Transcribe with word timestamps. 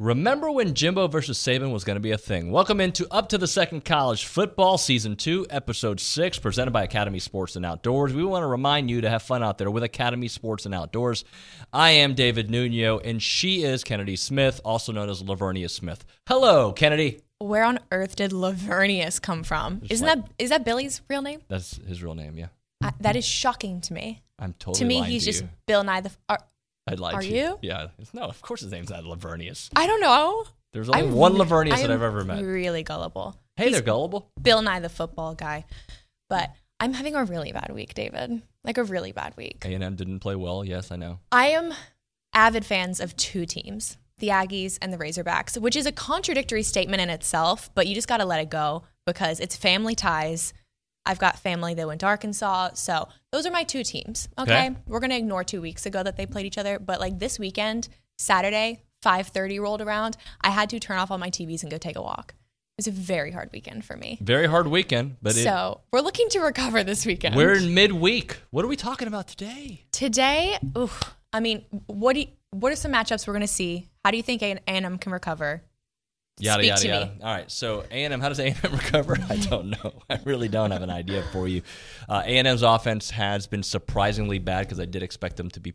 Remember 0.00 0.50
when 0.50 0.74
Jimbo 0.74 1.06
versus 1.06 1.38
Saban 1.38 1.72
was 1.72 1.84
going 1.84 1.94
to 1.94 2.00
be 2.00 2.10
a 2.10 2.18
thing? 2.18 2.50
Welcome 2.50 2.80
into 2.80 3.06
Up 3.12 3.28
to 3.28 3.38
the 3.38 3.46
Second 3.46 3.84
College 3.84 4.26
Football 4.26 4.76
Season 4.76 5.14
2, 5.14 5.46
Episode 5.50 6.00
6, 6.00 6.40
presented 6.40 6.72
by 6.72 6.82
Academy 6.82 7.20
Sports 7.20 7.54
and 7.54 7.64
Outdoors. 7.64 8.12
We 8.12 8.24
want 8.24 8.42
to 8.42 8.48
remind 8.48 8.90
you 8.90 9.02
to 9.02 9.08
have 9.08 9.22
fun 9.22 9.44
out 9.44 9.56
there 9.56 9.70
with 9.70 9.84
Academy 9.84 10.26
Sports 10.26 10.66
and 10.66 10.74
Outdoors. 10.74 11.24
I 11.72 11.90
am 11.90 12.14
David 12.14 12.50
Nuno, 12.50 12.98
and 12.98 13.22
she 13.22 13.62
is 13.62 13.84
Kennedy 13.84 14.16
Smith, 14.16 14.60
also 14.64 14.90
known 14.90 15.08
as 15.08 15.22
Lavernia 15.22 15.70
Smith. 15.70 16.04
Hello, 16.26 16.72
Kennedy. 16.72 17.20
Where 17.38 17.62
on 17.62 17.78
earth 17.92 18.16
did 18.16 18.32
Lavernius 18.32 19.22
come 19.22 19.44
from? 19.44 19.80
Isn't 19.88 20.04
like- 20.04 20.24
that 20.24 20.32
is 20.40 20.50
that 20.50 20.64
Billy's 20.64 21.02
real 21.08 21.22
name? 21.22 21.40
That's 21.46 21.76
his 21.86 22.02
real 22.02 22.16
name, 22.16 22.36
yeah. 22.36 22.48
I, 22.82 22.92
that 22.98 23.14
is 23.14 23.24
shocking 23.24 23.80
to 23.82 23.92
me. 23.92 24.22
I'm 24.40 24.54
totally 24.54 24.80
to 24.80 24.84
me, 24.86 25.02
he's 25.02 25.24
to 25.24 25.30
just. 25.30 25.44
Bill 25.66 25.84
Nye 25.84 26.00
the. 26.00 26.08
F- 26.08 26.18
uh, 26.28 26.36
I'd 26.86 27.00
are 27.00 27.20
to 27.20 27.26
you? 27.26 27.58
Yeah. 27.62 27.88
No, 28.12 28.22
of 28.22 28.40
course 28.42 28.60
his 28.60 28.70
name's 28.70 28.90
not 28.90 29.04
Lavernius. 29.04 29.70
I 29.74 29.86
don't 29.86 30.00
know. 30.00 30.44
There's 30.72 30.88
only 30.88 31.02
I'm 31.02 31.12
one 31.12 31.34
re- 31.34 31.40
Lavernius 31.40 31.76
that 31.80 31.84
I'm 31.84 31.92
I've 31.92 32.02
ever 32.02 32.24
met. 32.24 32.42
Really 32.42 32.82
gullible. 32.82 33.36
Hey, 33.56 33.64
He's 33.64 33.74
they're 33.74 33.82
gullible. 33.82 34.30
Bill 34.40 34.60
Nye 34.60 34.80
the 34.80 34.88
football 34.88 35.34
guy, 35.34 35.64
but 36.28 36.50
I'm 36.80 36.92
having 36.92 37.14
a 37.14 37.24
really 37.24 37.52
bad 37.52 37.70
week, 37.72 37.94
David. 37.94 38.42
Like 38.64 38.78
a 38.78 38.84
really 38.84 39.12
bad 39.12 39.36
week. 39.36 39.64
A&M 39.64 39.94
didn't 39.94 40.20
play 40.20 40.34
well. 40.34 40.64
Yes, 40.64 40.90
I 40.90 40.96
know. 40.96 41.20
I 41.30 41.48
am 41.48 41.72
avid 42.34 42.64
fans 42.64 42.98
of 42.98 43.16
two 43.16 43.46
teams, 43.46 43.96
the 44.18 44.28
Aggies 44.28 44.78
and 44.82 44.92
the 44.92 44.98
Razorbacks, 44.98 45.56
which 45.56 45.76
is 45.76 45.86
a 45.86 45.92
contradictory 45.92 46.62
statement 46.62 47.00
in 47.00 47.10
itself, 47.10 47.70
but 47.74 47.86
you 47.86 47.94
just 47.94 48.08
got 48.08 48.16
to 48.18 48.24
let 48.24 48.40
it 48.40 48.50
go 48.50 48.82
because 49.06 49.38
it's 49.38 49.56
family 49.56 49.94
ties. 49.94 50.52
I've 51.06 51.18
got 51.18 51.38
family 51.38 51.74
that 51.74 51.86
went 51.86 52.00
to 52.00 52.06
Arkansas. 52.06 52.70
So 52.74 53.08
those 53.30 53.46
are 53.46 53.50
my 53.50 53.64
two 53.64 53.84
teams. 53.84 54.28
Okay. 54.38 54.68
Okay. 54.68 54.76
We're 54.86 55.00
going 55.00 55.10
to 55.10 55.16
ignore 55.16 55.44
two 55.44 55.60
weeks 55.60 55.86
ago 55.86 56.02
that 56.02 56.16
they 56.16 56.26
played 56.26 56.46
each 56.46 56.58
other. 56.58 56.78
But 56.78 57.00
like 57.00 57.18
this 57.18 57.38
weekend, 57.38 57.88
Saturday, 58.18 58.82
5.30 59.04 59.60
rolled 59.60 59.82
around. 59.82 60.16
I 60.40 60.50
had 60.50 60.70
to 60.70 60.80
turn 60.80 60.98
off 60.98 61.10
all 61.10 61.18
my 61.18 61.30
TVs 61.30 61.62
and 61.62 61.70
go 61.70 61.78
take 61.78 61.96
a 61.96 62.02
walk. 62.02 62.34
It 62.76 62.86
was 62.86 62.86
a 62.88 62.90
very 62.90 63.30
hard 63.30 63.50
weekend 63.52 63.84
for 63.84 63.96
me. 63.96 64.18
Very 64.20 64.48
hard 64.48 64.66
weekend, 64.66 65.16
but 65.22 65.36
it, 65.36 65.44
so 65.44 65.82
we're 65.92 66.00
looking 66.00 66.28
to 66.30 66.40
recover 66.40 66.82
this 66.82 67.06
weekend. 67.06 67.36
we're 67.36 67.52
in 67.54 67.72
midweek. 67.72 68.38
What 68.50 68.64
are 68.64 68.68
we 68.68 68.74
talking 68.74 69.06
about 69.06 69.28
today? 69.28 69.84
Today, 69.92 70.58
oof, 70.76 71.14
I 71.32 71.38
mean, 71.38 71.64
what 71.86 72.14
do 72.14 72.20
you, 72.20 72.26
what 72.50 72.72
are 72.72 72.76
some 72.76 72.92
matchups 72.92 73.28
we're 73.28 73.32
going 73.34 73.42
to 73.42 73.46
see? 73.46 73.88
How 74.04 74.10
do 74.10 74.16
you 74.16 74.24
think 74.24 74.42
A&M 74.42 74.98
can 74.98 75.12
recover? 75.12 75.62
Yada 76.38 76.62
Speak 76.62 76.68
yada 76.68 76.80
to 76.82 76.88
yada. 76.88 77.06
me. 77.06 77.12
All 77.22 77.32
right. 77.34 77.50
So 77.50 77.84
A 77.90 78.04
and 78.04 78.12
M, 78.12 78.20
how 78.20 78.28
does 78.28 78.40
A 78.40 78.46
and 78.46 78.64
M 78.64 78.72
recover? 78.76 79.16
I 79.30 79.36
don't 79.36 79.70
know. 79.70 80.02
I 80.10 80.18
really 80.24 80.48
don't 80.48 80.70
have 80.72 80.82
an 80.82 80.90
idea 80.90 81.22
for 81.32 81.46
you. 81.46 81.62
Uh, 82.08 82.22
A 82.24 82.38
and 82.38 82.48
M's 82.48 82.62
offense 82.62 83.10
has 83.10 83.46
been 83.46 83.62
surprisingly 83.62 84.38
bad 84.38 84.66
because 84.66 84.80
I 84.80 84.84
did 84.84 85.02
expect 85.02 85.36
them 85.36 85.48
to 85.50 85.60
be 85.60 85.74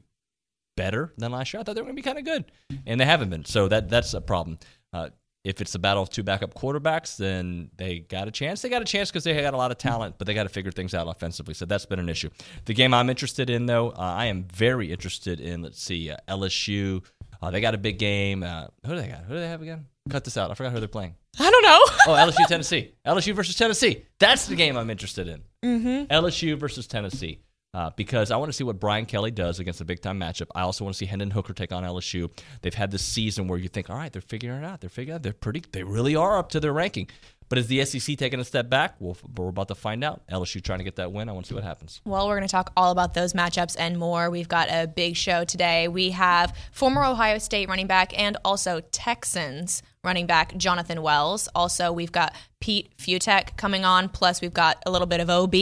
better 0.75 1.13
than 1.17 1.31
last 1.31 1.53
year. 1.53 1.61
I 1.61 1.63
thought 1.63 1.75
they 1.75 1.81
were 1.81 1.85
going 1.85 1.95
to 1.95 2.01
be 2.01 2.05
kind 2.05 2.17
of 2.17 2.25
good, 2.25 2.45
and 2.85 2.99
they 2.99 3.05
haven't 3.05 3.29
been. 3.29 3.45
So 3.45 3.67
that 3.69 3.89
that's 3.89 4.13
a 4.13 4.21
problem. 4.21 4.59
Uh, 4.91 5.09
if 5.45 5.61
it's 5.61 5.71
the 5.71 5.79
battle 5.79 6.03
of 6.03 6.09
two 6.09 6.23
backup 6.23 6.53
quarterbacks, 6.53 7.15
then 7.15 7.69
they 7.77 7.99
got 7.99 8.27
a 8.27 8.31
chance. 8.31 8.61
They 8.61 8.67
got 8.67 8.81
a 8.81 8.85
chance 8.85 9.09
because 9.09 9.23
they 9.23 9.41
got 9.41 9.53
a 9.53 9.57
lot 9.57 9.71
of 9.71 9.77
talent, 9.77 10.15
but 10.17 10.27
they 10.27 10.33
got 10.33 10.43
to 10.43 10.49
figure 10.49 10.71
things 10.71 10.93
out 10.93 11.07
offensively. 11.07 11.53
So 11.53 11.65
that's 11.65 11.85
been 11.85 11.99
an 11.99 12.09
issue. 12.09 12.29
The 12.65 12.73
game 12.73 12.93
I'm 12.93 13.09
interested 13.09 13.49
in, 13.49 13.65
though, 13.65 13.91
uh, 13.91 13.95
I 13.99 14.25
am 14.25 14.43
very 14.43 14.91
interested 14.91 15.39
in. 15.39 15.61
Let's 15.61 15.81
see, 15.81 16.11
uh, 16.11 16.17
LSU. 16.27 17.03
Uh, 17.41 17.51
they 17.51 17.61
got 17.61 17.73
a 17.73 17.77
big 17.77 17.97
game. 17.99 18.43
Uh, 18.43 18.67
who 18.85 18.95
do 18.95 19.01
they 19.01 19.07
got? 19.07 19.23
Who 19.23 19.33
do 19.35 19.39
they 19.39 19.47
have 19.47 19.61
again? 19.61 19.85
Cut 20.09 20.23
this 20.23 20.37
out. 20.37 20.51
I 20.51 20.53
forgot 20.55 20.71
who 20.73 20.79
they're 20.79 20.87
playing. 20.87 21.15
I 21.39 21.49
don't 21.49 21.63
know. 21.63 21.79
Oh, 22.07 22.13
LSU 22.15 22.45
Tennessee. 22.47 22.93
LSU 23.05 23.35
versus 23.35 23.55
Tennessee. 23.55 24.05
That's 24.19 24.47
the 24.47 24.55
game 24.55 24.77
I'm 24.77 24.89
interested 24.89 25.27
in. 25.27 25.43
mm-hmm. 25.63 26.11
LSU 26.13 26.57
versus 26.57 26.87
Tennessee. 26.87 27.39
Uh, 27.71 27.91
because 27.95 28.31
I 28.31 28.37
want 28.37 28.49
to 28.49 28.53
see 28.53 28.63
what 28.63 28.79
Brian 28.79 29.05
Kelly 29.05 29.29
does 29.29 29.59
against 29.59 29.79
a 29.79 29.85
big 29.85 30.01
time 30.01 30.19
matchup. 30.19 30.47
I 30.55 30.61
also 30.61 30.83
want 30.83 30.95
to 30.95 30.97
see 30.97 31.05
Hendon 31.05 31.29
Hooker 31.29 31.53
take 31.53 31.71
on 31.71 31.83
LSU. 31.83 32.31
They've 32.63 32.73
had 32.73 32.89
this 32.89 33.03
season 33.03 33.47
where 33.47 33.59
you 33.59 33.67
think, 33.67 33.91
all 33.91 33.95
right, 33.95 34.11
they're 34.11 34.23
figuring 34.23 34.63
it 34.63 34.65
out. 34.65 34.81
They're 34.81 34.89
figuring 34.89 35.13
it 35.13 35.17
out. 35.17 35.23
They're 35.23 35.33
pretty. 35.33 35.61
They 35.71 35.83
really 35.83 36.15
are 36.15 36.39
up 36.39 36.49
to 36.51 36.59
their 36.59 36.73
ranking. 36.73 37.09
But 37.47 37.59
is 37.59 37.67
the 37.67 37.83
SEC 37.85 38.15
taking 38.17 38.39
a 38.39 38.43
step 38.45 38.69
back? 38.69 38.95
Well, 38.99 39.17
we're 39.35 39.49
about 39.49 39.67
to 39.69 39.75
find 39.75 40.03
out. 40.03 40.21
LSU 40.31 40.63
trying 40.63 40.79
to 40.79 40.83
get 40.83 40.95
that 40.95 41.11
win. 41.11 41.29
I 41.29 41.31
want 41.31 41.45
to 41.45 41.49
see 41.49 41.55
what 41.55 41.63
happens. 41.63 42.01
Well, 42.05 42.27
we're 42.27 42.37
going 42.37 42.47
to 42.47 42.51
talk 42.51 42.71
all 42.77 42.91
about 42.91 43.13
those 43.15 43.33
matchups 43.33 43.75
and 43.77 43.97
more. 43.99 44.29
We've 44.31 44.47
got 44.47 44.67
a 44.71 44.87
big 44.87 45.15
show 45.15 45.43
today. 45.45 45.87
We 45.87 46.09
have 46.11 46.55
former 46.71 47.03
Ohio 47.03 47.37
State 47.37 47.69
running 47.69 47.87
back 47.87 48.17
and 48.17 48.37
also 48.45 48.81
Texans 48.91 49.83
running 50.03 50.25
back 50.25 50.55
Jonathan 50.55 51.01
Wells. 51.01 51.49
Also, 51.53 51.91
we've 51.91 52.11
got 52.11 52.33
Pete 52.59 52.89
Fiutak 52.97 53.57
coming 53.57 53.83
on. 53.83 54.09
Plus, 54.09 54.41
we've 54.41 54.53
got 54.53 54.81
a 54.85 54.91
little 54.91 55.07
bit 55.07 55.19
of 55.19 55.29
OB 55.29 55.55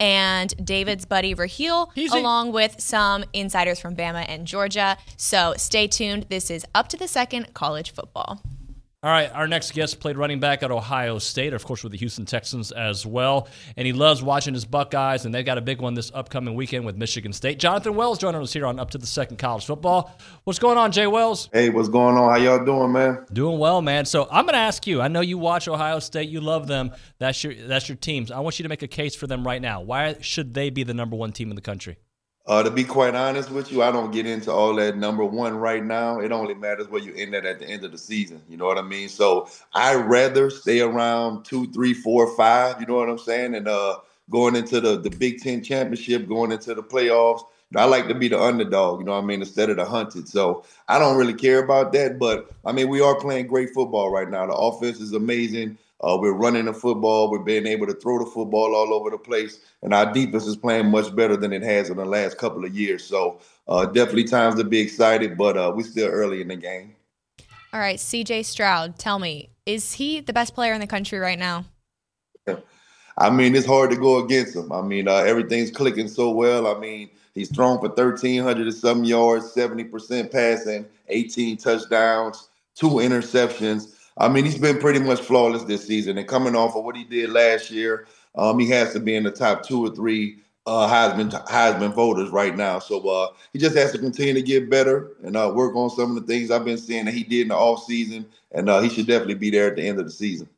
and 0.00 0.54
David's 0.64 1.04
buddy 1.04 1.34
Raheel, 1.34 1.92
Easy. 1.94 2.16
along 2.18 2.52
with 2.52 2.80
some 2.80 3.24
insiders 3.32 3.78
from 3.78 3.94
Bama 3.94 4.24
and 4.28 4.46
Georgia. 4.46 4.96
So 5.16 5.54
stay 5.56 5.86
tuned. 5.86 6.26
This 6.30 6.50
is 6.50 6.64
up 6.74 6.88
to 6.88 6.96
the 6.96 7.08
second 7.08 7.54
college 7.54 7.92
football. 7.92 8.40
All 9.02 9.10
right, 9.10 9.30
our 9.32 9.46
next 9.46 9.72
guest 9.74 10.00
played 10.00 10.16
running 10.16 10.40
back 10.40 10.62
at 10.62 10.70
Ohio 10.70 11.18
State, 11.18 11.52
of 11.52 11.62
course, 11.64 11.82
with 11.84 11.92
the 11.92 11.98
Houston 11.98 12.24
Texans 12.24 12.72
as 12.72 13.04
well. 13.04 13.46
And 13.76 13.86
he 13.86 13.92
loves 13.92 14.22
watching 14.22 14.54
his 14.54 14.64
Buckeyes, 14.64 15.26
and 15.26 15.34
they've 15.34 15.44
got 15.44 15.58
a 15.58 15.60
big 15.60 15.82
one 15.82 15.92
this 15.92 16.10
upcoming 16.14 16.54
weekend 16.54 16.86
with 16.86 16.96
Michigan 16.96 17.34
State. 17.34 17.58
Jonathan 17.58 17.94
Wells 17.94 18.18
joining 18.18 18.40
us 18.40 18.54
here 18.54 18.64
on 18.64 18.80
Up 18.80 18.90
to 18.92 18.98
the 18.98 19.06
Second 19.06 19.36
College 19.36 19.66
Football. 19.66 20.18
What's 20.44 20.58
going 20.58 20.78
on, 20.78 20.92
Jay 20.92 21.06
Wells? 21.06 21.50
Hey, 21.52 21.68
what's 21.68 21.90
going 21.90 22.16
on? 22.16 22.30
How 22.30 22.36
y'all 22.38 22.64
doing, 22.64 22.90
man? 22.90 23.26
Doing 23.32 23.58
well, 23.58 23.82
man. 23.82 24.06
So 24.06 24.26
I'm 24.30 24.46
going 24.46 24.54
to 24.54 24.60
ask 24.60 24.86
you. 24.86 25.02
I 25.02 25.08
know 25.08 25.20
you 25.20 25.36
watch 25.36 25.68
Ohio 25.68 25.98
State. 25.98 26.30
You 26.30 26.40
love 26.40 26.66
them. 26.66 26.90
That's 27.18 27.44
your 27.44 27.54
that's 27.54 27.88
your 27.88 27.96
teams. 27.96 28.30
I 28.30 28.40
want 28.40 28.58
you 28.58 28.62
to 28.62 28.68
make 28.70 28.82
a 28.82 28.88
case 28.88 29.14
for 29.14 29.26
them 29.26 29.46
right 29.46 29.60
now. 29.60 29.82
Why 29.82 30.16
should 30.20 30.54
they 30.54 30.70
be 30.70 30.84
the 30.84 30.94
number 30.94 31.16
one 31.16 31.32
team 31.32 31.50
in 31.50 31.54
the 31.54 31.62
country? 31.62 31.98
Uh, 32.46 32.62
to 32.62 32.70
be 32.70 32.84
quite 32.84 33.14
honest 33.16 33.50
with 33.50 33.72
you, 33.72 33.82
I 33.82 33.90
don't 33.90 34.12
get 34.12 34.24
into 34.24 34.52
all 34.52 34.74
that 34.76 34.96
number 34.96 35.24
one 35.24 35.56
right 35.56 35.84
now. 35.84 36.20
It 36.20 36.30
only 36.30 36.54
matters 36.54 36.86
where 36.88 37.02
you 37.02 37.12
end 37.16 37.34
at 37.34 37.44
at 37.44 37.58
the 37.58 37.66
end 37.66 37.84
of 37.84 37.90
the 37.90 37.98
season. 37.98 38.40
You 38.48 38.56
know 38.56 38.66
what 38.66 38.78
I 38.78 38.82
mean? 38.82 39.08
So 39.08 39.48
I'd 39.74 39.96
rather 39.96 40.48
stay 40.50 40.80
around 40.80 41.44
two, 41.44 41.70
three, 41.72 41.92
four, 41.92 42.36
five. 42.36 42.80
You 42.80 42.86
know 42.86 42.94
what 42.94 43.08
I'm 43.08 43.18
saying? 43.18 43.56
And 43.56 43.66
uh, 43.66 43.98
going 44.30 44.54
into 44.54 44.80
the 44.80 44.96
the 44.96 45.10
Big 45.10 45.40
Ten 45.40 45.62
championship, 45.62 46.28
going 46.28 46.52
into 46.52 46.74
the 46.74 46.82
playoffs. 46.82 47.42
I 47.74 47.84
like 47.84 48.06
to 48.06 48.14
be 48.14 48.28
the 48.28 48.40
underdog, 48.40 49.00
you 49.00 49.04
know 49.06 49.12
what 49.12 49.24
I 49.24 49.26
mean, 49.26 49.40
instead 49.40 49.70
of 49.70 49.76
the 49.76 49.84
hunted. 49.84 50.28
So 50.28 50.64
I 50.86 51.00
don't 51.00 51.16
really 51.16 51.34
care 51.34 51.58
about 51.64 51.92
that. 51.94 52.16
But 52.16 52.48
I 52.64 52.70
mean, 52.70 52.88
we 52.88 53.00
are 53.00 53.18
playing 53.18 53.48
great 53.48 53.70
football 53.74 54.12
right 54.12 54.30
now. 54.30 54.46
The 54.46 54.54
offense 54.54 55.00
is 55.00 55.14
amazing. 55.14 55.76
Uh, 56.02 56.16
we're 56.20 56.32
running 56.32 56.66
the 56.66 56.74
football. 56.74 57.30
We're 57.30 57.38
being 57.38 57.66
able 57.66 57.86
to 57.86 57.94
throw 57.94 58.18
the 58.18 58.30
football 58.30 58.74
all 58.74 58.92
over 58.92 59.10
the 59.10 59.18
place, 59.18 59.60
and 59.82 59.94
our 59.94 60.12
defense 60.12 60.46
is 60.46 60.56
playing 60.56 60.90
much 60.90 61.14
better 61.16 61.36
than 61.36 61.52
it 61.52 61.62
has 61.62 61.88
in 61.88 61.96
the 61.96 62.04
last 62.04 62.36
couple 62.36 62.64
of 62.64 62.76
years. 62.76 63.04
So 63.04 63.40
uh, 63.66 63.86
definitely 63.86 64.24
times 64.24 64.56
to 64.56 64.64
be 64.64 64.78
excited, 64.78 65.38
but 65.38 65.56
uh, 65.56 65.72
we're 65.74 65.84
still 65.84 66.08
early 66.08 66.42
in 66.42 66.48
the 66.48 66.56
game. 66.56 66.94
All 67.72 67.80
right, 67.80 67.98
CJ 67.98 68.44
Stroud, 68.44 68.98
tell 68.98 69.18
me, 69.18 69.50
is 69.64 69.94
he 69.94 70.20
the 70.20 70.32
best 70.32 70.54
player 70.54 70.72
in 70.72 70.80
the 70.80 70.86
country 70.86 71.18
right 71.18 71.38
now? 71.38 71.64
I 73.18 73.30
mean, 73.30 73.56
it's 73.56 73.66
hard 73.66 73.90
to 73.90 73.96
go 73.96 74.22
against 74.22 74.54
him. 74.54 74.70
I 74.72 74.82
mean, 74.82 75.08
uh, 75.08 75.16
everything's 75.16 75.70
clicking 75.70 76.08
so 76.08 76.30
well. 76.30 76.66
I 76.66 76.78
mean, 76.78 77.10
he's 77.34 77.50
thrown 77.50 77.78
for 77.78 77.88
1,300 77.88 78.66
and 78.66 78.74
some 78.74 79.04
yards, 79.04 79.54
70% 79.54 80.30
passing, 80.30 80.86
18 81.08 81.56
touchdowns, 81.56 82.48
two 82.74 82.90
interceptions. 82.90 83.95
I 84.18 84.28
mean, 84.28 84.44
he's 84.44 84.58
been 84.58 84.78
pretty 84.78 84.98
much 84.98 85.20
flawless 85.20 85.64
this 85.64 85.86
season. 85.86 86.16
And 86.18 86.26
coming 86.26 86.56
off 86.56 86.74
of 86.74 86.84
what 86.84 86.96
he 86.96 87.04
did 87.04 87.30
last 87.30 87.70
year, 87.70 88.06
um, 88.34 88.58
he 88.58 88.68
has 88.70 88.92
to 88.94 89.00
be 89.00 89.14
in 89.14 89.24
the 89.24 89.30
top 89.30 89.62
two 89.62 89.84
or 89.84 89.94
three 89.94 90.38
uh, 90.66 90.88
Heisman 90.88 91.30
Heisman 91.46 91.94
voters 91.94 92.30
right 92.30 92.56
now. 92.56 92.78
So 92.78 93.06
uh, 93.08 93.28
he 93.52 93.58
just 93.58 93.76
has 93.76 93.92
to 93.92 93.98
continue 93.98 94.34
to 94.34 94.42
get 94.42 94.68
better 94.68 95.12
and 95.22 95.36
uh, 95.36 95.52
work 95.54 95.76
on 95.76 95.90
some 95.90 96.16
of 96.16 96.16
the 96.16 96.26
things 96.26 96.50
I've 96.50 96.64
been 96.64 96.78
seeing 96.78 97.04
that 97.04 97.14
he 97.14 97.22
did 97.22 97.42
in 97.42 97.48
the 97.48 97.54
offseason. 97.54 98.26
And 98.52 98.68
uh, 98.68 98.80
he 98.80 98.88
should 98.88 99.06
definitely 99.06 99.34
be 99.34 99.50
there 99.50 99.68
at 99.68 99.76
the 99.76 99.86
end 99.86 99.98
of 99.98 100.06
the 100.06 100.10
season. 100.10 100.48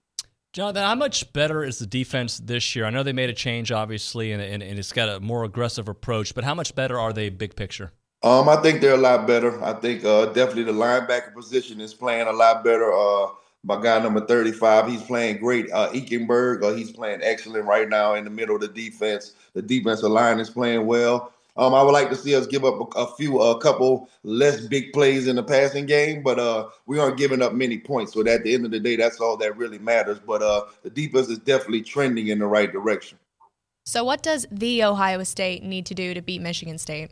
Jonathan, 0.54 0.82
how 0.82 0.94
much 0.94 1.30
better 1.32 1.62
is 1.62 1.78
the 1.78 1.86
defense 1.86 2.38
this 2.38 2.74
year? 2.74 2.86
I 2.86 2.90
know 2.90 3.02
they 3.02 3.12
made 3.12 3.28
a 3.28 3.34
change, 3.34 3.70
obviously, 3.70 4.32
and, 4.32 4.42
and, 4.42 4.62
and 4.62 4.78
it's 4.78 4.92
got 4.92 5.08
a 5.08 5.20
more 5.20 5.44
aggressive 5.44 5.88
approach, 5.88 6.34
but 6.34 6.42
how 6.42 6.54
much 6.54 6.74
better 6.74 6.98
are 6.98 7.12
they 7.12 7.28
big 7.28 7.54
picture? 7.54 7.92
Um, 8.22 8.48
I 8.48 8.56
think 8.56 8.80
they're 8.80 8.94
a 8.94 8.96
lot 8.96 9.26
better. 9.26 9.62
I 9.62 9.74
think 9.74 10.04
uh, 10.04 10.26
definitely 10.26 10.64
the 10.64 10.72
linebacker 10.72 11.34
position 11.34 11.80
is 11.80 11.92
playing 11.92 12.26
a 12.26 12.32
lot 12.32 12.64
better. 12.64 12.92
Uh, 12.92 13.28
my 13.68 13.78
guy 13.80 13.98
number 14.02 14.24
35, 14.24 14.88
he's 14.88 15.02
playing 15.02 15.36
great. 15.36 15.70
Uh, 15.70 15.90
Eichenberg, 15.90 16.64
uh, 16.64 16.74
he's 16.74 16.90
playing 16.90 17.20
excellent 17.22 17.66
right 17.66 17.86
now 17.86 18.14
in 18.14 18.24
the 18.24 18.30
middle 18.30 18.54
of 18.54 18.62
the 18.62 18.68
defense. 18.68 19.34
The 19.52 19.60
defensive 19.60 20.10
line 20.10 20.40
is 20.40 20.48
playing 20.48 20.86
well. 20.86 21.34
Um, 21.54 21.74
I 21.74 21.82
would 21.82 21.92
like 21.92 22.08
to 22.08 22.16
see 22.16 22.34
us 22.34 22.46
give 22.46 22.64
up 22.64 22.96
a, 22.96 22.98
a 22.98 23.14
few, 23.16 23.40
a 23.40 23.60
couple 23.60 24.08
less 24.22 24.66
big 24.66 24.94
plays 24.94 25.26
in 25.26 25.36
the 25.36 25.42
passing 25.42 25.84
game, 25.84 26.22
but 26.22 26.38
uh, 26.38 26.68
we 26.86 26.98
aren't 26.98 27.18
giving 27.18 27.42
up 27.42 27.52
many 27.52 27.76
points. 27.76 28.14
So 28.14 28.26
at 28.26 28.42
the 28.42 28.54
end 28.54 28.64
of 28.64 28.70
the 28.70 28.80
day, 28.80 28.96
that's 28.96 29.20
all 29.20 29.36
that 29.36 29.58
really 29.58 29.78
matters. 29.78 30.18
But 30.18 30.40
uh, 30.40 30.64
the 30.82 30.88
defense 30.88 31.28
is 31.28 31.38
definitely 31.38 31.82
trending 31.82 32.28
in 32.28 32.38
the 32.38 32.46
right 32.46 32.72
direction. 32.72 33.18
So, 33.84 34.02
what 34.02 34.22
does 34.22 34.46
the 34.50 34.82
Ohio 34.82 35.22
State 35.24 35.62
need 35.62 35.84
to 35.86 35.94
do 35.94 36.14
to 36.14 36.22
beat 36.22 36.40
Michigan 36.40 36.78
State? 36.78 37.10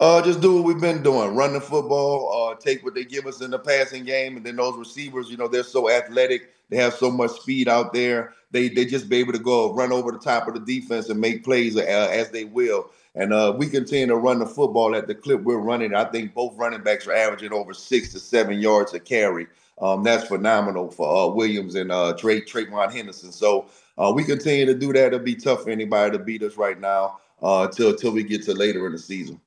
Uh, 0.00 0.22
just 0.22 0.40
do 0.40 0.54
what 0.54 0.64
we've 0.64 0.80
been 0.80 1.02
doing: 1.02 1.34
run 1.34 1.52
the 1.52 1.60
football, 1.60 2.50
uh, 2.50 2.54
take 2.54 2.84
what 2.84 2.94
they 2.94 3.04
give 3.04 3.26
us 3.26 3.40
in 3.40 3.50
the 3.50 3.58
passing 3.58 4.04
game, 4.04 4.36
and 4.36 4.46
then 4.46 4.54
those 4.56 4.78
receivers, 4.78 5.28
you 5.28 5.36
know, 5.36 5.48
they're 5.48 5.64
so 5.64 5.90
athletic, 5.90 6.52
they 6.68 6.76
have 6.76 6.94
so 6.94 7.10
much 7.10 7.32
speed 7.32 7.68
out 7.68 7.92
there. 7.92 8.32
They 8.52 8.68
they 8.68 8.84
just 8.84 9.08
be 9.08 9.16
able 9.16 9.32
to 9.32 9.38
go 9.40 9.74
run 9.74 9.92
over 9.92 10.12
the 10.12 10.18
top 10.18 10.46
of 10.46 10.54
the 10.54 10.60
defense 10.60 11.08
and 11.08 11.20
make 11.20 11.44
plays 11.44 11.76
uh, 11.76 11.80
as 11.80 12.30
they 12.30 12.44
will. 12.44 12.90
And 13.14 13.32
uh, 13.32 13.52
we 13.56 13.66
continue 13.66 14.06
to 14.06 14.16
run 14.16 14.38
the 14.38 14.46
football 14.46 14.94
at 14.94 15.08
the 15.08 15.14
clip 15.14 15.42
we're 15.42 15.58
running. 15.58 15.94
I 15.94 16.04
think 16.04 16.34
both 16.34 16.56
running 16.56 16.82
backs 16.82 17.08
are 17.08 17.14
averaging 17.14 17.52
over 17.52 17.74
six 17.74 18.12
to 18.12 18.20
seven 18.20 18.60
yards 18.60 18.94
a 18.94 19.00
carry. 19.00 19.48
Um, 19.80 20.04
that's 20.04 20.28
phenomenal 20.28 20.90
for 20.90 21.08
uh, 21.08 21.34
Williams 21.34 21.74
and 21.74 21.90
uh, 21.90 22.12
Trey 22.14 22.40
TreVeyon 22.40 22.92
Henderson. 22.92 23.32
So 23.32 23.66
uh, 23.96 24.12
we 24.14 24.22
continue 24.22 24.66
to 24.66 24.74
do 24.74 24.92
that. 24.92 25.08
It'll 25.08 25.18
be 25.18 25.34
tough 25.34 25.64
for 25.64 25.70
anybody 25.70 26.16
to 26.16 26.22
beat 26.22 26.42
us 26.42 26.56
right 26.56 26.78
now 26.78 27.18
uh, 27.42 27.66
till 27.66 27.96
till 27.96 28.12
we 28.12 28.22
get 28.22 28.44
to 28.44 28.54
later 28.54 28.86
in 28.86 28.92
the 28.92 28.98
season. 28.98 29.40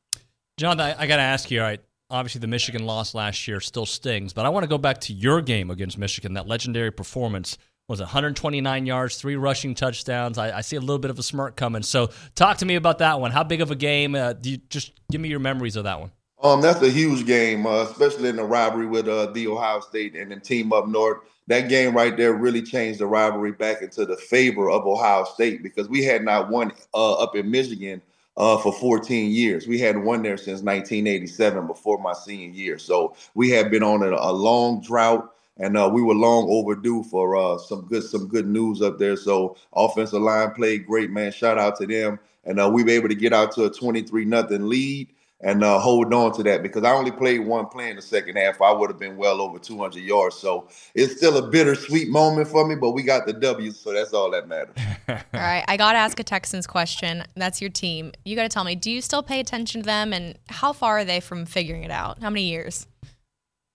John, 0.62 0.80
I, 0.80 0.94
I 0.96 1.08
got 1.08 1.16
to 1.16 1.24
ask 1.24 1.50
you. 1.50 1.60
All 1.60 1.66
right, 1.66 1.80
obviously 2.12 2.38
the 2.38 2.46
Michigan 2.46 2.86
loss 2.86 3.16
last 3.16 3.48
year 3.48 3.60
still 3.60 3.88
stings, 3.88 4.32
but 4.32 4.46
I 4.46 4.50
want 4.50 4.64
to 4.64 4.68
go 4.68 4.78
back 4.78 5.02
to 5.02 5.14
your 5.14 5.42
game 5.42 5.72
against 5.72 5.98
Michigan. 5.98 6.36
That 6.36 6.48
legendary 6.48 6.92
performance 6.92 7.58
was 7.88 8.00
129 8.00 8.86
yards, 8.86 9.16
three 9.16 9.38
rushing 9.38 9.74
touchdowns. 9.74 10.38
I, 10.38 10.60
I, 10.60 10.62
see 10.62 10.76
a 10.76 10.80
little 10.80 11.00
bit 11.00 11.10
of 11.10 11.18
a 11.18 11.24
smirk 11.24 11.56
coming. 11.56 11.82
So 11.82 12.12
talk 12.36 12.58
to 12.58 12.68
me 12.68 12.76
about 12.76 13.00
that 13.00 13.20
one. 13.20 13.32
How 13.32 13.44
big 13.44 13.62
of 13.62 13.72
a 13.72 13.76
game? 13.76 14.14
Uh, 14.14 14.34
do 14.34 14.52
you 14.52 14.58
just 14.70 14.92
give 15.10 15.20
me 15.20 15.30
your 15.30 15.40
memories 15.40 15.78
of 15.78 15.86
that 15.86 16.00
one? 16.00 16.12
Um, 16.44 16.62
that's 16.62 16.84
a 16.84 16.92
huge 16.92 17.26
game, 17.26 17.66
uh, 17.66 17.82
especially 17.82 18.30
in 18.30 18.36
the 18.36 18.44
rivalry 18.44 18.86
with 18.86 19.08
uh, 19.08 19.32
the 19.32 19.48
Ohio 19.48 19.80
State 19.80 20.16
and 20.16 20.32
the 20.32 20.40
team 20.40 20.72
up 20.74 20.88
north. 20.88 21.22
That 21.48 21.70
game 21.70 21.96
right 21.96 22.16
there 22.16 22.34
really 22.34 22.62
changed 22.62 23.00
the 23.00 23.08
rivalry 23.08 23.54
back 23.54 23.82
into 23.82 24.06
the 24.06 24.16
favor 24.16 24.70
of 24.70 24.86
Ohio 24.86 25.24
State 25.24 25.64
because 25.64 25.90
we 25.90 26.04
had 26.04 26.24
not 26.24 26.52
won 26.52 26.72
uh, 26.94 27.14
up 27.14 27.36
in 27.36 27.50
Michigan 27.50 28.00
uh, 28.38 28.58
for 28.58 28.74
14 28.74 29.32
years. 29.32 29.68
We 29.68 29.80
hadn't 29.80 30.04
won 30.04 30.24
there 30.24 30.38
since 30.38 30.62
1987 30.62 31.68
before 31.68 31.98
my 32.00 32.14
senior 32.14 32.50
year. 32.50 32.78
So 32.78 33.16
we 33.34 33.50
had 33.50 33.70
been 33.70 33.84
on 33.84 34.04
a, 34.04 34.10
a 34.12 34.32
long 34.32 34.82
drought 34.82 35.32
and 35.58 35.78
uh, 35.78 35.90
we 35.92 36.02
were 36.02 36.16
long 36.16 36.48
overdue 36.50 37.04
for 37.04 37.36
uh, 37.36 37.58
some 37.58 37.86
good 37.86 38.04
some 38.04 38.28
good 38.28 38.48
news 38.48 38.82
up 38.82 38.98
there. 38.98 39.16
So 39.16 39.56
offensive 39.74 40.22
line 40.22 40.52
played 40.52 40.88
great, 40.88 41.12
man. 41.12 41.32
Shout 41.32 41.58
out 41.58 41.78
to 41.78 41.86
them, 41.86 42.20
and 42.46 42.60
uh, 42.60 42.70
we 42.70 42.84
were 42.84 42.90
able 42.90 43.10
to 43.10 43.16
get 43.16 43.34
out 43.34 43.52
to 43.54 43.66
a 43.66 43.70
twenty 43.70 44.02
three 44.02 44.26
nothing 44.26 44.68
lead 44.68 45.10
and 45.44 45.64
uh, 45.64 45.80
hold 45.80 46.14
on 46.14 46.32
to 46.34 46.44
that 46.44 46.62
because 46.62 46.84
I 46.84 46.92
only 46.92 47.12
played 47.12 47.40
one 47.40 47.68
play 47.68 47.90
in 47.90 47.96
the 47.96 48.02
second 48.02 48.38
half. 48.38 48.62
I 48.62 48.72
would 48.72 48.90
have 48.90 49.00
been 49.00 49.18
well 49.18 49.42
over 49.42 49.58
200 49.58 50.00
yards. 50.00 50.36
So 50.36 50.68
it's 50.94 51.18
still 51.18 51.38
a 51.38 51.48
bittersweet 51.48 52.10
moment 52.10 52.48
for 52.48 52.68
me, 52.68 52.76
but 52.76 52.92
we 52.92 53.04
got 53.04 53.26
the 53.26 53.34
W, 53.34 53.72
so 53.72 53.94
that's 53.94 54.14
all 54.14 54.30
that 54.32 54.48
matters. 54.48 54.76
all 55.10 55.18
right. 55.34 55.66
I 55.68 55.78
got 55.78 55.94
to 55.94 55.98
ask 55.98 56.20
a 56.20 56.24
Texans 56.24 56.68
question. 56.68 57.24
That's 57.36 57.60
your 57.62 57.72
team. 57.72 58.12
You 58.24 58.36
got 58.36 58.44
to 58.44 58.50
tell 58.50 58.64
me, 58.64 58.76
do 58.76 58.92
you 58.92 59.02
still 59.02 59.24
pay 59.24 59.40
attention 59.40 59.82
to 59.82 59.86
them 59.86 60.14
and 60.14 60.38
how 60.50 60.74
far 60.74 61.00
are 61.00 61.06
they 61.06 61.20
from 61.20 61.46
figuring 61.46 61.84
it 61.84 61.92
out? 61.92 62.22
How 62.22 62.30
many 62.30 62.44
years? 62.44 62.88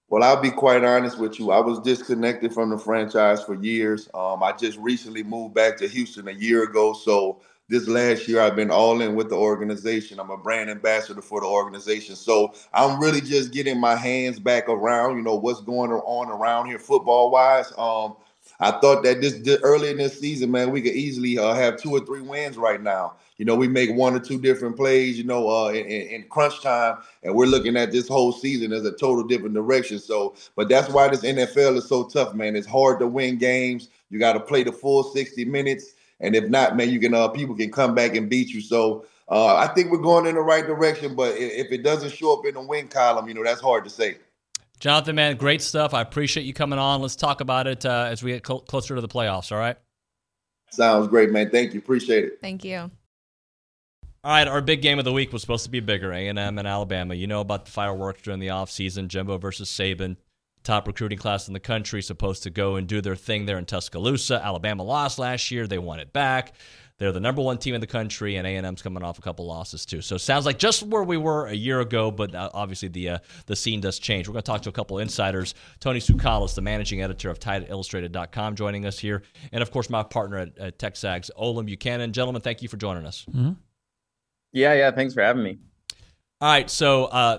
Well, 0.09 0.23
I'll 0.23 0.41
be 0.41 0.53
quite 0.53 0.85
honest 0.85 1.19
with 1.19 1.41
you. 1.41 1.51
I 1.51 1.59
was 1.59 1.81
disconnected 1.81 2.55
from 2.55 2.71
the 2.71 2.79
franchise 2.79 3.43
for 3.43 3.55
years. 3.55 4.09
Um, 4.15 4.41
I 4.41 4.53
just 4.53 4.79
recently 4.79 5.25
moved 5.25 5.55
back 5.55 5.77
to 5.79 5.89
Houston 5.89 6.29
a 6.29 6.33
year 6.33 6.63
ago. 6.63 6.93
So 6.93 7.41
this 7.69 7.89
last 7.89 8.29
year, 8.29 8.41
I've 8.41 8.57
been 8.57 8.71
all 8.71 9.01
in 9.01 9.17
with 9.17 9.29
the 9.29 9.37
organization. 9.37 10.21
I'm 10.21 10.31
a 10.31 10.37
brand 10.37 10.71
ambassador 10.71 11.21
for 11.21 11.41
the 11.41 11.47
organization. 11.47 12.15
So 12.15 12.55
I'm 12.73 13.01
really 13.01 13.21
just 13.21 13.53
getting 13.53 13.81
my 13.81 13.97
hands 13.97 14.39
back 14.39 14.69
around, 14.69 15.17
you 15.17 15.23
know, 15.23 15.35
what's 15.35 15.61
going 15.61 15.91
on 15.91 16.29
around 16.29 16.67
here 16.67 16.79
football 16.79 17.31
wise. 17.31 17.73
Um, 17.77 18.17
I 18.61 18.71
thought 18.71 19.03
that 19.03 19.21
this, 19.21 19.35
this, 19.41 19.59
early 19.63 19.91
in 19.91 19.99
this 19.99 20.19
season, 20.19 20.51
man, 20.51 20.71
we 20.71 20.81
could 20.81 20.95
easily 20.95 21.39
uh, 21.39 21.55
have 21.55 21.77
two 21.77 21.91
or 21.91 22.01
three 22.01 22.21
wins 22.21 22.57
right 22.57 22.81
now. 22.81 23.17
You 23.37 23.45
know, 23.45 23.55
we 23.55 23.69
make 23.69 23.95
one 23.95 24.15
or 24.15 24.21
two 24.21 24.41
different 24.41 24.77
plays, 24.77 25.19
you 25.19 25.25
know, 25.25 25.49
uh, 25.51 25.69
in, 25.69 25.85
in, 25.87 26.23
crunch 26.31 26.63
time, 26.63 26.99
and 27.23 27.35
we're 27.35 27.47
looking 27.47 27.77
at 27.77 27.93
this 27.93 28.09
whole 28.09 28.33
season 28.33 28.73
as 28.73 28.87
a 28.87 28.93
total 28.93 29.25
different 29.25 29.55
direction. 29.55 29.99
So, 29.99 30.37
but 30.55 30.71
that's 30.71 30.89
why 30.89 31.09
this 31.09 31.21
NFL 31.21 31.77
is 31.77 31.87
so 31.87 32.05
tough, 32.05 32.35
man. 32.35 32.57
It's 32.57 32.67
hard 32.67 32.99
to 33.01 33.07
win 33.07 33.37
games. 33.37 33.91
You 34.09 34.19
got 34.19 34.35
to 34.35 34.41
play 34.41 34.63
the 34.63 34.73
full 34.73 35.03
60 35.03 35.45
minutes, 35.45 35.93
and 36.21 36.35
if 36.35 36.49
not, 36.49 36.77
man, 36.77 36.91
you 36.91 37.01
can 37.01 37.15
uh, 37.15 37.29
people 37.29 37.55
can 37.55 37.71
come 37.71 37.95
back 37.95 38.17
and 38.17 38.29
beat 38.29 38.49
you. 38.51 38.61
So, 38.61 39.07
uh, 39.29 39.57
I 39.57 39.67
think 39.69 39.91
we're 39.91 39.99
going 39.99 40.27
in 40.27 40.35
the 40.35 40.41
right 40.41 40.67
direction. 40.67 41.15
But 41.15 41.37
if 41.37 41.73
it 41.73 41.83
doesn't 41.83 42.13
show 42.13 42.39
up 42.39 42.47
in 42.47 42.55
the 42.55 42.63
win 42.63 42.89
column, 42.89 43.29
you 43.29 43.35
know, 43.35 43.45
that's 43.45 43.61
hard 43.61 43.85
to 43.85 43.91
say. 43.91 44.17
Jonathan, 44.79 45.17
man, 45.17 45.37
great 45.37 45.63
stuff. 45.63 45.95
I 45.95 46.03
appreciate 46.03 46.45
you 46.45 46.53
coming 46.53 46.79
on. 46.79 47.01
Let's 47.01 47.17
talk 47.17 47.41
about 47.41 47.67
it 47.67 47.87
uh, 47.87 48.09
as 48.11 48.23
we 48.23 48.33
get 48.33 48.47
cl- 48.47 48.61
closer 48.61 48.95
to 48.95 49.01
the 49.01 49.09
playoffs. 49.09 49.51
All 49.51 49.59
right. 49.59 49.77
Sounds 50.71 51.09
great, 51.09 51.31
man. 51.31 51.51
Thank 51.51 51.73
you. 51.73 51.81
Appreciate 51.81 52.25
it. 52.25 52.39
Thank 52.41 52.65
you. 52.65 52.91
All 54.27 54.33
right, 54.33 54.49
our 54.49 54.61
big 54.61 54.83
game 54.83 54.99
of 54.99 55.05
the 55.05 55.13
week 55.13 55.33
was 55.33 55.41
supposed 55.41 55.65
to 55.67 55.71
be 55.71 55.79
bigger, 55.79 56.13
A&M 56.13 56.37
and 56.37 56.67
Alabama. 56.67 57.15
You 57.15 57.29
know 57.29 57.41
about 57.41 57.65
the 57.65 57.71
fireworks 57.71 58.23
during 58.23 58.41
the 58.41 58.49
offseason, 58.49 59.07
Jimbo 59.07 59.39
versus 59.39 59.71
Saban, 59.71 60.17
top 60.67 60.87
recruiting 60.87 61.19
class 61.19 61.49
in 61.49 61.55
the 61.55 61.61
country, 61.61 62.03
supposed 62.03 62.43
to 62.43 62.51
go 62.51 62.77
and 62.77 62.87
do 62.87 63.01
their 63.01 63.17
thing 63.17 63.47
there 63.47 63.59
in 63.59 63.65
Tuscaloosa. 63.65 64.45
Alabama 64.45 64.83
lost 64.83 65.19
last 65.19 65.51
year. 65.51 65.67
They 65.67 65.79
won 65.79 66.01
it 66.01 66.13
back. 66.13 66.55
They're 66.99 67.13
the 67.13 67.21
number 67.21 67.43
one 67.43 67.59
team 67.59 67.75
in 67.75 67.83
the 67.83 67.87
country, 67.87 68.37
and 68.37 68.47
A&M's 68.47 68.81
coming 68.81 69.03
off 69.03 69.19
a 69.19 69.23
couple 69.23 69.47
losses 69.47 69.85
too. 69.85 70.01
So 70.01 70.15
it 70.17 70.21
sounds 70.21 70.47
like 70.47 70.59
just 70.59 70.83
where 70.83 71.03
we 71.03 71.19
were 71.19 71.47
a 71.47 71.55
year 71.55 71.81
ago, 71.81 72.11
but 72.11 72.35
uh, 72.35 72.49
obviously 72.55 72.89
the 72.89 73.11
uh, 73.11 73.19
the 73.45 73.55
scene 73.55 73.83
does 73.83 73.99
change. 73.99 74.29
We're 74.29 74.33
going 74.33 74.45
to 74.45 74.51
talk 74.51 74.63
to 74.63 74.71
a 74.71 74.73
couple 74.73 74.99
insiders. 74.99 75.55
Tony 75.79 76.01
Tsoukalas, 76.01 76.55
the 76.55 76.63
managing 76.63 77.03
editor 77.03 77.29
of 77.29 77.39
TideIllustrated.com, 77.39 78.57
joining 78.57 78.87
us 78.87 78.99
here, 78.99 79.23
and 79.53 79.61
of 79.61 79.71
course 79.71 79.91
my 79.91 80.03
partner 80.03 80.39
at, 80.39 80.59
at 80.59 80.79
TexAgs, 80.79 81.31
Olin 81.37 81.67
Buchanan. 81.67 82.13
Gentlemen, 82.13 82.41
thank 82.41 82.63
you 82.63 82.69
for 82.69 82.79
joining 82.79 83.05
us. 83.05 83.27
Mm-hmm. 83.29 83.53
Yeah, 84.53 84.73
yeah. 84.73 84.91
Thanks 84.91 85.13
for 85.13 85.23
having 85.23 85.43
me. 85.43 85.59
All 86.41 86.49
right, 86.49 86.71
so. 86.71 87.05
Uh, 87.05 87.39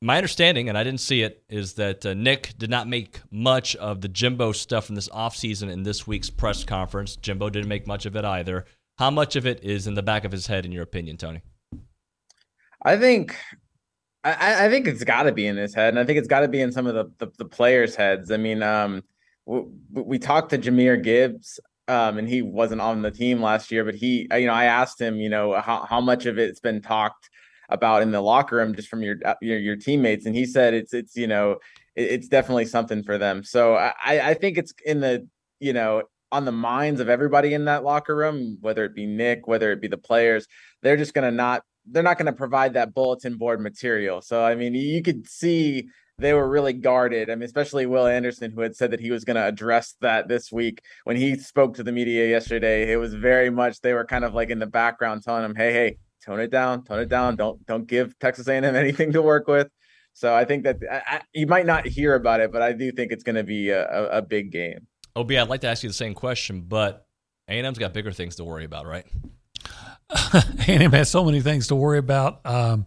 my 0.00 0.16
understanding, 0.16 0.68
and 0.68 0.78
I 0.78 0.84
didn't 0.84 1.00
see 1.00 1.22
it, 1.22 1.42
is 1.48 1.74
that 1.74 2.06
uh, 2.06 2.14
Nick 2.14 2.54
did 2.56 2.70
not 2.70 2.86
make 2.86 3.20
much 3.30 3.74
of 3.76 4.00
the 4.00 4.08
Jimbo 4.08 4.52
stuff 4.52 4.86
from 4.86 4.94
this 4.94 5.08
offseason 5.08 5.70
in 5.70 5.82
this 5.82 6.06
week's 6.06 6.30
press 6.30 6.62
conference. 6.64 7.16
Jimbo 7.16 7.50
didn't 7.50 7.68
make 7.68 7.86
much 7.86 8.06
of 8.06 8.14
it 8.14 8.24
either. 8.24 8.64
How 8.98 9.10
much 9.10 9.34
of 9.36 9.46
it 9.46 9.62
is 9.64 9.86
in 9.86 9.94
the 9.94 10.02
back 10.02 10.24
of 10.24 10.32
his 10.32 10.46
head, 10.46 10.64
in 10.64 10.72
your 10.72 10.84
opinion, 10.84 11.16
Tony? 11.16 11.42
I 12.84 12.96
think, 12.96 13.36
I, 14.22 14.66
I 14.66 14.68
think 14.68 14.86
it's 14.86 15.02
got 15.02 15.24
to 15.24 15.32
be 15.32 15.46
in 15.46 15.56
his 15.56 15.74
head, 15.74 15.88
and 15.88 15.98
I 15.98 16.04
think 16.04 16.18
it's 16.18 16.28
got 16.28 16.40
to 16.40 16.48
be 16.48 16.60
in 16.60 16.70
some 16.70 16.86
of 16.86 16.94
the, 16.94 17.10
the, 17.18 17.32
the 17.38 17.44
players' 17.44 17.96
heads. 17.96 18.30
I 18.30 18.36
mean, 18.36 18.62
um, 18.62 19.02
we, 19.46 19.62
we 19.90 20.18
talked 20.18 20.50
to 20.50 20.58
Jahmyr 20.58 21.02
Gibbs, 21.02 21.58
um, 21.88 22.18
and 22.18 22.28
he 22.28 22.42
wasn't 22.42 22.80
on 22.80 23.02
the 23.02 23.10
team 23.10 23.42
last 23.42 23.72
year, 23.72 23.84
but 23.84 23.96
he, 23.96 24.28
you 24.32 24.46
know, 24.46 24.52
I 24.52 24.66
asked 24.66 25.00
him, 25.00 25.16
you 25.16 25.28
know, 25.28 25.60
how 25.60 25.86
how 25.88 26.00
much 26.00 26.26
of 26.26 26.38
it's 26.38 26.60
been 26.60 26.82
talked 26.82 27.30
about 27.68 28.02
in 28.02 28.10
the 28.10 28.20
locker 28.20 28.56
room 28.56 28.74
just 28.74 28.88
from 28.88 29.02
your 29.02 29.16
uh, 29.24 29.34
your, 29.42 29.58
your 29.58 29.76
teammates, 29.76 30.26
and 30.26 30.34
he 30.34 30.46
said 30.46 30.74
it's 30.74 30.92
it's 30.94 31.16
you 31.16 31.26
know 31.26 31.56
it's 31.96 32.28
definitely 32.28 32.64
something 32.64 33.02
for 33.02 33.18
them. 33.18 33.42
So 33.44 33.74
I 33.74 33.92
I 34.30 34.34
think 34.34 34.58
it's 34.58 34.72
in 34.84 35.00
the 35.00 35.26
you 35.60 35.72
know 35.72 36.02
on 36.30 36.44
the 36.44 36.52
minds 36.52 37.00
of 37.00 37.08
everybody 37.08 37.54
in 37.54 37.64
that 37.66 37.84
locker 37.84 38.14
room, 38.14 38.58
whether 38.60 38.84
it 38.84 38.94
be 38.94 39.06
Nick, 39.06 39.46
whether 39.46 39.72
it 39.72 39.80
be 39.80 39.88
the 39.88 39.98
players, 39.98 40.46
they're 40.82 40.96
just 40.96 41.14
going 41.14 41.28
to 41.28 41.34
not 41.34 41.62
they're 41.90 42.02
not 42.02 42.18
going 42.18 42.26
to 42.26 42.32
provide 42.32 42.74
that 42.74 42.94
bulletin 42.94 43.36
board 43.36 43.60
material. 43.60 44.20
So 44.20 44.44
I 44.44 44.54
mean, 44.54 44.74
you 44.74 45.02
could 45.02 45.28
see 45.28 45.88
they 46.18 46.34
were 46.34 46.48
really 46.48 46.72
guarded. 46.72 47.30
I 47.30 47.34
mean, 47.36 47.44
especially 47.44 47.86
Will 47.86 48.06
Anderson, 48.06 48.50
who 48.50 48.60
had 48.60 48.74
said 48.74 48.90
that 48.90 49.00
he 49.00 49.10
was 49.10 49.24
going 49.24 49.36
to 49.36 49.46
address 49.46 49.94
that 50.00 50.26
this 50.28 50.50
week 50.50 50.82
when 51.04 51.16
he 51.16 51.36
spoke 51.36 51.74
to 51.76 51.84
the 51.84 51.92
media 51.92 52.28
yesterday. 52.28 52.90
It 52.90 52.96
was 52.96 53.14
very 53.14 53.50
much 53.50 53.80
they 53.80 53.94
were 53.94 54.04
kind 54.04 54.24
of 54.24 54.34
like 54.34 54.50
in 54.50 54.58
the 54.58 54.66
background 54.66 55.22
telling 55.22 55.44
him, 55.44 55.54
"Hey, 55.54 55.72
hey, 55.72 55.98
tone 56.28 56.40
it 56.40 56.50
down, 56.50 56.84
tone 56.84 57.00
it 57.00 57.08
down. 57.08 57.36
Don't 57.36 57.64
don't 57.66 57.86
give 57.86 58.18
Texas 58.18 58.46
A&M 58.48 58.64
anything 58.76 59.12
to 59.12 59.22
work 59.22 59.48
with." 59.48 59.68
So 60.12 60.34
I 60.34 60.44
think 60.44 60.64
that 60.64 60.78
I, 60.90 61.02
I, 61.06 61.20
you 61.32 61.46
might 61.46 61.66
not 61.66 61.86
hear 61.86 62.14
about 62.14 62.40
it, 62.40 62.52
but 62.52 62.60
I 62.60 62.72
do 62.72 62.92
think 62.92 63.12
it's 63.12 63.24
going 63.24 63.36
to 63.36 63.44
be 63.44 63.70
a, 63.70 63.88
a, 63.88 64.18
a 64.18 64.22
big 64.22 64.52
game. 64.52 64.86
OB, 65.16 65.32
I'd 65.32 65.48
like 65.48 65.62
to 65.62 65.68
ask 65.68 65.82
you 65.82 65.88
the 65.88 65.94
same 65.94 66.14
question, 66.14 66.62
but 66.62 67.06
A&M's 67.48 67.78
got 67.78 67.92
bigger 67.92 68.12
things 68.12 68.36
to 68.36 68.44
worry 68.44 68.64
about, 68.64 68.86
right? 68.86 69.06
A&M 70.68 70.92
has 70.92 71.10
so 71.10 71.24
many 71.24 71.40
things 71.40 71.68
to 71.68 71.74
worry 71.74 71.98
about 71.98 72.44
um, 72.44 72.86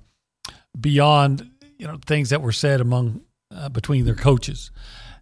beyond 0.80 1.50
you 1.78 1.88
know 1.88 1.98
things 2.06 2.30
that 2.30 2.42
were 2.42 2.52
said 2.52 2.80
among 2.80 3.22
uh, 3.54 3.70
between 3.70 4.06
their 4.06 4.16
coaches. 4.16 4.72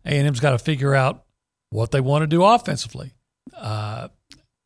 A&M's 0.05 0.39
got 0.39 0.51
to 0.51 0.59
figure 0.59 0.95
out 0.95 1.25
what 1.69 1.91
they 1.91 2.01
want 2.01 2.23
to 2.23 2.27
do 2.27 2.43
offensively. 2.43 3.13
Uh, 3.55 4.07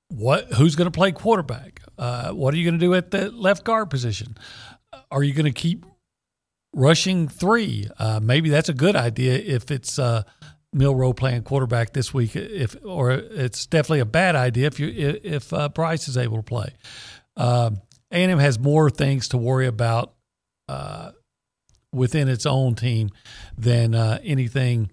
what 0.10 0.54
who's 0.54 0.76
going 0.76 0.86
to 0.86 0.92
play 0.92 1.12
quarterback? 1.12 1.73
Uh, 1.98 2.32
what 2.32 2.54
are 2.54 2.58
you 2.58 2.64
going 2.64 2.80
to 2.80 2.86
do 2.86 2.94
at 2.94 3.12
the 3.12 3.32
left 3.32 3.64
guard 3.64 3.90
position? 3.90 4.38
Are 5.12 5.24
you 5.24 5.34
going 5.34 5.46
to 5.46 5.52
keep 5.52 5.86
rushing 6.74 7.28
three? 7.28 7.88
Uh, 7.98 8.20
maybe 8.22 8.50
that's 8.50 8.70
a 8.70 8.74
good 8.74 8.96
idea 8.96 9.36
if 9.36 9.72
it's 9.72 10.00
uh, 10.00 10.24
Milroe 10.74 11.14
playing 11.14 11.44
quarterback 11.44 11.94
this 11.94 12.14
week, 12.14 12.36
if 12.36 12.76
or 12.84 13.12
it's 13.12 13.66
definitely 13.66 14.00
a 14.00 14.06
bad 14.06 14.36
idea 14.36 14.68
if 14.68 14.80
you 14.80 15.20
if 15.24 15.54
uh, 15.54 15.70
Bryce 15.70 16.08
is 16.08 16.18
able 16.18 16.38
to 16.38 16.44
play. 16.44 16.74
Um, 17.38 17.82
A&M 18.12 18.40
has 18.40 18.60
more 18.60 18.90
things 18.90 19.28
to 19.30 19.38
worry 19.38 19.68
about 19.68 20.14
uh, 20.68 21.12
within 21.92 22.28
its 22.28 22.46
own 22.46 22.76
team 22.76 23.10
than 23.58 23.96
uh, 23.96 24.20
anything 24.24 24.92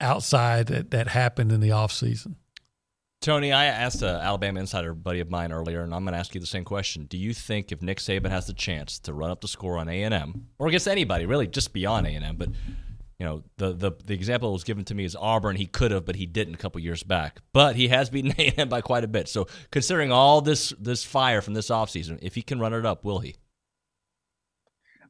outside 0.00 0.66
that, 0.68 0.90
that 0.90 1.08
happened 1.08 1.52
in 1.52 1.60
the 1.60 1.68
offseason. 1.70 2.36
Tony, 3.20 3.52
I 3.52 3.66
asked 3.66 4.00
an 4.00 4.08
Alabama 4.08 4.60
insider 4.60 4.94
buddy 4.94 5.20
of 5.20 5.28
mine 5.28 5.52
earlier, 5.52 5.82
and 5.82 5.94
I'm 5.94 6.04
going 6.04 6.14
to 6.14 6.18
ask 6.18 6.34
you 6.34 6.40
the 6.40 6.46
same 6.46 6.64
question. 6.64 7.04
Do 7.04 7.18
you 7.18 7.34
think 7.34 7.70
if 7.70 7.82
Nick 7.82 7.98
Saban 7.98 8.30
has 8.30 8.46
the 8.46 8.54
chance 8.54 8.98
to 9.00 9.12
run 9.12 9.30
up 9.30 9.42
the 9.42 9.48
score 9.48 9.76
on 9.76 9.90
A 9.90 10.02
and 10.04 10.14
M, 10.14 10.46
or 10.58 10.68
against 10.68 10.88
anybody, 10.88 11.26
really, 11.26 11.46
just 11.46 11.74
beyond 11.74 12.06
A 12.06 12.10
and 12.10 12.24
M, 12.24 12.36
but 12.36 12.48
you 13.18 13.26
know, 13.26 13.44
the, 13.58 13.74
the 13.74 13.92
the 14.06 14.14
example 14.14 14.48
that 14.48 14.54
was 14.54 14.64
given 14.64 14.86
to 14.86 14.94
me 14.94 15.04
is 15.04 15.14
Auburn. 15.14 15.56
He 15.56 15.66
could 15.66 15.90
have, 15.90 16.06
but 16.06 16.16
he 16.16 16.24
didn't 16.24 16.54
a 16.54 16.56
couple 16.56 16.80
years 16.80 17.02
back. 17.02 17.42
But 17.52 17.76
he 17.76 17.88
has 17.88 18.08
beaten 18.08 18.32
A 18.38 18.46
and 18.46 18.58
M 18.58 18.68
by 18.70 18.80
quite 18.80 19.04
a 19.04 19.08
bit. 19.08 19.28
So 19.28 19.46
considering 19.70 20.10
all 20.10 20.40
this 20.40 20.72
this 20.80 21.04
fire 21.04 21.42
from 21.42 21.52
this 21.52 21.68
offseason, 21.68 22.18
if 22.22 22.34
he 22.34 22.40
can 22.40 22.58
run 22.58 22.72
it 22.72 22.86
up, 22.86 23.04
will 23.04 23.18
he? 23.18 23.36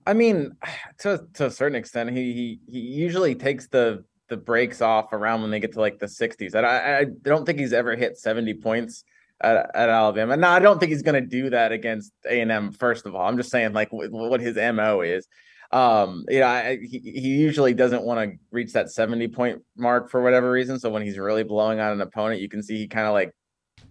I 0.05 0.15
mean, 0.15 0.57
to 0.99 1.29
to 1.35 1.47
a 1.47 1.51
certain 1.53 1.77
extent, 1.77 2.11
he 2.11 2.33
he 2.33 2.61
he 2.67 2.81
usually 2.81 3.37
takes 3.37 3.69
the 3.69 4.05
the 4.31 4.37
breaks 4.37 4.81
off 4.81 5.13
around 5.13 5.43
when 5.43 5.51
they 5.51 5.61
get 5.61 5.73
to 5.73 5.81
like 5.81 5.99
the 5.99 6.07
60s. 6.07 6.55
I 6.55 7.01
I 7.01 7.05
don't 7.05 7.45
think 7.45 7.59
he's 7.59 7.75
ever 7.75 7.95
hit 7.97 8.17
70 8.17 8.55
points 8.55 9.05
at, 9.43 9.71
at 9.75 9.89
Alabama. 9.91 10.37
No, 10.37 10.49
I 10.49 10.61
don't 10.61 10.79
think 10.79 10.91
he's 10.91 11.03
going 11.03 11.23
to 11.23 11.29
do 11.29 11.51
that 11.51 11.73
against 11.73 12.13
A 12.29 12.41
and 12.41 12.51
M. 12.51 12.73
First 12.73 13.07
of 13.07 13.15
all, 13.15 13.29
I'm 13.29 13.37
just 13.37 13.51
saying 13.51 13.73
like 13.73 13.89
what 13.91 14.41
his 14.41 14.57
mo 14.57 15.03
is. 15.03 15.27
Um, 15.73 16.25
you 16.29 16.41
know, 16.41 16.47
I, 16.47 16.79
he, 16.83 16.99
he 16.99 17.29
usually 17.29 17.75
doesn't 17.75 18.03
want 18.03 18.31
to 18.31 18.39
reach 18.51 18.73
that 18.73 18.91
70 18.91 19.29
point 19.29 19.63
mark 19.77 20.11
for 20.11 20.23
whatever 20.23 20.51
reason. 20.51 20.81
So 20.81 20.91
when 20.91 21.03
he's 21.03 21.19
really 21.19 21.45
blowing 21.45 21.79
out 21.79 21.93
an 21.93 22.01
opponent, 22.01 22.41
you 22.41 22.49
can 22.49 22.63
see 22.63 22.77
he 22.77 22.89
kind 22.89 23.07
of 23.07 23.13
like 23.13 23.33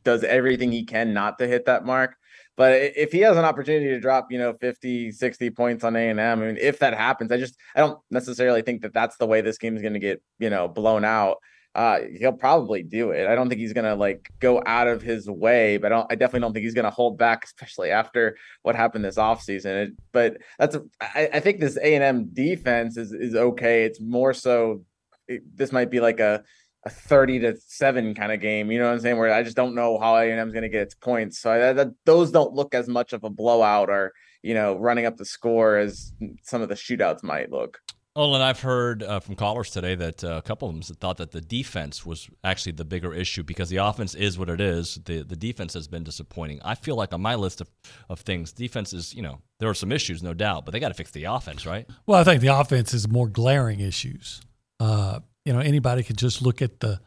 does 0.03 0.24
everything 0.24 0.72
he 0.72 0.86
can 0.86 1.13
not 1.13 1.38
to 1.39 1.48
hit 1.48 1.65
that 1.65 1.86
mark. 1.86 2.15
But 2.60 2.74
if 2.74 3.13
he 3.13 3.20
has 3.20 3.38
an 3.38 3.46
opportunity 3.46 3.88
to 3.88 4.01
drop, 4.01 4.34
you 4.34 4.38
know, 4.38 4.51
50, 4.51 5.13
60 5.13 5.50
points 5.51 5.86
on 5.86 5.96
A&M, 5.96 6.20
I 6.20 6.36
mean, 6.36 6.58
if 6.60 6.80
that 6.80 6.94
happens, 6.94 7.32
I 7.32 7.38
just, 7.38 7.56
I 7.74 7.80
don't 7.80 7.98
necessarily 8.12 8.63
think 8.63 8.82
that 8.82 8.94
that's 8.94 9.16
the 9.16 9.25
way 9.25 9.39
this 9.39 9.58
game 9.58 9.78
is 9.78 9.82
going 9.82 9.94
to 9.94 10.00
get, 10.00 10.22
you 10.39 10.50
know, 10.50 10.68
blown 10.68 11.06
out. 11.06 11.38
Uh, 11.74 12.00
he'll 12.20 12.34
probably 12.34 12.84
do 12.84 13.12
it. 13.12 13.28
I 13.28 13.36
don't 13.36 13.48
think 13.48 13.62
he's 13.62 13.72
going 13.72 13.86
to 13.86 13.96
like 13.96 14.30
go 14.42 14.62
out 14.66 14.89
of 14.89 15.01
his 15.01 15.30
way, 15.30 15.78
but 15.78 15.94
I, 15.94 15.96
don't, 15.96 16.12
I 16.12 16.16
definitely 16.16 16.42
don't 16.42 16.51
think 16.51 16.66
he's 16.66 16.74
going 16.74 16.84
to 16.84 16.92
hold 16.92 17.18
back, 17.18 17.46
especially 17.46 17.92
after 17.92 18.36
what 18.63 18.75
happened 18.75 19.06
this 19.06 19.16
offseason. 19.16 19.96
But 20.12 20.39
that's, 20.58 20.75
a, 20.75 20.84
I, 21.00 21.30
I 21.36 21.39
think 21.39 21.62
this 21.62 21.78
A&M 21.78 22.25
defense 22.34 22.98
is, 22.98 23.13
is 23.13 23.36
okay. 23.36 23.86
It's 23.86 24.01
more 24.01 24.34
so, 24.34 24.84
it, 25.30 25.44
this 25.56 25.72
might 25.72 25.89
be 25.89 26.01
like 26.01 26.20
a, 26.20 26.44
a 26.86 26.90
30 26.90 27.40
to 27.40 27.58
7 27.68 28.14
kind 28.16 28.32
of 28.32 28.40
game 28.40 28.72
you 28.72 28.80
know 28.80 28.86
what 28.86 28.94
i'm 28.94 29.00
saying 29.00 29.18
where 29.18 29.34
i 29.34 29.44
just 29.44 29.56
don't 29.56 29.76
know 29.76 30.00
how 30.00 30.16
a&m's 30.16 30.54
going 30.54 30.64
to 30.64 30.70
get 30.70 30.82
its 30.82 30.96
points 30.96 31.40
so 31.40 31.52
I, 31.52 31.74
that, 31.74 31.90
those 32.06 32.32
don't 32.32 32.54
look 32.54 32.74
as 32.74 32.88
much 32.88 33.14
of 33.14 33.24
a 33.24 33.30
blowout 33.30 33.90
or 33.90 34.14
you 34.44 34.54
know 34.54 34.78
running 34.78 35.06
up 35.06 35.18
the 35.18 35.26
score 35.26 35.78
as 35.78 36.14
some 36.44 36.62
of 36.62 36.70
the 36.70 36.76
shootouts 36.76 37.24
might 37.24 37.52
look 37.52 37.80
well, 38.16 38.34
and 38.36 38.44
I've 38.44 38.60
heard 38.60 39.02
uh, 39.02 39.22
from 39.22 39.36
callers 39.36 39.70
today 39.70 39.96
that 39.96 40.24
uh, 40.24 40.32
a 40.32 40.42
couple 40.42 40.68
of 40.68 40.74
them 40.74 40.82
thought 40.98 41.18
that 41.18 41.32
the 41.32 41.40
defense 41.40 42.06
was 42.06 42.28
actually 42.44 42.74
the 42.74 42.84
bigger 42.84 43.14
issue 43.14 43.44
because 43.44 43.70
the 43.70 43.78
offense 43.78 44.14
is 44.14 44.38
what 44.38 44.50
it 44.50 44.60
is. 44.60 44.96
The 45.06 45.22
the 45.22 45.38
defense 45.38 45.74
has 45.76 45.88
been 45.88 46.04
disappointing. 46.04 46.60
I 46.66 46.76
feel 46.76 46.96
like 46.96 47.14
on 47.14 47.22
my 47.22 47.36
list 47.36 47.62
of, 47.62 47.70
of 48.10 48.20
things, 48.20 48.52
defense 48.52 48.92
is, 48.92 49.14
you 49.14 49.22
know, 49.22 49.40
there 49.60 49.70
are 49.70 49.74
some 49.76 49.94
issues, 49.94 50.22
no 50.22 50.34
doubt, 50.34 50.66
but 50.66 50.72
they 50.72 50.82
got 50.82 50.90
to 50.90 50.96
fix 50.96 51.12
the 51.12 51.26
offense, 51.26 51.66
right? 51.66 51.88
Well, 52.08 52.20
I 52.20 52.26
think 52.26 52.42
the 52.42 52.48
offense 52.48 52.94
is 52.94 53.08
more 53.08 53.30
glaring 53.30 53.80
issues. 53.80 54.42
Uh, 54.82 55.20
you 55.46 55.53
know 55.53 55.60
anybody 55.60 56.03
could 56.03 56.17
just 56.17 56.41
look 56.41 56.62
at 56.62 56.79
the 56.79 57.00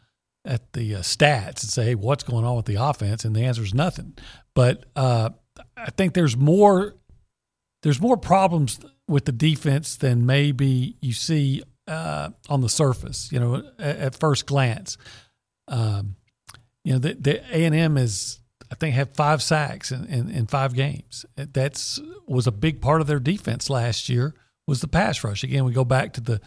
at 0.45 0.73
the 0.73 0.95
uh, 0.95 0.99
stats 0.99 1.63
and 1.63 1.71
say, 1.71 1.85
hey, 1.85 1.95
what's 1.95 2.23
going 2.23 2.45
on 2.45 2.55
with 2.55 2.65
the 2.65 2.75
offense? 2.75 3.23
And 3.23 3.35
the 3.35 3.43
answer 3.43 3.63
is 3.63 3.73
nothing. 3.73 4.17
But 4.53 4.85
uh, 4.95 5.29
I 5.77 5.89
think 5.91 6.13
there's 6.13 6.35
more 6.35 6.95
there's 7.81 8.01
more 8.01 8.17
problems 8.17 8.79
with 9.07 9.25
the 9.25 9.31
defense 9.31 9.97
than 9.97 10.25
maybe 10.25 10.95
you 11.01 11.13
see 11.13 11.63
uh, 11.87 12.29
on 12.49 12.61
the 12.61 12.69
surface. 12.69 13.31
You 13.31 13.39
know, 13.39 13.55
at, 13.79 13.97
at 13.97 14.19
first 14.19 14.45
glance, 14.45 14.97
um, 15.67 16.15
you 16.83 16.93
know 16.93 16.99
the 16.99 17.43
A 17.55 17.65
and 17.65 17.75
M 17.75 17.97
is 17.97 18.39
I 18.71 18.75
think 18.75 18.95
have 18.95 19.15
five 19.15 19.41
sacks 19.41 19.91
in, 19.91 20.05
in, 20.05 20.29
in 20.29 20.47
five 20.47 20.73
games. 20.73 21.25
That's 21.35 21.99
was 22.27 22.47
a 22.47 22.51
big 22.51 22.81
part 22.81 23.01
of 23.01 23.07
their 23.07 23.19
defense 23.19 23.69
last 23.69 24.09
year 24.09 24.33
was 24.65 24.81
the 24.81 24.87
pass 24.87 25.23
rush. 25.23 25.43
Again, 25.43 25.65
we 25.65 25.73
go 25.73 25.85
back 25.85 26.13
to 26.13 26.21
the 26.21 26.41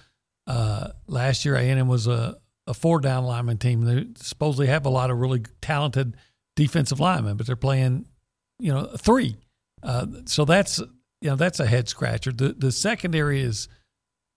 uh, 0.47 0.89
last 1.07 1.45
year, 1.45 1.57
A&M 1.57 1.89
was 1.89 2.07
a, 2.07 2.37
a 2.67 2.75
four 2.75 3.01
down 3.01 3.25
lineman 3.25 3.59
team. 3.59 3.83
They 3.83 4.07
supposedly 4.17 4.69
have 4.69 4.87
a 4.87 4.91
lot 4.91 5.11
of 5.11 5.19
really 5.19 5.43
talented 5.61 6.17
defensive 6.55 7.01
linemen, 7.01 7.37
but 7.37 7.47
they're 7.47 7.57
playing, 7.57 8.07
you 8.59 8.73
know, 8.73 8.87
three. 8.97 9.37
Uh, 9.83 10.07
so 10.25 10.45
that's 10.45 10.79
you 11.21 11.31
know 11.31 11.37
that's 11.37 11.61
a 11.61 11.67
head 11.67 11.89
scratcher. 11.89 12.33
The 12.33 12.55
the 12.57 12.73
secondary 12.73 13.41
is 13.41 13.69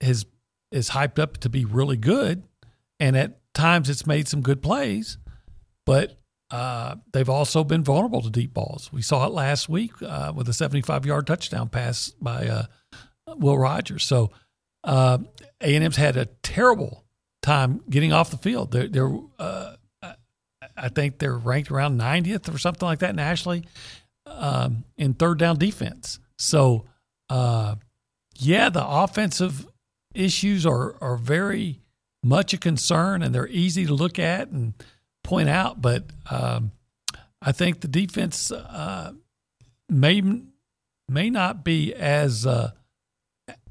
is 0.02 0.26
is 0.72 0.92
hyped 0.92 1.20
up 1.20 1.38
to 1.38 1.50
be 1.50 1.66
really 1.66 1.98
good, 1.98 2.44
and 3.00 3.18
at 3.18 3.40
times 3.54 3.90
it's 3.90 4.06
made 4.06 4.28
some 4.28 4.42
good 4.42 4.62
plays, 4.62 5.18
but 5.86 6.20
uh, 6.52 6.96
they've 7.14 7.30
also 7.30 7.64
been 7.64 7.84
vulnerable 7.84 8.22
to 8.22 8.30
deep 8.30 8.54
balls. 8.54 8.92
We 8.92 9.02
saw 9.02 9.26
it 9.26 9.32
last 9.32 9.70
week 9.70 9.92
uh, 10.02 10.34
with 10.36 10.50
a 10.50 10.54
75 10.54 11.06
yard 11.06 11.28
touchdown 11.28 11.70
pass 11.70 12.10
by 12.22 12.48
uh, 12.48 12.64
Will 13.38 13.58
Rogers. 13.58 14.04
So 14.04 14.32
uh, 14.84 15.20
A&M's 15.62 15.96
had 15.96 16.18
a 16.18 16.26
terrible 16.44 17.04
time 17.42 17.82
getting 17.90 18.14
off 18.14 18.32
the 18.32 18.38
field. 18.38 18.72
They're, 18.72 18.88
they're 18.88 19.12
uh, 19.38 19.76
I 20.76 20.90
think 20.90 21.20
they're 21.20 21.38
ranked 21.38 21.72
around 21.72 22.00
90th 22.00 22.54
or 22.54 22.58
something 22.58 22.86
like 22.86 23.00
that 23.00 23.16
nationally 23.16 23.66
um, 24.26 24.86
in 24.98 25.14
third 25.14 25.40
down 25.40 25.58
defense. 25.58 26.20
So, 26.38 26.86
uh, 27.30 27.76
yeah, 28.36 28.70
the 28.70 28.86
offensive 28.86 29.68
issues 30.14 30.66
are 30.66 30.96
are 31.02 31.18
very 31.18 31.82
much 32.24 32.54
a 32.54 32.58
concern, 32.58 33.22
and 33.22 33.34
they're 33.34 33.48
easy 33.48 33.86
to 33.86 33.94
look 33.94 34.20
at 34.20 34.50
and 34.50 34.74
point 35.24 35.50
out. 35.50 35.82
But 35.82 36.06
um, 36.30 36.72
I 37.42 37.52
think 37.52 37.82
the 37.82 37.88
defense 37.88 38.52
uh, 38.52 39.14
may 39.90 40.22
may 41.10 41.30
not 41.30 41.64
be 41.64 41.94
as 41.94 42.46
uh, 42.46 42.72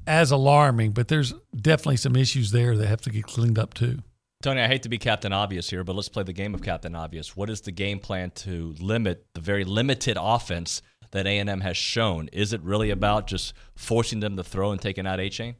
as 0.07 0.31
alarming, 0.31 0.91
but 0.91 1.07
there's 1.07 1.33
definitely 1.55 1.97
some 1.97 2.15
issues 2.15 2.51
there 2.51 2.75
that 2.77 2.87
have 2.87 3.01
to 3.01 3.09
get 3.09 3.25
cleaned 3.25 3.59
up 3.59 3.73
too. 3.73 3.99
Tony, 4.41 4.61
I 4.61 4.67
hate 4.67 4.83
to 4.83 4.89
be 4.89 4.97
Captain 4.97 5.33
Obvious 5.33 5.69
here, 5.69 5.83
but 5.83 5.95
let's 5.95 6.07
play 6.07 6.23
the 6.23 6.31
game 6.31 6.53
of 6.55 6.61
Captain 6.61 6.95
Obvious. 6.95 7.35
What 7.35 7.49
is 7.49 7.61
the 7.61 7.71
game 7.71 7.99
plan 7.99 8.31
to 8.35 8.73
limit 8.79 9.25
the 9.33 9.41
very 9.41 9.65
limited 9.65 10.17
offense 10.19 10.81
that 11.11 11.27
A&M 11.27 11.59
has 11.61 11.75
shown? 11.75 12.29
Is 12.31 12.53
it 12.53 12.61
really 12.61 12.89
about 12.89 13.27
just 13.27 13.53
forcing 13.75 14.21
them 14.21 14.37
to 14.37 14.43
throw 14.43 14.71
and 14.71 14.79
taking 14.79 15.05
out 15.05 15.19
Achane? 15.19 15.55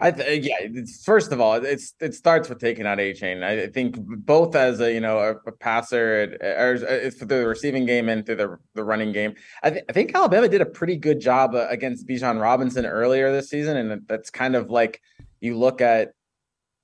I 0.00 0.10
th- 0.10 0.44
yeah. 0.44 0.82
first 1.04 1.32
of 1.32 1.40
all, 1.40 1.54
it's 1.54 1.94
it 2.00 2.14
starts 2.14 2.48
with 2.48 2.58
taking 2.58 2.86
out 2.86 2.98
Achane. 2.98 3.42
I 3.42 3.68
think 3.68 3.96
both 3.98 4.54
as 4.56 4.80
a 4.80 4.92
you 4.92 5.00
know 5.00 5.18
a, 5.18 5.30
a 5.48 5.52
passer 5.52 6.36
or 6.42 7.10
through 7.10 7.26
the 7.28 7.46
receiving 7.46 7.86
game 7.86 8.08
and 8.08 8.26
through 8.26 8.36
the 8.36 8.58
the 8.74 8.84
running 8.84 9.12
game. 9.12 9.34
I, 9.62 9.70
th- 9.70 9.84
I 9.88 9.92
think 9.92 10.14
Alabama 10.14 10.48
did 10.48 10.60
a 10.60 10.66
pretty 10.66 10.96
good 10.96 11.20
job 11.20 11.54
uh, 11.54 11.66
against 11.70 12.06
Bijan 12.06 12.40
Robinson 12.40 12.86
earlier 12.86 13.32
this 13.32 13.48
season, 13.48 13.76
and 13.76 14.02
that's 14.06 14.30
kind 14.30 14.56
of 14.56 14.70
like 14.70 15.00
you 15.40 15.56
look 15.56 15.80
at 15.80 16.12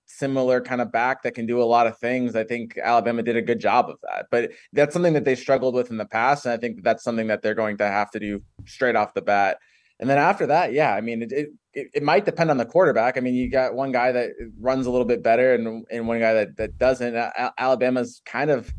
similar 0.06 0.60
kind 0.60 0.80
of 0.80 0.90
back 0.90 1.22
that 1.22 1.34
can 1.34 1.46
do 1.46 1.62
a 1.62 1.64
lot 1.64 1.86
of 1.86 1.98
things. 1.98 2.34
I 2.34 2.44
think 2.44 2.78
Alabama 2.78 3.22
did 3.22 3.36
a 3.36 3.42
good 3.42 3.60
job 3.60 3.88
of 3.88 3.96
that, 4.02 4.26
but 4.30 4.52
that's 4.72 4.92
something 4.92 5.14
that 5.14 5.24
they 5.24 5.34
struggled 5.34 5.74
with 5.74 5.90
in 5.90 5.96
the 5.96 6.06
past, 6.06 6.46
and 6.46 6.52
I 6.52 6.56
think 6.56 6.82
that's 6.82 7.02
something 7.04 7.26
that 7.26 7.42
they're 7.42 7.54
going 7.54 7.78
to 7.78 7.86
have 7.86 8.10
to 8.12 8.20
do 8.20 8.42
straight 8.66 8.96
off 8.96 9.14
the 9.14 9.22
bat. 9.22 9.58
And 10.00 10.08
then 10.08 10.18
after 10.18 10.46
that, 10.46 10.72
yeah, 10.72 10.94
I 10.94 11.02
mean, 11.02 11.22
it, 11.22 11.32
it, 11.74 11.88
it 11.94 12.02
might 12.02 12.24
depend 12.24 12.50
on 12.50 12.56
the 12.56 12.64
quarterback. 12.64 13.16
I 13.18 13.20
mean, 13.20 13.34
you 13.34 13.50
got 13.50 13.74
one 13.74 13.92
guy 13.92 14.12
that 14.12 14.30
runs 14.58 14.86
a 14.86 14.90
little 14.90 15.04
bit 15.04 15.22
better 15.22 15.54
and, 15.54 15.86
and 15.90 16.08
one 16.08 16.18
guy 16.18 16.32
that, 16.32 16.56
that 16.56 16.78
doesn't. 16.78 17.14
Alabama's 17.58 18.22
kind 18.24 18.50
of 18.50 18.72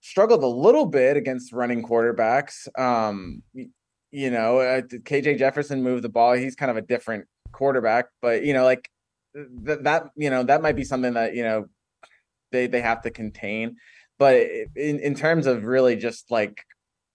struggled 0.00 0.42
a 0.42 0.48
little 0.48 0.86
bit 0.86 1.16
against 1.16 1.52
running 1.52 1.82
quarterbacks. 1.86 2.68
Um, 2.78 3.42
you 4.10 4.30
know, 4.30 4.58
uh, 4.60 4.80
KJ 4.80 5.38
Jefferson 5.38 5.82
moved 5.82 6.02
the 6.02 6.08
ball. 6.08 6.32
He's 6.32 6.56
kind 6.56 6.70
of 6.70 6.78
a 6.78 6.82
different 6.82 7.26
quarterback, 7.52 8.06
but 8.22 8.42
you 8.42 8.54
know, 8.54 8.64
like 8.64 8.88
th- 9.34 9.80
that, 9.82 10.08
you 10.16 10.30
know, 10.30 10.42
that 10.42 10.62
might 10.62 10.76
be 10.76 10.84
something 10.84 11.14
that, 11.14 11.34
you 11.34 11.42
know, 11.42 11.66
they, 12.50 12.66
they 12.66 12.80
have 12.80 13.02
to 13.02 13.10
contain. 13.10 13.76
But 14.18 14.36
in, 14.74 15.00
in 15.00 15.14
terms 15.14 15.46
of 15.46 15.64
really 15.64 15.96
just 15.96 16.30
like 16.30 16.64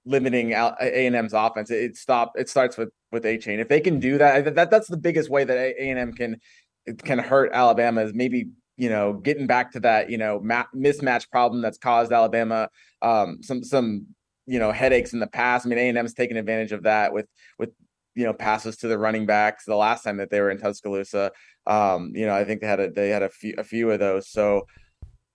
limiting 0.05 0.53
A 0.53 0.75
and 0.79 1.15
M's 1.15 1.34
offense. 1.34 1.70
It, 1.72 1.98
stop. 1.98 2.34
It 2.36 2.50
starts 2.50 2.77
with 2.77 2.89
with 3.12 3.24
Achane. 3.24 3.60
If 3.60 3.67
they 3.67 3.79
can 3.79 4.00
do 4.00 4.17
that, 4.17 4.55
that 4.55 4.72
that's 4.72 4.88
the 4.88 4.98
biggest 4.98 5.29
way 5.29 5.43
that 5.43 5.58
A 5.58 5.89
and 5.89 6.00
M 6.00 6.13
can 6.13 6.38
can 7.03 7.20
hurt 7.20 7.51
Alabama 7.53 8.01
is 8.01 8.13
maybe 8.13 8.50
you 8.77 8.89
know 8.89 9.13
getting 9.13 9.48
back 9.48 9.72
to 9.72 9.79
that 9.81 10.10
you 10.10 10.17
know 10.17 10.39
ma- 10.41 10.65
mismatch 10.75 11.29
problem 11.29 11.62
that's 11.62 11.77
caused 11.77 12.12
Alabama 12.12 12.70
um, 13.01 13.38
some 13.41 13.63
some 13.63 14.08
you 14.46 14.60
know 14.60 14.72
headaches 14.72 15.13
in 15.13 15.20
the 15.20 15.27
past. 15.27 15.65
I 15.65 15.70
mean 15.70 15.77
A 15.77 15.89
and 15.89 15.98
M's 15.98 16.13
taken 16.13 16.38
advantage 16.38 16.72
of 16.72 16.84
that 16.84 17.13
with 17.13 17.27
with 17.60 17.70
you 18.15 18.25
know 18.25 18.34
passes 18.34 18.77
to 18.77 18.88
the 18.88 18.98
running 18.98 19.25
backs 19.25 19.65
the 19.65 19.75
last 19.75 20.03
time 20.03 20.17
that 20.17 20.29
they 20.29 20.41
were 20.41 20.51
in 20.51 20.58
Tuscaloosa. 20.58 21.31
Um, 21.67 22.12
you 22.15 22.25
know 22.25 22.36
I 22.36 22.43
think 22.43 22.62
they 22.62 22.67
had 22.67 22.79
a 22.79 22.89
they 22.89 23.10
had 23.10 23.24
a 23.24 23.29
few 23.29 23.53
a 23.58 23.63
few 23.63 23.91
of 23.91 24.00
those. 24.00 24.27
So 24.29 24.65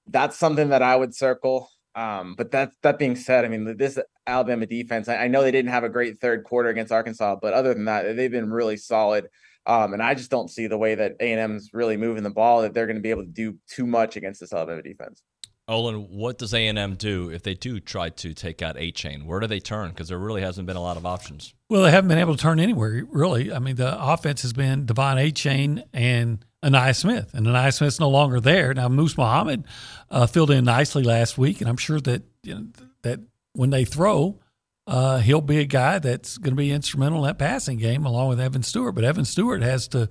that's 0.08 0.36
something 0.36 0.68
that 0.70 0.82
I 0.82 0.96
would 0.96 1.14
circle. 1.14 1.70
Um, 1.96 2.34
but 2.36 2.50
that 2.50 2.72
that 2.82 2.98
being 2.98 3.16
said, 3.16 3.46
I 3.46 3.48
mean, 3.48 3.76
this 3.78 3.98
Alabama 4.26 4.66
defense, 4.66 5.08
I, 5.08 5.16
I, 5.16 5.28
know 5.28 5.42
they 5.42 5.50
didn't 5.50 5.70
have 5.70 5.82
a 5.82 5.88
great 5.88 6.20
third 6.20 6.44
quarter 6.44 6.68
against 6.68 6.92
Arkansas, 6.92 7.36
but 7.40 7.54
other 7.54 7.72
than 7.72 7.86
that, 7.86 8.16
they've 8.16 8.30
been 8.30 8.52
really 8.52 8.76
solid. 8.76 9.28
Um, 9.64 9.94
and 9.94 10.02
I 10.02 10.14
just 10.14 10.30
don't 10.30 10.50
see 10.50 10.66
the 10.66 10.76
way 10.76 10.94
that 10.94 11.12
A 11.20 11.32
and 11.32 11.40
M's 11.40 11.70
really 11.72 11.96
moving 11.96 12.22
the 12.22 12.30
ball 12.30 12.62
that 12.62 12.74
they're 12.74 12.86
going 12.86 12.96
to 12.96 13.02
be 13.02 13.10
able 13.10 13.24
to 13.24 13.30
do 13.30 13.58
too 13.66 13.86
much 13.86 14.16
against 14.16 14.40
this 14.40 14.52
Alabama 14.52 14.82
defense. 14.82 15.22
Olin, 15.68 16.06
what 16.10 16.38
does 16.38 16.54
A 16.54 16.68
and 16.68 16.78
M 16.78 16.94
do 16.94 17.30
if 17.30 17.42
they 17.42 17.54
do 17.54 17.80
try 17.80 18.10
to 18.10 18.34
take 18.34 18.62
out 18.62 18.76
Achane? 18.76 19.24
Where 19.24 19.40
do 19.40 19.48
they 19.48 19.58
turn? 19.58 19.88
Because 19.88 20.08
there 20.08 20.18
really 20.18 20.42
hasn't 20.42 20.66
been 20.66 20.76
a 20.76 20.82
lot 20.82 20.96
of 20.96 21.04
options. 21.04 21.54
Well, 21.68 21.82
they 21.82 21.90
haven't 21.90 22.08
been 22.08 22.18
able 22.18 22.36
to 22.36 22.42
turn 22.42 22.60
anywhere 22.60 23.04
really. 23.10 23.52
I 23.52 23.58
mean, 23.58 23.74
the 23.74 24.00
offense 24.00 24.42
has 24.42 24.52
been 24.52 24.86
De'Von 24.86 25.16
Achane 25.16 25.82
and 25.92 26.44
Ainias 26.66 26.96
Smith, 26.96 27.32
and 27.32 27.46
Ainias 27.46 27.74
Smith's 27.74 28.00
no 28.00 28.08
longer 28.08 28.40
there 28.40 28.74
now. 28.74 28.88
Moose 28.88 29.16
Muhammad 29.16 29.64
uh, 30.10 30.26
filled 30.26 30.50
in 30.50 30.64
nicely 30.64 31.02
last 31.02 31.38
week, 31.38 31.60
and 31.60 31.70
I'm 31.70 31.76
sure 31.76 32.00
that 32.00 32.22
you 32.42 32.54
know, 32.54 32.66
that 33.02 33.20
when 33.52 33.70
they 33.70 33.84
throw, 33.84 34.40
uh, 34.86 35.18
he'll 35.18 35.40
be 35.40 35.58
a 35.58 35.64
guy 35.64 35.98
that's 35.98 36.38
going 36.38 36.52
to 36.52 36.56
be 36.56 36.72
instrumental 36.72 37.18
in 37.18 37.24
that 37.26 37.38
passing 37.38 37.78
game 37.78 38.04
along 38.04 38.28
with 38.28 38.40
Evan 38.40 38.62
Stewart. 38.62 38.94
But 38.94 39.04
Evan 39.04 39.24
Stewart 39.24 39.62
has 39.62 39.88
to 39.88 40.08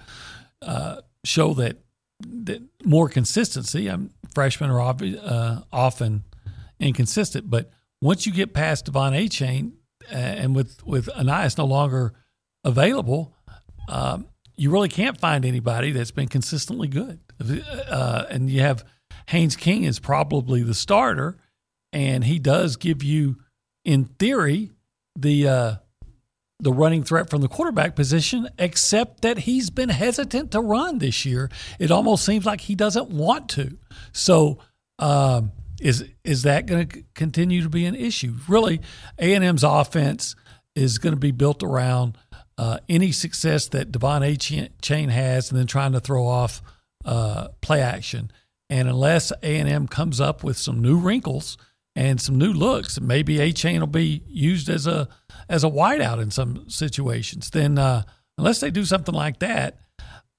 uh, 0.62 1.02
show 1.24 1.54
that 1.56 1.78
that 2.22 2.62
more 2.86 3.10
consistency. 3.10 3.88
I'm 3.88 4.12
freshmen 4.34 4.70
are 4.70 4.80
uh, 4.82 5.62
often 5.72 6.24
inconsistent, 6.80 7.50
but 7.50 7.70
once 8.02 8.26
you 8.26 8.32
get 8.32 8.54
past 8.54 8.86
De'Von 8.86 9.14
Achane 9.14 9.74
uh, 10.12 10.16
and 10.16 10.56
with 10.56 10.86
with 10.86 11.08
Ainias 11.08 11.58
no 11.58 11.66
longer 11.66 12.14
available, 12.64 13.36
um, 13.90 14.28
you 14.58 14.72
really 14.72 14.90
can't 14.90 15.20
find 15.20 15.46
anybody 15.46 15.92
that's 15.92 16.12
been 16.12 16.28
consistently 16.28 16.88
good. 16.88 17.20
Uh, 17.90 18.26
and 18.30 18.50
you 18.50 18.62
have 18.62 18.84
Haynes 19.28 19.56
King 19.56 19.84
is 19.84 20.00
probably 20.00 20.64
the 20.64 20.74
starter, 20.74 21.38
and 21.92 22.24
he 22.24 22.40
does 22.40 22.76
give 22.76 23.04
you, 23.04 23.38
in 23.84 24.06
theory, 24.06 24.72
the 25.18 25.48
uh, 25.48 25.76
the 26.60 26.72
running 26.72 27.04
threat 27.04 27.30
from 27.30 27.42
the 27.42 27.48
quarterback 27.48 27.96
position, 27.96 28.48
except 28.58 29.22
that 29.22 29.40
he's 29.40 29.70
been 29.70 29.90
hesitant 29.90 30.52
to 30.52 30.62
run 30.62 31.00
this 31.00 31.26
year. 31.26 31.50
It 31.80 31.92
almost 31.92 32.26
seems 32.26 32.46
like 32.46 32.62
he 32.62 32.76
doesn't 32.76 33.10
want 33.10 33.50
to. 33.50 33.78
So, 34.14 34.60
um, 35.00 35.52
is 35.82 36.06
is 36.24 36.44
that 36.44 36.66
going 36.66 36.88
to 36.88 37.04
continue 37.14 37.62
to 37.62 37.70
be 37.70 37.86
an 37.86 37.96
issue? 37.96 38.36
Really, 38.48 38.82
A 39.20 39.34
and 39.34 39.44
M's 39.44 39.64
offense 39.64 40.36
is 40.76 40.98
going 40.98 41.14
to 41.14 41.20
be 41.20 41.32
built 41.32 41.64
around 41.64 42.18
uh, 42.58 42.80
any 42.88 43.12
success 43.12 43.68
that 43.70 43.92
De'Von 43.92 44.22
A. 44.24 44.36
Chain 44.82 45.10
has, 45.10 45.50
and 45.50 45.60
then 45.60 45.68
trying 45.68 45.92
to 45.92 46.00
throw 46.00 46.26
off 46.26 46.62
uh, 47.04 47.50
play 47.62 47.82
action. 47.82 48.32
And 48.70 48.88
unless 48.88 49.32
A 49.44 49.58
and 49.58 49.70
M 49.70 49.88
comes 49.88 50.20
up 50.20 50.44
with 50.44 50.58
some 50.58 50.82
new 50.82 50.98
wrinkles 50.98 51.58
and 51.96 52.20
some 52.20 52.38
new 52.38 52.52
looks, 52.52 53.00
maybe 53.00 53.38
Achane 53.38 53.80
will 53.80 53.88
be 53.88 54.24
used 54.28 54.70
as 54.70 54.88
a 54.88 55.08
as 55.48 55.64
a 55.64 55.70
wideout 55.70 56.22
in 56.22 56.32
some 56.32 56.70
situations. 56.70 57.50
Then, 57.52 57.78
uh, 57.78 58.04
unless 58.38 58.60
they 58.60 58.72
do 58.72 58.86
something 58.86 59.14
like 59.14 59.40
that, 59.40 59.80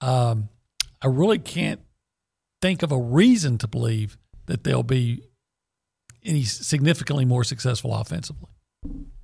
um, 0.00 0.48
I 1.00 1.06
really 1.06 1.38
can't 1.38 1.80
think 2.60 2.82
of 2.82 2.90
a 2.90 2.98
reason 2.98 3.58
to 3.58 3.68
believe 3.68 4.18
that 4.46 4.64
they'll 4.64 4.82
be 4.82 5.22
any 6.24 6.42
significantly 6.42 7.24
more 7.24 7.44
successful 7.44 7.94
offensively. 7.94 8.50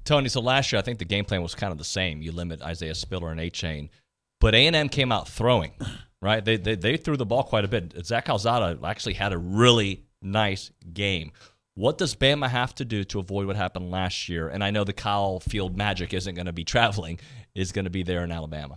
Tony, 0.04 0.28
so 0.28 0.40
last 0.40 0.72
year 0.72 0.78
I 0.78 0.82
think 0.82 0.98
the 0.98 1.04
game 1.04 1.24
plan 1.24 1.42
was 1.42 1.54
kind 1.54 1.72
of 1.72 1.78
the 1.78 1.84
same. 1.84 2.22
You 2.22 2.32
limit 2.32 2.62
Isaiah 2.62 2.94
Spiller 2.94 3.30
and 3.30 3.40
Achane, 3.40 3.88
but 4.40 4.54
A 4.54 4.66
and 4.66 4.76
M 4.76 4.88
came 4.88 5.12
out 5.12 5.28
throwing, 5.28 5.72
right? 6.22 6.44
They, 6.44 6.56
they 6.56 6.74
they 6.74 6.96
threw 6.96 7.16
the 7.16 7.26
ball 7.26 7.44
quite 7.44 7.64
a 7.64 7.68
bit. 7.68 7.94
Zach 8.04 8.26
Calzada 8.26 8.78
actually 8.84 9.14
had 9.14 9.32
a 9.32 9.38
really 9.38 10.04
nice 10.20 10.70
game. 10.92 11.32
What 11.74 11.96
does 11.96 12.14
Bama 12.14 12.48
have 12.48 12.74
to 12.76 12.84
do 12.84 13.02
to 13.04 13.18
avoid 13.18 13.46
what 13.46 13.56
happened 13.56 13.90
last 13.90 14.28
year? 14.28 14.48
And 14.48 14.62
I 14.62 14.70
know 14.70 14.84
the 14.84 14.92
Kyle 14.92 15.40
Field 15.40 15.76
Magic 15.76 16.12
isn't 16.12 16.34
going 16.34 16.46
to 16.46 16.52
be 16.52 16.64
traveling; 16.74 17.20
is 17.54 17.72
going 17.72 17.84
to 17.84 17.90
be 17.90 18.02
there 18.02 18.24
in 18.24 18.32
Alabama. 18.32 18.76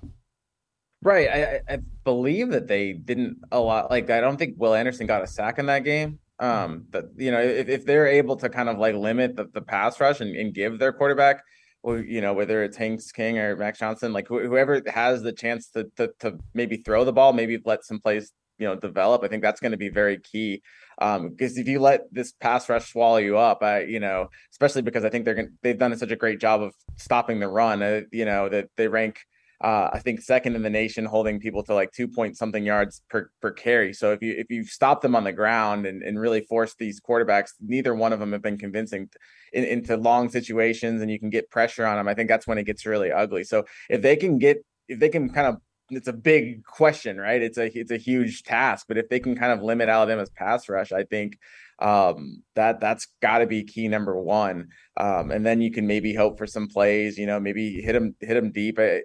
Right. 1.01 1.29
I, 1.29 1.61
I 1.69 1.77
believe 2.03 2.49
that 2.49 2.67
they 2.67 2.93
didn't 2.93 3.37
a 3.51 3.59
lot. 3.59 3.91
Like, 3.91 4.09
I 4.09 4.21
don't 4.21 4.37
think 4.37 4.55
Will 4.57 4.73
Anderson 4.73 5.05
got 5.05 5.21
a 5.21 5.27
sack 5.27 5.59
in 5.59 5.67
that 5.67 5.83
game. 5.83 6.19
Um, 6.39 6.87
that 6.89 7.05
you 7.15 7.31
know, 7.31 7.39
if, 7.39 7.69
if 7.69 7.85
they're 7.85 8.07
able 8.07 8.35
to 8.37 8.49
kind 8.49 8.67
of 8.67 8.77
like 8.77 8.95
limit 8.95 9.35
the, 9.35 9.45
the 9.53 9.61
pass 9.61 9.99
rush 9.99 10.19
and, 10.19 10.35
and 10.35 10.53
give 10.53 10.79
their 10.79 10.91
quarterback, 10.91 11.41
well, 11.81 11.97
you 11.97 12.19
know, 12.19 12.33
whether 12.33 12.63
it's 12.63 12.75
Haynes 12.77 13.11
King 13.11 13.37
or 13.37 13.55
Max 13.55 13.79
Johnson, 13.79 14.11
like 14.11 14.27
wh- 14.27 14.43
whoever 14.43 14.81
has 14.87 15.21
the 15.21 15.31
chance 15.31 15.69
to, 15.69 15.85
to 15.97 16.11
to 16.19 16.37
maybe 16.53 16.77
throw 16.77 17.05
the 17.05 17.13
ball, 17.13 17.31
maybe 17.31 17.59
let 17.63 17.85
some 17.85 17.99
plays 17.99 18.33
you 18.57 18.67
know 18.67 18.75
develop. 18.75 19.23
I 19.23 19.27
think 19.27 19.41
that's 19.41 19.59
going 19.59 19.71
to 19.71 19.77
be 19.77 19.89
very 19.89 20.19
key. 20.19 20.61
Um, 21.01 21.29
because 21.29 21.57
if 21.57 21.67
you 21.67 21.79
let 21.79 22.01
this 22.11 22.31
pass 22.31 22.69
rush 22.69 22.91
swallow 22.91 23.17
you 23.17 23.37
up, 23.37 23.61
I, 23.61 23.81
you 23.81 23.99
know, 23.99 24.29
especially 24.51 24.81
because 24.81 25.03
I 25.03 25.09
think 25.09 25.25
they're 25.25 25.35
gonna, 25.35 25.49
they've 25.61 25.77
done 25.77 25.95
such 25.97 26.11
a 26.11 26.15
great 26.15 26.39
job 26.39 26.61
of 26.61 26.73
stopping 26.95 27.39
the 27.39 27.47
run. 27.47 27.83
Uh, 27.83 28.01
you 28.11 28.25
know 28.25 28.49
that 28.49 28.69
they 28.77 28.87
rank 28.87 29.19
uh, 29.61 29.89
I 29.93 29.99
think 29.99 30.21
second 30.21 30.55
in 30.55 30.61
the 30.61 30.69
nation, 30.69 31.05
holding 31.05 31.39
people 31.39 31.63
to 31.63 31.73
like 31.73 31.91
two 31.91 32.07
point 32.07 32.37
something 32.37 32.65
yards 32.65 33.01
per, 33.09 33.29
per 33.41 33.51
carry. 33.51 33.93
So 33.93 34.11
if 34.11 34.21
you 34.21 34.35
if 34.37 34.47
you 34.49 34.65
stop 34.65 35.01
them 35.01 35.15
on 35.15 35.23
the 35.23 35.31
ground 35.31 35.85
and, 35.85 36.03
and 36.03 36.19
really 36.19 36.41
force 36.41 36.75
these 36.77 36.99
quarterbacks, 36.99 37.51
neither 37.61 37.95
one 37.95 38.13
of 38.13 38.19
them 38.19 38.31
have 38.33 38.41
been 38.41 38.57
convincing 38.57 39.09
in, 39.53 39.63
into 39.63 39.97
long 39.97 40.29
situations, 40.29 41.01
and 41.01 41.09
you 41.09 41.19
can 41.19 41.29
get 41.29 41.49
pressure 41.49 41.85
on 41.85 41.97
them. 41.97 42.07
I 42.07 42.13
think 42.13 42.29
that's 42.29 42.47
when 42.47 42.57
it 42.57 42.65
gets 42.65 42.85
really 42.85 43.11
ugly. 43.11 43.43
So 43.43 43.65
if 43.89 44.01
they 44.01 44.15
can 44.15 44.37
get 44.39 44.57
if 44.87 44.99
they 44.99 45.09
can 45.09 45.29
kind 45.29 45.47
of 45.47 45.57
it's 45.89 46.07
a 46.07 46.13
big 46.13 46.63
question, 46.63 47.17
right? 47.17 47.41
It's 47.41 47.57
a 47.57 47.65
it's 47.77 47.91
a 47.91 47.97
huge 47.97 48.43
task, 48.43 48.85
but 48.87 48.97
if 48.97 49.07
they 49.09 49.19
can 49.19 49.35
kind 49.35 49.51
of 49.51 49.61
limit 49.61 49.89
Alabama's 49.89 50.31
pass 50.31 50.67
rush, 50.67 50.91
I 50.91 51.03
think 51.03 51.37
um, 51.79 52.41
that 52.55 52.79
that's 52.79 53.07
got 53.21 53.39
to 53.39 53.47
be 53.47 53.63
key 53.63 53.87
number 53.87 54.19
one. 54.19 54.69
Um, 54.97 55.31
and 55.31 55.45
then 55.45 55.61
you 55.61 55.71
can 55.71 55.85
maybe 55.87 56.13
hope 56.13 56.37
for 56.37 56.47
some 56.47 56.67
plays, 56.67 57.17
you 57.17 57.25
know, 57.27 57.39
maybe 57.39 57.81
hit 57.81 57.93
them 57.93 58.15
hit 58.19 58.33
them 58.33 58.51
deep. 58.51 58.79
I, 58.79 59.01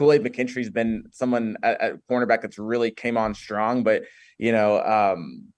Kool 0.00 0.14
Aid 0.14 0.22
McKinstry's 0.22 0.70
been 0.70 1.04
someone 1.12 1.58
at, 1.62 1.78
at, 1.78 1.94
cornerback 2.10 2.40
that's 2.40 2.58
really 2.58 2.90
came 2.90 3.18
on 3.18 3.34
strong, 3.34 3.82
but 3.82 4.04
you 4.38 4.50
know, 4.50 4.80
um, 4.80 5.48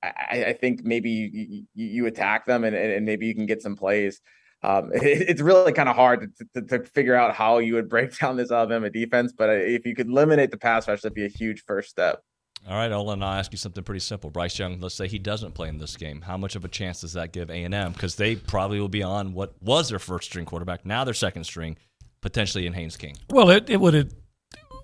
I, 0.00 0.44
I, 0.46 0.52
think 0.52 0.84
maybe 0.84 1.10
you, 1.10 1.64
you, 1.74 2.06
attack 2.06 2.46
them 2.46 2.62
and, 2.62 2.76
and 2.76 3.04
maybe 3.04 3.26
you 3.26 3.34
can 3.34 3.46
get 3.46 3.62
some 3.62 3.74
plays. 3.74 4.20
Um, 4.62 4.92
it, 4.94 5.02
it's 5.02 5.40
really 5.40 5.72
kind 5.72 5.88
of 5.88 5.96
hard 5.96 6.32
to, 6.38 6.46
to, 6.54 6.78
to, 6.78 6.84
figure 6.84 7.16
out 7.16 7.34
how 7.34 7.58
you 7.58 7.74
would 7.74 7.88
break 7.88 8.16
down 8.20 8.36
this 8.36 8.52
Alabama 8.52 8.90
defense, 8.90 9.32
but 9.36 9.50
if 9.50 9.84
you 9.84 9.96
could 9.96 10.06
eliminate 10.06 10.52
the 10.52 10.56
pass 10.56 10.86
rush, 10.86 11.00
that'd 11.00 11.12
be 11.12 11.24
a 11.24 11.28
huge 11.28 11.64
first 11.66 11.90
step. 11.90 12.20
All 12.68 12.76
right, 12.76 12.92
Olin, 12.92 13.24
I'll 13.24 13.32
ask 13.40 13.50
you 13.50 13.58
something 13.58 13.82
pretty 13.82 13.98
simple. 13.98 14.30
Bryce 14.30 14.56
Young, 14.56 14.78
let's 14.78 14.94
say 14.94 15.08
he 15.08 15.18
doesn't 15.18 15.54
play 15.54 15.68
in 15.68 15.78
this 15.78 15.96
game. 15.96 16.20
How 16.20 16.36
much 16.36 16.54
of 16.54 16.64
a 16.64 16.68
chance 16.68 17.00
does 17.00 17.14
that 17.14 17.32
give 17.32 17.50
A&M? 17.50 17.92
Because 17.92 18.14
they 18.14 18.36
probably 18.36 18.78
will 18.78 18.88
be 18.88 19.02
on 19.02 19.32
what 19.32 19.60
was 19.60 19.88
their 19.88 19.98
first 19.98 20.26
string 20.26 20.44
quarterback, 20.44 20.86
now 20.86 21.02
their 21.02 21.12
second 21.12 21.42
string 21.42 21.76
potentially 22.22 22.66
in 22.66 22.72
Haynes 22.72 22.96
King? 22.96 23.16
Well, 23.30 23.50
it, 23.50 23.70
it 23.70 23.80
would 23.80 24.12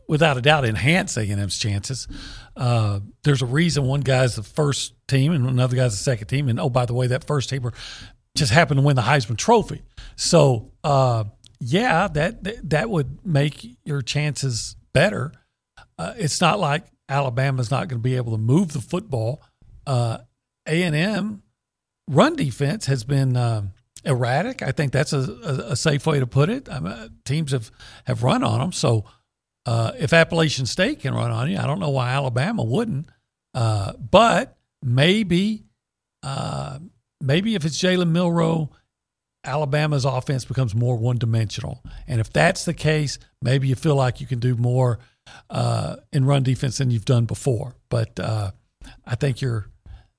without 0.08 0.36
a 0.36 0.40
doubt, 0.40 0.64
enhance 0.64 1.16
A&M's 1.16 1.58
chances. 1.58 2.06
Uh, 2.56 3.00
there's 3.24 3.42
a 3.42 3.46
reason 3.46 3.84
one 3.84 4.00
guy's 4.00 4.36
the 4.36 4.42
first 4.42 4.94
team 5.08 5.32
and 5.32 5.48
another 5.48 5.76
guy's 5.76 5.92
the 5.92 6.02
second 6.02 6.28
team. 6.28 6.48
And 6.48 6.60
oh, 6.60 6.70
by 6.70 6.86
the 6.86 6.94
way, 6.94 7.08
that 7.08 7.26
first 7.26 7.50
teamer 7.50 7.74
just 8.36 8.52
happened 8.52 8.78
to 8.78 8.86
win 8.86 8.96
the 8.96 9.02
Heisman 9.02 9.36
Trophy. 9.36 9.82
So, 10.16 10.72
uh, 10.84 11.24
yeah, 11.58 12.08
that 12.08 12.70
that 12.70 12.90
would 12.90 13.24
make 13.24 13.66
your 13.84 14.02
chances 14.02 14.76
better. 14.92 15.32
Uh, 15.98 16.14
it's 16.16 16.40
not 16.40 16.60
like 16.60 16.84
Alabama's 17.08 17.70
not 17.70 17.88
going 17.88 18.00
to 18.00 18.04
be 18.04 18.16
able 18.16 18.32
to 18.32 18.38
move 18.38 18.72
the 18.72 18.80
football. 18.80 19.42
Uh, 19.86 20.18
A 20.68 20.82
and 20.82 20.94
M 20.94 21.42
run 22.08 22.36
defense 22.36 22.86
has 22.86 23.04
been 23.04 23.36
um, 23.36 23.72
erratic. 24.06 24.62
I 24.62 24.72
think 24.72 24.92
that's 24.92 25.12
a, 25.12 25.18
a, 25.18 25.72
a 25.72 25.76
safe 25.76 26.06
way 26.06 26.20
to 26.20 26.26
put 26.26 26.48
it. 26.48 26.68
I 26.70 26.80
mean, 26.80 27.10
teams 27.24 27.52
have, 27.52 27.70
have 28.04 28.22
run 28.22 28.42
on 28.44 28.60
them. 28.60 28.72
So 28.72 29.04
uh, 29.66 29.92
if 29.98 30.12
Appalachian 30.12 30.66
State 30.66 31.00
can 31.00 31.14
run 31.14 31.30
on 31.30 31.50
you, 31.50 31.58
I 31.58 31.66
don't 31.66 31.80
know 31.80 31.90
why 31.90 32.10
Alabama 32.10 32.62
wouldn't. 32.62 33.08
Uh, 33.52 33.92
but 33.94 34.56
maybe, 34.82 35.64
uh, 36.22 36.78
maybe 37.20 37.54
if 37.54 37.64
it's 37.64 37.78
Jalen 37.82 38.10
Milroe, 38.10 38.70
Alabama's 39.44 40.04
offense 40.04 40.44
becomes 40.44 40.74
more 40.74 40.96
one 40.96 41.18
dimensional. 41.18 41.82
And 42.06 42.20
if 42.20 42.32
that's 42.32 42.64
the 42.64 42.74
case, 42.74 43.18
maybe 43.42 43.68
you 43.68 43.74
feel 43.74 43.94
like 43.94 44.20
you 44.20 44.26
can 44.26 44.40
do 44.40 44.56
more 44.56 44.98
uh, 45.50 45.96
in 46.12 46.24
run 46.24 46.42
defense 46.42 46.78
than 46.78 46.90
you've 46.90 47.04
done 47.04 47.26
before. 47.26 47.76
But 47.88 48.18
uh, 48.18 48.50
I 49.04 49.14
think 49.14 49.40
you're, 49.40 49.66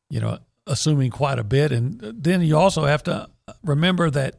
you 0.10 0.20
know, 0.20 0.40
assuming 0.66 1.12
quite 1.12 1.40
a 1.40 1.44
bit. 1.44 1.72
And 1.72 2.00
then 2.02 2.42
you 2.42 2.58
also 2.58 2.86
have 2.86 3.04
to 3.04 3.30
remember 3.64 4.10
that 4.10 4.36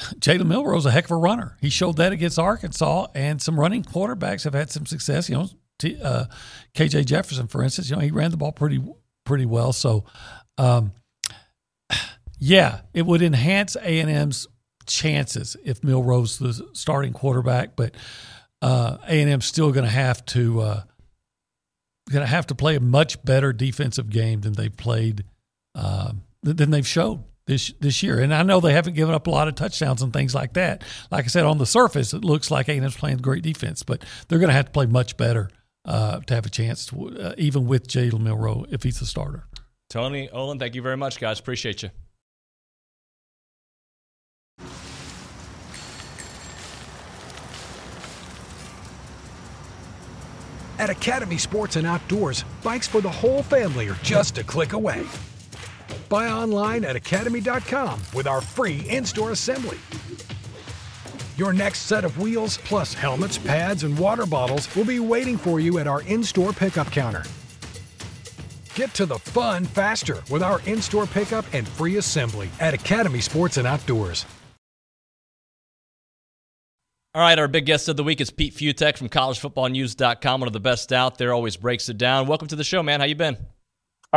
Jalen 0.00 0.46
Milroe's 0.46 0.86
a 0.86 0.90
heck 0.90 1.04
of 1.04 1.12
a 1.12 1.16
runner. 1.16 1.56
He 1.60 1.70
showed 1.70 1.96
that 1.98 2.12
against 2.12 2.38
Arkansas, 2.38 3.06
and 3.14 3.40
some 3.40 3.58
running 3.58 3.84
quarterbacks 3.84 4.44
have 4.44 4.54
had 4.54 4.70
some 4.70 4.86
success. 4.86 5.28
You 5.28 5.36
know, 5.36 5.48
T, 5.78 5.98
uh, 6.02 6.24
KJ 6.74 7.06
Jefferson, 7.06 7.46
for 7.46 7.62
instance, 7.62 7.90
you 7.90 7.96
know 7.96 8.02
he 8.02 8.10
ran 8.10 8.30
the 8.30 8.36
ball 8.36 8.52
pretty 8.52 8.82
pretty 9.24 9.46
well. 9.46 9.72
So, 9.72 10.04
um, 10.58 10.92
yeah, 12.38 12.80
it 12.92 13.06
would 13.06 13.22
enhance 13.22 13.76
A 13.76 14.00
and 14.00 14.10
M's 14.10 14.48
chances 14.86 15.56
if 15.64 15.84
Milroe's 15.84 16.38
the 16.38 16.68
starting 16.72 17.12
quarterback, 17.12 17.76
but 17.76 17.94
uh, 18.62 18.98
A 19.06 19.20
and 19.20 19.30
M's 19.30 19.46
still 19.46 19.70
going 19.70 19.84
to 19.84 19.90
have 19.90 20.24
to 20.26 20.60
uh, 20.60 20.82
going 22.10 22.24
to 22.24 22.30
have 22.30 22.48
to 22.48 22.54
play 22.56 22.74
a 22.74 22.80
much 22.80 23.22
better 23.24 23.52
defensive 23.52 24.10
game 24.10 24.40
than 24.40 24.54
they've 24.54 24.76
played 24.76 25.24
uh, 25.76 26.12
than 26.42 26.72
they've 26.72 26.86
showed 26.86 27.22
this 27.46 27.72
this 27.80 28.02
year. 28.02 28.20
And 28.20 28.34
I 28.34 28.42
know 28.42 28.60
they 28.60 28.72
haven't 28.72 28.94
given 28.94 29.14
up 29.14 29.26
a 29.26 29.30
lot 29.30 29.48
of 29.48 29.54
touchdowns 29.54 30.02
and 30.02 30.12
things 30.12 30.34
like 30.34 30.54
that. 30.54 30.82
Like 31.10 31.24
I 31.24 31.28
said, 31.28 31.44
on 31.44 31.58
the 31.58 31.66
surface, 31.66 32.14
it 32.14 32.24
looks 32.24 32.50
like 32.50 32.68
A&M's 32.68 32.96
playing 32.96 33.18
great 33.18 33.42
defense, 33.42 33.82
but 33.82 34.04
they're 34.28 34.38
going 34.38 34.48
to 34.48 34.54
have 34.54 34.66
to 34.66 34.72
play 34.72 34.86
much 34.86 35.16
better 35.16 35.50
uh, 35.84 36.20
to 36.20 36.34
have 36.34 36.46
a 36.46 36.50
chance 36.50 36.86
to, 36.86 37.08
uh, 37.18 37.34
even 37.36 37.66
with 37.66 37.86
Jalen 37.86 38.20
Milroe 38.20 38.64
if 38.70 38.82
he's 38.82 39.00
a 39.00 39.06
starter. 39.06 39.44
Tony 39.90 40.28
Olin, 40.30 40.58
thank 40.58 40.74
you 40.74 40.82
very 40.82 40.96
much, 40.96 41.20
guys. 41.20 41.38
Appreciate 41.38 41.82
you. 41.82 41.90
At 50.76 50.90
Academy 50.90 51.38
Sports 51.38 51.76
and 51.76 51.86
Outdoors, 51.86 52.44
bikes 52.64 52.88
for 52.88 53.00
the 53.00 53.10
whole 53.10 53.44
family 53.44 53.88
are 53.88 53.98
just 54.02 54.38
a 54.38 54.44
click 54.44 54.72
away. 54.72 55.04
Buy 56.08 56.28
online 56.28 56.84
at 56.84 56.96
academy.com 56.96 58.00
with 58.14 58.26
our 58.26 58.40
free 58.40 58.84
in 58.88 59.04
store 59.04 59.32
assembly. 59.32 59.78
Your 61.36 61.52
next 61.52 61.80
set 61.80 62.04
of 62.04 62.18
wheels, 62.18 62.58
plus 62.58 62.94
helmets, 62.94 63.38
pads, 63.38 63.82
and 63.82 63.98
water 63.98 64.26
bottles, 64.26 64.74
will 64.76 64.84
be 64.84 65.00
waiting 65.00 65.36
for 65.36 65.58
you 65.58 65.78
at 65.78 65.86
our 65.86 66.02
in 66.02 66.22
store 66.22 66.52
pickup 66.52 66.90
counter. 66.92 67.24
Get 68.74 68.92
to 68.94 69.06
the 69.06 69.18
fun 69.18 69.64
faster 69.64 70.22
with 70.30 70.42
our 70.42 70.60
in 70.66 70.80
store 70.82 71.06
pickup 71.06 71.44
and 71.52 71.66
free 71.66 71.96
assembly 71.96 72.50
at 72.60 72.74
Academy 72.74 73.20
Sports 73.20 73.56
and 73.56 73.66
Outdoors. 73.66 74.26
All 77.14 77.22
right, 77.22 77.38
our 77.38 77.46
big 77.46 77.64
guest 77.64 77.88
of 77.88 77.96
the 77.96 78.02
week 78.02 78.20
is 78.20 78.32
Pete 78.32 78.54
Fiutak 78.54 78.98
from 78.98 79.08
collegefootballnews.com, 79.08 80.40
one 80.40 80.48
of 80.48 80.52
the 80.52 80.58
best 80.58 80.92
out 80.92 81.16
there, 81.16 81.32
always 81.32 81.56
breaks 81.56 81.88
it 81.88 81.96
down. 81.96 82.26
Welcome 82.26 82.48
to 82.48 82.56
the 82.56 82.64
show, 82.64 82.82
man. 82.82 82.98
How 82.98 83.06
you 83.06 83.14
been? 83.14 83.36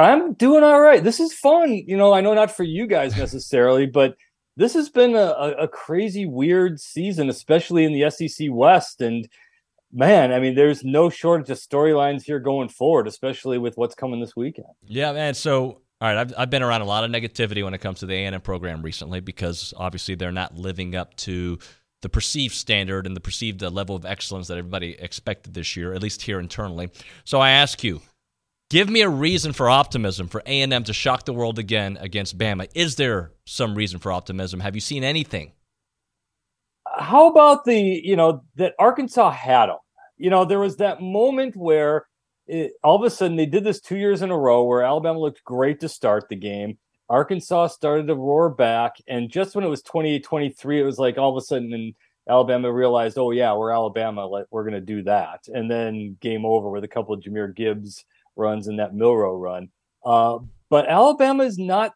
I'm 0.03 0.33
doing 0.33 0.63
all 0.63 0.79
right. 0.79 1.03
This 1.03 1.19
is 1.19 1.33
fun. 1.33 1.71
You 1.71 1.97
know, 1.97 2.13
I 2.13 2.21
know 2.21 2.33
not 2.33 2.55
for 2.55 2.63
you 2.63 2.87
guys 2.87 3.17
necessarily, 3.17 3.85
but 3.85 4.15
this 4.55 4.73
has 4.73 4.89
been 4.89 5.15
a, 5.15 5.55
a, 5.59 5.67
crazy, 5.67 6.25
weird 6.25 6.79
season, 6.79 7.29
especially 7.29 7.83
in 7.83 7.93
the 7.93 8.09
SEC 8.09 8.47
West. 8.49 9.01
And 9.01 9.27
man, 9.91 10.31
I 10.31 10.39
mean, 10.39 10.55
there's 10.55 10.83
no 10.83 11.09
shortage 11.09 11.49
of 11.49 11.57
storylines 11.57 12.23
here 12.23 12.39
going 12.39 12.69
forward, 12.69 13.07
especially 13.07 13.59
with 13.59 13.77
what's 13.77 13.93
coming 13.93 14.19
this 14.19 14.35
weekend. 14.35 14.67
Yeah, 14.83 15.13
man. 15.13 15.35
So, 15.35 15.81
all 16.01 16.07
right, 16.07 16.17
I've, 16.17 16.33
I've 16.37 16.49
been 16.49 16.63
around 16.63 16.81
a 16.81 16.85
lot 16.85 17.03
of 17.03 17.11
negativity 17.11 17.63
when 17.63 17.75
it 17.75 17.79
comes 17.79 17.99
to 17.99 18.07
the 18.07 18.15
A&M 18.15 18.41
program 18.41 18.81
recently 18.81 19.19
because 19.19 19.75
obviously 19.77 20.15
they're 20.15 20.31
not 20.31 20.55
living 20.55 20.95
up 20.95 21.15
to 21.17 21.59
the 22.01 22.09
perceived 22.09 22.53
standard 22.53 23.05
and 23.05 23.15
the 23.15 23.21
perceived 23.21 23.61
level 23.61 23.95
of 23.95 24.05
excellence 24.05 24.47
that 24.47 24.57
everybody 24.57 24.95
expected 24.99 25.53
this 25.53 25.75
year, 25.75 25.93
at 25.93 26.01
least 26.01 26.23
here 26.23 26.39
internally. 26.39 26.89
So 27.25 27.39
I 27.39 27.51
ask 27.51 27.83
you, 27.83 28.01
give 28.69 28.89
me 28.89 29.01
a 29.01 29.09
reason 29.09 29.53
for 29.53 29.69
optimism 29.69 30.27
for 30.27 30.41
A&M 30.45 30.83
to 30.83 30.93
shock 30.93 31.25
the 31.25 31.33
world 31.33 31.59
again 31.59 31.97
against 31.99 32.37
Bama. 32.37 32.67
Is 32.75 32.95
there 32.95 33.31
some 33.45 33.75
reason 33.75 33.99
for 33.99 34.11
optimism? 34.11 34.59
Have 34.59 34.75
you 34.75 34.81
seen 34.81 35.03
anything? 35.03 35.51
How 36.97 37.29
about 37.29 37.65
the, 37.65 37.77
you 37.77 38.15
know, 38.15 38.43
that 38.55 38.73
Arkansas 38.79 39.31
had 39.31 39.67
them? 39.67 39.77
You 40.17 40.29
know, 40.29 40.45
there 40.45 40.59
was 40.59 40.77
that 40.77 41.01
moment 41.01 41.55
where 41.55 42.07
it, 42.47 42.73
all 42.83 42.95
of 42.95 43.03
a 43.03 43.09
sudden 43.09 43.37
they 43.37 43.45
did 43.45 43.63
this 43.63 43.79
two 43.79 43.97
years 43.97 44.21
in 44.21 44.31
a 44.31 44.37
row 44.37 44.63
where 44.63 44.81
Alabama 44.81 45.19
looked 45.19 45.43
great 45.43 45.79
to 45.81 45.89
start 45.89 46.27
the 46.29 46.35
game. 46.35 46.77
Arkansas 47.09 47.67
started 47.67 48.07
to 48.07 48.15
roar 48.15 48.49
back. 48.49 48.95
And 49.07 49.29
just 49.29 49.55
when 49.55 49.63
it 49.63 49.69
was 49.69 49.81
28 49.83 50.23
23, 50.23 50.81
it 50.81 50.83
was 50.83 50.97
like 50.97 51.17
all 51.17 51.29
of 51.29 51.41
a 51.41 51.45
sudden, 51.45 51.73
and 51.73 51.93
Alabama 52.27 52.71
realized, 52.71 53.17
oh, 53.17 53.31
yeah, 53.31 53.53
we're 53.53 53.71
Alabama. 53.71 54.25
Like, 54.25 54.45
we're 54.51 54.63
going 54.63 54.73
to 54.73 54.81
do 54.81 55.03
that. 55.03 55.47
And 55.47 55.71
then 55.71 56.17
game 56.19 56.45
over 56.45 56.69
with 56.69 56.83
a 56.83 56.89
couple 56.89 57.13
of 57.13 57.21
Jahmyr 57.21 57.55
Gibbs 57.55 58.03
runs 58.37 58.67
and 58.67 58.79
that 58.79 58.93
Milroe 58.93 59.37
run. 59.37 59.69
Uh, 60.05 60.39
but 60.69 60.89
Alabama 60.89 61.43
is 61.43 61.57
not, 61.57 61.93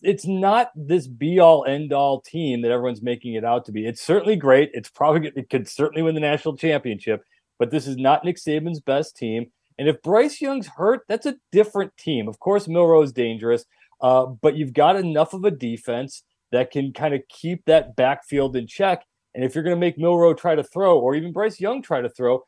it's 0.00 0.26
not 0.26 0.70
this 0.76 1.08
be 1.08 1.40
all 1.40 1.64
end 1.64 1.92
all 1.92 2.20
team 2.20 2.62
that 2.62 2.70
everyone's 2.70 3.02
making 3.02 3.34
it 3.34 3.44
out 3.44 3.64
to 3.66 3.72
be. 3.72 3.86
It's 3.86 4.02
certainly 4.02 4.36
great. 4.36 4.70
It's 4.74 4.90
probably, 4.90 5.32
it 5.34 5.50
could 5.50 5.68
certainly 5.68 6.02
win 6.02 6.14
the 6.14 6.20
national 6.20 6.56
championship, 6.56 7.22
but 7.58 7.70
this 7.70 7.86
is 7.86 7.96
not 7.96 8.24
Nick 8.24 8.36
Saban's 8.36 8.80
best 8.80 9.16
team. 9.16 9.50
And 9.78 9.88
if 9.88 10.00
Bryce 10.02 10.40
Young's 10.40 10.68
hurt, 10.68 11.02
that's 11.08 11.26
a 11.26 11.36
different 11.50 11.96
team. 11.96 12.28
Of 12.28 12.38
course, 12.38 12.68
Milroe 12.68 13.02
is 13.02 13.12
dangerous. 13.12 13.64
Uh, 14.00 14.26
but 14.26 14.56
you've 14.56 14.72
got 14.72 14.96
enough 14.96 15.32
of 15.32 15.44
a 15.44 15.50
defense 15.50 16.24
that 16.50 16.70
can 16.70 16.92
kind 16.92 17.14
of 17.14 17.22
keep 17.28 17.64
that 17.64 17.96
backfield 17.96 18.56
in 18.56 18.66
check. 18.66 19.04
And 19.34 19.44
if 19.44 19.54
you're 19.54 19.64
going 19.64 19.76
to 19.76 19.80
make 19.80 19.96
Milroe 19.96 20.34
try 20.34 20.54
to 20.54 20.62
throw, 20.62 20.98
or 20.98 21.14
even 21.14 21.32
Bryce 21.32 21.60
Young 21.60 21.82
try 21.82 22.00
to 22.00 22.08
throw, 22.08 22.44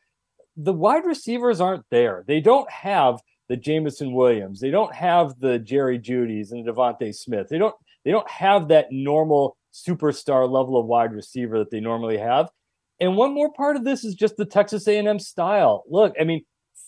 the 0.57 0.73
wide 0.73 1.05
receivers 1.07 1.61
aren't 1.61 1.85
there. 1.91 2.25
They 2.27 2.41
don't 2.41 2.71
have 2.71 3.21
the 3.49 3.57
Jameson 3.57 4.13
Williams. 4.13 4.61
They 4.61 4.71
don't 4.71 4.95
have 4.95 5.39
the 5.39 5.59
Jerry 5.59 5.99
Jeudy's 5.99 6.53
and 6.53 6.67
the 6.67 6.73
DeVonta 6.73 7.15
Smith. 7.15 7.49
They 7.49 7.59
don't. 7.59 7.75
They 8.05 8.11
don't 8.11 8.31
have 8.31 8.69
that 8.69 8.89
normal 8.91 9.57
superstar 9.73 10.49
level 10.49 10.77
of 10.79 10.87
wide 10.87 11.13
receiver 11.13 11.59
that 11.59 11.71
they 11.71 11.81
normally 11.81 12.19
have. 12.19 12.51
And 13.01 13.17
one 13.17 13.33
more 13.35 13.53
part 13.53 13.77
of 13.77 13.85
this 13.85 14.05
is 14.05 14.15
just 14.15 14.37
the 14.37 14.45
Texas 14.45 14.87
A&M 14.87 15.19
style. 15.19 15.85
Look, 15.89 16.15
I 16.21 16.25
mean, 16.25 16.45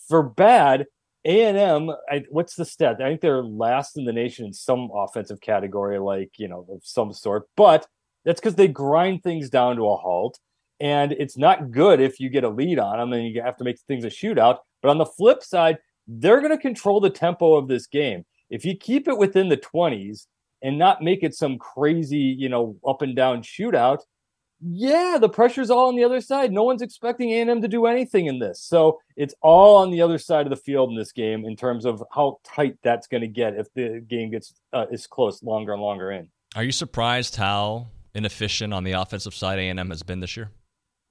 for 0.09 0.23
bad, 0.23 0.87
a&M, 1.25 1.91
I, 2.09 2.25
what's 2.31 2.55
the 2.55 2.65
stat? 2.65 3.01
I 3.01 3.09
think 3.09 3.21
they're 3.21 3.43
last 3.43 3.97
in 3.97 4.05
the 4.05 4.13
nation 4.13 4.47
in 4.47 4.53
some 4.53 4.91
offensive 4.95 5.41
category, 5.41 5.99
like, 5.99 6.33
you 6.39 6.49
know, 6.49 6.65
of 6.71 6.83
some 6.85 7.13
sort. 7.13 7.49
But 7.57 7.87
that's 8.25 8.41
because 8.41 8.55
they 8.55 8.69
grind 8.69 9.23
things 9.23 9.51
down 9.51 9.77
to 9.77 9.89
a 9.89 9.97
halt. 9.97 10.39
And 10.79 11.13
it's 11.13 11.37
not 11.37 11.71
good 11.71 12.01
if 12.01 12.21
you 12.21 12.29
get 12.29 12.45
a 12.45 12.49
lead 12.49 12.79
on 12.79 12.99
them 12.99 13.13
and 13.13 13.27
you 13.27 13.43
have 13.43 13.57
to 13.57 13.65
make 13.65 13.81
things 13.81 14.05
a 14.05 14.09
shootout. 14.09 14.59
But 14.83 14.91
on 14.91 14.99
the 14.99 15.07
flip 15.07 15.43
side, 15.43 15.79
they're 16.07 16.41
going 16.41 16.53
to 16.53 16.59
control 16.59 17.01
the 17.01 17.11
tempo 17.11 17.55
of 17.55 17.69
this 17.69 17.87
game. 17.87 18.25
If 18.51 18.65
you 18.65 18.77
keep 18.77 19.09
it 19.09 19.19
within 19.19 19.49
the 19.49 19.57
20s 19.57 20.27
and 20.63 20.79
not 20.79 21.03
make 21.03 21.23
it 21.23 21.35
some 21.35 21.59
crazy, 21.59 22.19
you 22.19 22.49
know, 22.49 22.77
up 22.87 23.03
and 23.03 23.15
down 23.17 23.43
shootout, 23.43 23.99
yeah, 24.61 25.19
the 25.21 25.29
pressure's 25.29 25.71
all 25.71 25.89
on 25.89 25.97
the 25.97 26.05
other 26.05 26.21
side. 26.21 26.51
No 26.51 26.63
one's 26.63 26.81
expecting 26.81 27.31
A&M 27.31 27.61
to 27.61 27.69
do 27.69 27.87
anything 27.87 28.27
in 28.27 28.39
this. 28.39 28.63
So 28.63 28.99
it's 29.17 29.35
all 29.43 29.77
on 29.77 29.91
the 29.91 30.01
other 30.01 30.19
side 30.19 30.47
of 30.47 30.51
the 30.51 30.57
field 30.57 30.91
in 30.91 30.97
this 30.97 31.13
game 31.13 31.45
in 31.45 31.57
terms 31.57 31.85
of 31.85 32.03
how 32.13 32.39
tight 32.43 32.77
that's 32.83 33.07
going 33.07 33.21
to 33.21 33.29
get 33.29 33.55
if 33.55 33.73
the 33.75 34.03
game 34.09 34.31
gets 34.31 34.55
uh, 34.73 34.87
is 34.91 35.07
close 35.07 35.43
longer 35.43 35.73
and 35.73 35.83
longer 35.83 36.11
in. 36.11 36.29
Are 36.55 36.65
you 36.65 36.73
surprised 36.73 37.37
how 37.37 37.89
inefficient 38.15 38.73
on 38.73 38.85
the 38.85 38.93
offensive 38.93 39.35
side 39.35 39.59
A&M 39.59 39.91
has 39.91 40.03
been 40.03 40.21
this 40.21 40.37
year? 40.39 40.51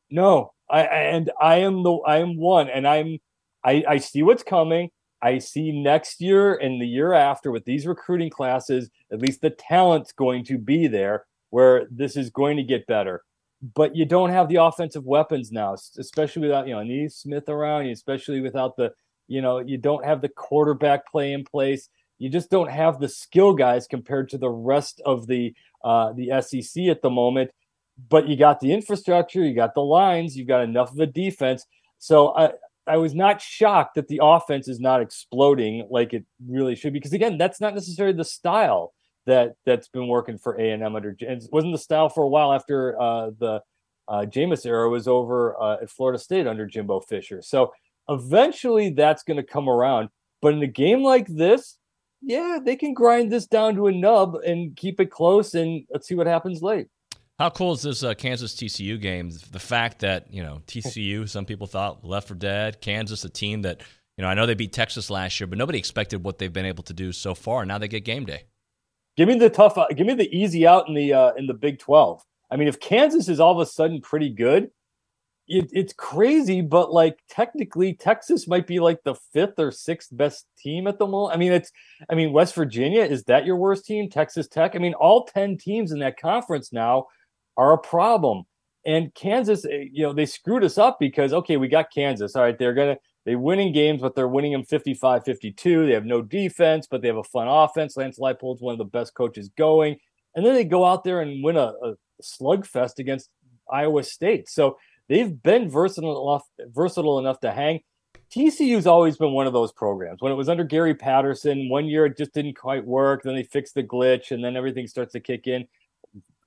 No, 0.10 0.54
I 0.70 0.82
and 0.82 1.32
I 1.40 1.58
am 1.58 1.84
the 1.84 1.94
I 2.06 2.18
am 2.18 2.38
one, 2.38 2.70
and 2.70 2.88
I'm 2.88 3.20
I, 3.66 3.84
I 3.88 3.98
see 3.98 4.24
what's 4.24 4.44
coming. 4.44 4.90
I 5.22 5.40
see 5.40 5.72
next 5.72 6.22
year 6.22 6.56
and 6.56 6.80
the 6.80 6.86
year 6.86 7.14
after 7.14 7.52
with 7.52 7.66
these 7.66 7.88
recruiting 7.88 8.30
classes, 8.30 8.90
at 9.12 9.20
least 9.20 9.42
the 9.42 9.50
talent's 9.50 10.12
going 10.12 10.46
to 10.46 10.58
be 10.58 10.88
there 10.88 11.26
where 11.50 11.88
this 11.90 12.16
is 12.16 12.30
going 12.30 12.58
to 12.58 12.64
get 12.64 12.86
better 12.86 13.24
but 13.74 13.96
you 13.96 14.06
don't 14.06 14.30
have 14.30 14.50
the 14.50 14.58
offensive 14.58 15.06
weapons 15.06 15.52
now, 15.52 15.76
especially 15.98 16.44
without 16.44 16.68
you 16.68 16.76
know 16.76 17.08
Smith 17.08 17.50
around, 17.50 17.88
especially 17.88 18.42
without 18.42 18.76
the 18.76 18.92
you 19.28 19.42
know 19.42 19.60
you 19.60 19.78
don't 19.78 20.06
have 20.06 20.22
the 20.22 20.30
quarterback 20.30 21.10
play 21.10 21.34
in 21.34 21.44
place. 21.44 21.90
You 22.18 22.30
just 22.30 22.50
don't 22.50 22.70
have 22.70 23.00
the 23.00 23.10
skill 23.10 23.54
guys 23.54 23.88
compared 23.88 24.30
to 24.30 24.38
the 24.38 24.50
rest 24.50 25.02
of 25.06 25.28
the 25.28 25.54
uh, 25.84 26.14
the 26.14 26.42
SEC 26.42 26.86
at 26.86 27.02
the 27.02 27.10
moment. 27.10 27.52
But 28.10 28.28
you 28.28 28.36
got 28.36 28.60
the 28.60 28.74
infrastructure, 28.74 29.42
you 29.42 29.56
got 29.56 29.74
the 29.74 29.82
lines, 29.82 30.36
you've 30.36 30.50
got 30.50 30.64
enough 30.64 30.92
of 30.92 31.00
a 31.00 31.08
defense. 31.08 31.66
So 31.98 32.36
I 32.36 32.52
I 32.88 32.98
was 32.98 33.16
not 33.16 33.42
shocked 33.42 33.96
that 33.96 34.08
the 34.08 34.20
offense 34.22 34.68
is 34.68 34.80
not 34.80 35.02
exploding 35.02 35.88
like 35.90 36.14
it 36.14 36.26
really 36.48 36.76
should, 36.76 36.94
because 36.94 37.14
again, 37.14 37.38
that's 37.38 37.60
not 37.60 37.74
necessarily 37.74 38.16
the 38.16 38.24
style 38.24 38.94
that 39.26 39.56
that's 39.66 39.88
been 39.88 40.08
working 40.08 40.38
for 40.38 40.60
A 40.60 40.72
and 40.72 40.84
M 40.84 40.96
under. 40.96 41.16
It 41.20 41.44
wasn't 41.52 41.74
the 41.74 41.80
style 41.80 42.10
for 42.10 42.24
a 42.24 42.28
while 42.28 42.54
after 42.54 43.00
uh, 43.02 43.32
the 43.40 43.62
uh, 44.08 44.26
Jameis 44.28 44.66
era 44.66 44.88
was 44.90 45.08
over 45.08 45.60
uh, 45.60 45.78
at 45.82 45.90
Florida 45.90 46.20
State 46.20 46.46
under 46.46 46.68
Jimbo 46.68 47.00
Fisher. 47.00 47.42
So 47.42 47.74
eventually 48.08 48.92
that's 48.92 49.24
going 49.24 49.38
to 49.38 49.44
come 49.44 49.68
around. 49.68 50.10
But 50.42 50.54
in 50.54 50.62
a 50.62 50.68
game 50.68 51.02
like 51.02 51.28
this, 51.28 51.78
yeah, 52.22 52.60
they 52.64 52.76
can 52.76 52.94
grind 52.94 53.32
this 53.32 53.48
down 53.48 53.76
to 53.76 53.88
a 53.88 53.92
nub 53.92 54.36
and 54.46 54.76
keep 54.76 55.00
it 55.00 55.10
close, 55.10 55.56
and 55.56 55.86
let's 55.92 56.08
see 56.08 56.16
what 56.16 56.28
happens 56.28 56.62
late. 56.62 56.88
How 57.38 57.50
cool 57.50 57.74
is 57.74 57.82
this 57.82 58.02
uh, 58.02 58.14
Kansas 58.14 58.56
TCU 58.56 59.00
game? 59.00 59.30
The 59.52 59.60
fact 59.60 60.00
that 60.00 60.34
you 60.34 60.42
know 60.42 60.62
TCU, 60.68 61.28
some 61.28 61.46
people 61.46 61.68
thought 61.68 62.06
left 62.06 62.30
for 62.30 62.36
dead. 62.36 62.80
Kansas, 62.80 63.26
a 63.26 63.30
team 63.30 63.64
that 63.64 63.82
you 64.18 64.22
know 64.22 64.30
I 64.30 64.36
know 64.36 64.46
they 64.46 64.54
beat 64.54 64.72
Texas 64.72 65.10
last 65.10 65.40
year, 65.40 65.48
but 65.48 65.58
nobody 65.58 65.78
expected 65.78 66.24
what 66.24 66.38
they've 66.38 66.54
been 66.54 66.66
able 66.66 66.84
to 66.84 66.94
do 66.94 67.12
so 67.12 67.36
far. 67.36 67.62
And 67.62 67.68
now 67.68 67.78
they 67.78 67.90
get 67.90 68.06
game 68.06 68.26
day. 68.26 68.44
Give 69.18 69.28
me 69.28 69.38
the 69.38 69.50
tough. 69.50 69.78
Uh, 69.78 69.88
give 69.90 70.08
me 70.08 70.14
the 70.14 70.34
easy 70.34 70.66
out 70.66 70.88
in 70.88 70.94
the 70.94 71.14
uh, 71.14 71.34
in 71.34 71.48
the 71.48 71.54
Big 71.54 71.80
Twelve. 71.80 72.24
I 72.50 72.56
mean, 72.56 72.70
if 72.70 72.80
Kansas 72.80 73.28
is 73.28 73.42
all 73.42 73.52
of 73.52 73.60
a 73.60 73.70
sudden 73.70 74.00
pretty 74.00 74.30
good, 74.30 74.70
it, 75.46 75.70
it's 75.74 75.92
crazy. 75.92 76.62
But 76.62 76.94
like 76.94 77.20
technically, 77.30 77.96
Texas 77.96 78.48
might 78.48 78.66
be 78.66 78.80
like 78.80 79.04
the 79.04 79.16
fifth 79.34 79.60
or 79.60 79.72
sixth 79.72 80.08
best 80.14 80.46
team 80.58 80.88
at 80.88 81.00
the 81.00 81.08
moment. 81.08 81.36
I 81.36 81.38
mean, 81.38 81.52
it's. 81.52 81.70
I 82.10 82.16
mean, 82.16 82.32
West 82.32 82.56
Virginia 82.56 83.04
is 83.04 83.26
that 83.26 83.46
your 83.46 83.58
worst 83.58 83.84
team? 83.86 84.10
Texas 84.10 84.48
Tech. 84.48 84.74
I 84.74 84.80
mean, 84.80 84.94
all 84.94 85.26
ten 85.26 85.58
teams 85.58 85.92
in 85.92 86.00
that 86.00 86.18
conference 86.18 86.72
now 86.72 87.08
are 87.58 87.74
a 87.74 87.78
problem. 87.78 88.44
And 88.86 89.14
Kansas, 89.16 89.66
eh, 89.66 89.86
you 89.92 90.04
know, 90.04 90.14
they 90.14 90.26
screwed 90.26 90.64
us 90.64 90.78
up 90.78 90.98
because 91.00 91.34
okay, 91.34 91.58
we 91.58 91.68
got 91.68 91.92
Kansas. 91.94 92.36
All 92.36 92.44
right, 92.44 92.58
they're 92.58 92.74
gonna 92.74 92.98
they're 93.26 93.40
winning 93.40 93.74
games, 93.74 94.02
but 94.02 94.16
they're 94.16 94.28
winning 94.28 94.52
them 94.52 94.64
55 94.64 95.24
52. 95.24 95.88
They 95.88 95.94
have 95.94 96.06
no 96.06 96.22
defense, 96.22 96.88
but 96.90 97.02
they 97.02 97.08
have 97.08 97.18
a 97.18 97.24
fun 97.24 97.48
offense. 97.48 97.98
Lance 97.98 98.20
Leipold's 98.20 98.62
one 98.62 98.74
of 98.74 98.78
the 98.78 98.86
best 98.86 99.16
coaches 99.16 99.50
going. 99.58 99.98
And 100.36 100.46
then 100.46 100.54
they 100.54 100.66
go 100.66 100.86
out 100.86 101.04
there 101.04 101.22
and 101.22 101.44
win 101.44 101.56
a, 101.56 101.74
a 101.82 101.96
slugfest 102.22 103.00
against 103.00 103.30
Iowa 103.72 104.04
State. 104.04 104.50
So 104.50 104.78
they've 105.10 105.42
been 105.42 105.70
versatile 105.70 106.30
enough, 106.30 106.44
versatile 106.74 107.20
enough 107.20 107.40
to 107.40 107.52
hang. 107.52 107.80
TCU's 108.32 108.88
always 108.88 109.18
been 109.18 109.32
one 109.32 109.48
of 109.48 109.54
those 109.54 109.72
programs. 109.72 110.22
When 110.22 110.32
it 110.32 110.36
was 110.36 110.50
under 110.50 110.64
Gary 110.64 110.94
Patterson, 110.94 111.70
one 111.70 111.86
year 111.86 112.06
it 112.06 112.18
just 112.18 112.34
didn't 112.34 112.58
quite 112.58 112.86
work. 112.86 113.24
Then 113.24 113.36
they 113.36 113.44
fixed 113.44 113.76
the 113.76 113.84
glitch, 113.84 114.32
and 114.32 114.44
then 114.44 114.58
everything 114.58 114.88
starts 114.88 115.14
to 115.14 115.20
kick 115.20 115.48
in. 115.48 115.68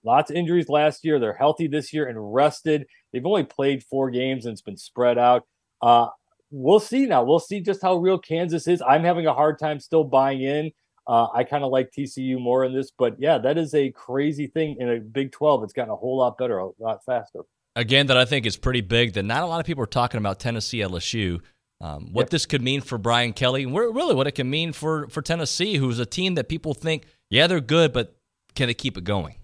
Lots 0.04 0.30
of 0.30 0.36
injuries 0.36 0.68
last 0.68 1.04
year. 1.04 1.18
They're 1.18 1.32
healthy 1.34 1.66
this 1.66 1.92
year 1.92 2.06
and 2.06 2.32
rested. 2.32 2.86
They've 3.12 3.26
only 3.26 3.44
played 3.44 3.82
four 3.84 4.10
games 4.10 4.46
and 4.46 4.52
it's 4.52 4.62
been 4.62 4.76
spread 4.76 5.18
out. 5.18 5.44
Uh, 5.82 6.08
we'll 6.50 6.80
see 6.80 7.06
now. 7.06 7.24
We'll 7.24 7.40
see 7.40 7.60
just 7.60 7.82
how 7.82 7.96
real 7.96 8.18
Kansas 8.18 8.66
is. 8.66 8.82
I'm 8.82 9.04
having 9.04 9.26
a 9.26 9.34
hard 9.34 9.58
time 9.58 9.80
still 9.80 10.04
buying 10.04 10.42
in. 10.42 10.70
Uh, 11.06 11.26
I 11.34 11.44
kind 11.44 11.64
of 11.64 11.70
like 11.70 11.90
TCU 11.90 12.38
more 12.38 12.64
in 12.64 12.74
this, 12.74 12.90
but 12.90 13.16
yeah, 13.18 13.38
that 13.38 13.56
is 13.56 13.74
a 13.74 13.90
crazy 13.92 14.46
thing 14.46 14.76
in 14.78 14.90
a 14.90 15.00
Big 15.00 15.32
12. 15.32 15.64
It's 15.64 15.72
gotten 15.72 15.90
a 15.90 15.96
whole 15.96 16.18
lot 16.18 16.36
better, 16.36 16.58
a 16.58 16.68
lot 16.78 17.02
faster. 17.06 17.40
Again, 17.74 18.08
that 18.08 18.18
I 18.18 18.26
think 18.26 18.44
is 18.44 18.58
pretty 18.58 18.82
big. 18.82 19.14
That 19.14 19.22
not 19.22 19.42
a 19.42 19.46
lot 19.46 19.58
of 19.58 19.64
people 19.64 19.82
are 19.82 19.86
talking 19.86 20.18
about 20.18 20.38
Tennessee 20.38 20.78
LSU. 20.78 21.40
Um, 21.80 22.12
what 22.12 22.24
yep. 22.24 22.30
this 22.30 22.44
could 22.44 22.60
mean 22.60 22.80
for 22.80 22.98
Brian 22.98 23.32
Kelly, 23.32 23.62
and 23.62 23.74
really 23.74 24.14
what 24.14 24.26
it 24.26 24.32
can 24.32 24.50
mean 24.50 24.72
for 24.72 25.08
for 25.08 25.22
Tennessee, 25.22 25.76
who's 25.76 26.00
a 26.00 26.06
team 26.06 26.34
that 26.34 26.48
people 26.48 26.74
think, 26.74 27.04
yeah, 27.30 27.46
they're 27.46 27.60
good, 27.60 27.92
but 27.92 28.16
can 28.56 28.66
they 28.66 28.74
keep 28.74 28.98
it 28.98 29.04
going? 29.04 29.36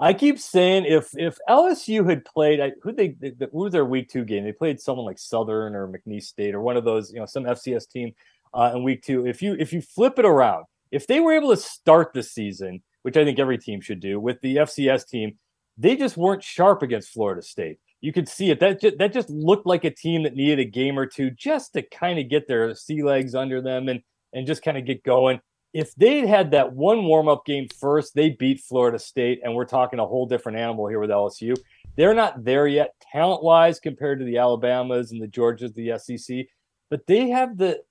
I 0.00 0.12
keep 0.12 0.38
saying 0.38 0.84
if 0.86 1.10
if 1.16 1.38
LSU 1.48 2.08
had 2.08 2.24
played, 2.24 2.60
who 2.82 2.92
they 2.92 3.16
who 3.20 3.48
was 3.52 3.72
their 3.72 3.84
week 3.84 4.08
two 4.08 4.24
game? 4.24 4.44
They 4.44 4.52
played 4.52 4.80
someone 4.80 5.06
like 5.06 5.18
Southern 5.18 5.74
or 5.74 5.88
McNeese 5.88 6.24
State 6.24 6.54
or 6.54 6.60
one 6.60 6.76
of 6.76 6.84
those, 6.84 7.12
you 7.12 7.18
know, 7.18 7.26
some 7.26 7.44
FCS 7.44 7.88
team 7.90 8.12
uh, 8.54 8.72
in 8.74 8.84
week 8.84 9.02
two. 9.02 9.26
If 9.26 9.42
you 9.42 9.56
if 9.58 9.72
you 9.72 9.82
flip 9.82 10.18
it 10.18 10.24
around, 10.24 10.66
if 10.92 11.06
they 11.06 11.20
were 11.20 11.32
able 11.32 11.50
to 11.50 11.56
start 11.56 12.12
the 12.12 12.22
season, 12.22 12.82
which 13.02 13.16
I 13.16 13.24
think 13.24 13.38
every 13.38 13.58
team 13.58 13.80
should 13.80 14.00
do, 14.00 14.20
with 14.20 14.40
the 14.40 14.56
FCS 14.56 15.08
team, 15.08 15.36
they 15.76 15.96
just 15.96 16.16
weren't 16.16 16.44
sharp 16.44 16.82
against 16.82 17.10
Florida 17.10 17.42
State 17.42 17.78
you 18.00 18.12
could 18.12 18.28
see 18.28 18.50
it. 18.50 18.60
That 18.60 18.80
that 18.98 19.12
just 19.12 19.30
looked 19.30 19.66
like 19.66 19.84
a 19.84 19.90
team 19.90 20.22
that 20.22 20.34
needed 20.34 20.60
a 20.60 20.64
game 20.64 20.98
or 20.98 21.06
two 21.06 21.30
just 21.30 21.72
to 21.72 21.82
kind 21.82 22.18
of 22.18 22.28
get 22.28 22.46
their 22.46 22.74
sea 22.74 23.02
legs 23.02 23.34
under 23.34 23.60
them 23.60 23.88
and 23.88 24.02
and 24.32 24.46
just 24.46 24.62
kind 24.62 24.78
of 24.78 24.84
get 24.84 25.02
going. 25.02 25.40
If 25.72 25.94
they'd 25.94 26.26
had 26.26 26.52
that 26.52 26.72
one 26.72 27.04
warm 27.04 27.28
up 27.28 27.44
game 27.44 27.68
first, 27.78 28.14
they 28.14 28.30
beat 28.30 28.60
Florida 28.60 28.98
State, 28.98 29.40
and 29.44 29.54
we're 29.54 29.66
talking 29.66 29.98
a 29.98 30.06
whole 30.06 30.26
different 30.26 30.58
animal 30.58 30.88
here 30.88 30.98
with 30.98 31.10
LSU. 31.10 31.56
They're 31.96 32.14
not 32.14 32.44
there 32.44 32.66
yet, 32.66 32.94
talent 33.12 33.42
wise, 33.42 33.80
compared 33.80 34.20
to 34.20 34.24
the 34.24 34.38
Alabamas 34.38 35.12
and 35.12 35.20
the 35.20 35.26
Georgias, 35.26 35.74
the 35.74 35.98
SEC, 35.98 36.46
but 36.90 37.06
they 37.06 37.28
have 37.28 37.58
the 37.58 37.82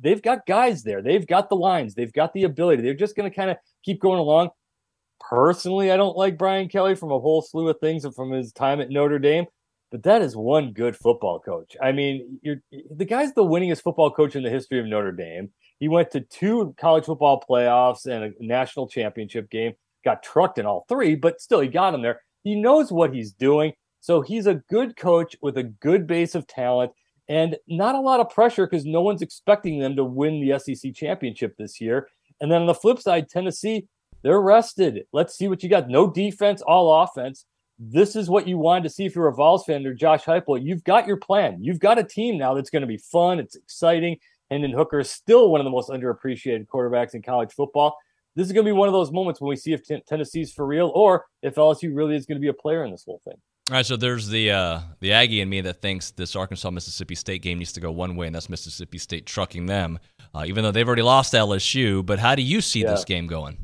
they've 0.00 0.22
got 0.22 0.46
guys 0.46 0.82
there. 0.82 1.02
They've 1.02 1.26
got 1.26 1.48
the 1.48 1.56
lines. 1.56 1.94
They've 1.94 2.12
got 2.12 2.32
the 2.32 2.44
ability. 2.44 2.82
They're 2.82 2.94
just 2.94 3.16
going 3.16 3.30
to 3.30 3.34
kind 3.34 3.50
of 3.50 3.56
keep 3.84 4.00
going 4.00 4.18
along. 4.18 4.50
Personally, 5.20 5.90
I 5.90 5.96
don't 5.96 6.16
like 6.16 6.36
Brian 6.36 6.68
Kelly 6.68 6.94
from 6.94 7.10
a 7.10 7.18
whole 7.18 7.42
slew 7.42 7.68
of 7.68 7.78
things 7.80 8.04
and 8.04 8.14
from 8.14 8.30
his 8.30 8.52
time 8.52 8.80
at 8.80 8.90
Notre 8.90 9.18
Dame, 9.18 9.46
but 9.90 10.02
that 10.02 10.20
is 10.20 10.36
one 10.36 10.72
good 10.72 10.96
football 10.96 11.40
coach. 11.40 11.76
I 11.82 11.92
mean, 11.92 12.38
you're 12.42 12.60
the 12.90 13.04
guy's 13.04 13.32
the 13.32 13.44
winningest 13.44 13.82
football 13.82 14.10
coach 14.10 14.36
in 14.36 14.42
the 14.42 14.50
history 14.50 14.80
of 14.80 14.86
Notre 14.86 15.12
Dame. 15.12 15.50
He 15.80 15.88
went 15.88 16.10
to 16.12 16.20
two 16.20 16.74
college 16.78 17.04
football 17.04 17.42
playoffs 17.48 18.06
and 18.06 18.24
a 18.24 18.44
national 18.44 18.88
championship 18.88 19.50
game, 19.50 19.74
got 20.04 20.22
trucked 20.22 20.58
in 20.58 20.66
all 20.66 20.84
three, 20.88 21.14
but 21.14 21.40
still 21.40 21.60
he 21.60 21.68
got 21.68 21.94
him 21.94 22.02
there. 22.02 22.20
He 22.42 22.54
knows 22.54 22.92
what 22.92 23.14
he's 23.14 23.32
doing. 23.32 23.72
So 24.00 24.20
he's 24.20 24.46
a 24.46 24.62
good 24.68 24.96
coach 24.96 25.34
with 25.40 25.56
a 25.56 25.62
good 25.62 26.06
base 26.06 26.34
of 26.34 26.46
talent 26.46 26.92
and 27.28 27.56
not 27.66 27.94
a 27.94 28.00
lot 28.00 28.20
of 28.20 28.28
pressure 28.28 28.66
because 28.66 28.84
no 28.84 29.00
one's 29.00 29.22
expecting 29.22 29.78
them 29.78 29.96
to 29.96 30.04
win 30.04 30.40
the 30.40 30.58
SEC 30.58 30.94
championship 30.94 31.56
this 31.56 31.80
year. 31.80 32.08
And 32.40 32.50
then 32.50 32.60
on 32.60 32.66
the 32.66 32.74
flip 32.74 32.98
side, 32.98 33.28
Tennessee, 33.28 33.86
they're 34.22 34.40
rested. 34.40 35.04
Let's 35.12 35.36
see 35.36 35.48
what 35.48 35.62
you 35.62 35.68
got. 35.68 35.88
No 35.88 36.10
defense, 36.10 36.62
all 36.62 37.02
offense. 37.02 37.46
This 37.78 38.14
is 38.14 38.30
what 38.30 38.46
you 38.46 38.56
wanted 38.58 38.84
to 38.84 38.90
see 38.90 39.04
if 39.04 39.14
you're 39.14 39.28
a 39.28 39.34
Vols 39.34 39.64
fan 39.64 39.84
or 39.86 39.94
Josh 39.94 40.24
Heupel. 40.24 40.62
You've 40.62 40.84
got 40.84 41.06
your 41.06 41.16
plan. 41.16 41.58
You've 41.60 41.80
got 41.80 41.98
a 41.98 42.04
team 42.04 42.38
now 42.38 42.54
that's 42.54 42.70
going 42.70 42.82
to 42.82 42.86
be 42.86 42.98
fun. 42.98 43.40
It's 43.40 43.56
exciting. 43.56 44.18
Hendon 44.54 44.72
Hooker 44.72 45.00
is 45.00 45.10
still 45.10 45.50
one 45.50 45.60
of 45.60 45.64
the 45.64 45.70
most 45.70 45.90
underappreciated 45.90 46.68
quarterbacks 46.68 47.14
in 47.14 47.22
college 47.22 47.52
football. 47.52 47.96
This 48.36 48.46
is 48.46 48.52
going 48.52 48.64
to 48.64 48.68
be 48.68 48.72
one 48.72 48.88
of 48.88 48.92
those 48.92 49.10
moments 49.10 49.40
when 49.40 49.48
we 49.48 49.56
see 49.56 49.72
if 49.72 49.82
t- 49.82 50.00
Tennessee's 50.08 50.52
for 50.52 50.64
real 50.64 50.92
or 50.94 51.24
if 51.42 51.56
LSU 51.56 51.94
really 51.94 52.14
is 52.14 52.24
going 52.24 52.36
to 52.36 52.40
be 52.40 52.48
a 52.48 52.54
player 52.54 52.84
in 52.84 52.92
this 52.92 53.04
whole 53.04 53.20
thing. 53.24 53.34
All 53.70 53.76
right, 53.76 53.84
so 53.84 53.96
there's 53.96 54.28
the 54.28 54.52
uh, 54.52 54.80
the 55.00 55.12
Aggie 55.12 55.40
in 55.40 55.48
me 55.48 55.60
that 55.62 55.82
thinks 55.82 56.12
this 56.12 56.36
Arkansas 56.36 56.70
Mississippi 56.70 57.16
State 57.16 57.42
game 57.42 57.58
needs 57.58 57.72
to 57.72 57.80
go 57.80 57.90
one 57.90 58.14
way, 58.14 58.26
and 58.26 58.34
that's 58.34 58.48
Mississippi 58.48 58.98
State 58.98 59.26
trucking 59.26 59.66
them, 59.66 59.98
uh, 60.34 60.44
even 60.46 60.62
though 60.62 60.70
they've 60.70 60.86
already 60.86 61.02
lost 61.02 61.32
LSU. 61.32 62.04
But 62.06 62.20
how 62.20 62.36
do 62.36 62.42
you 62.42 62.60
see 62.60 62.82
yeah. 62.82 62.90
this 62.90 63.04
game 63.04 63.26
going? 63.26 63.56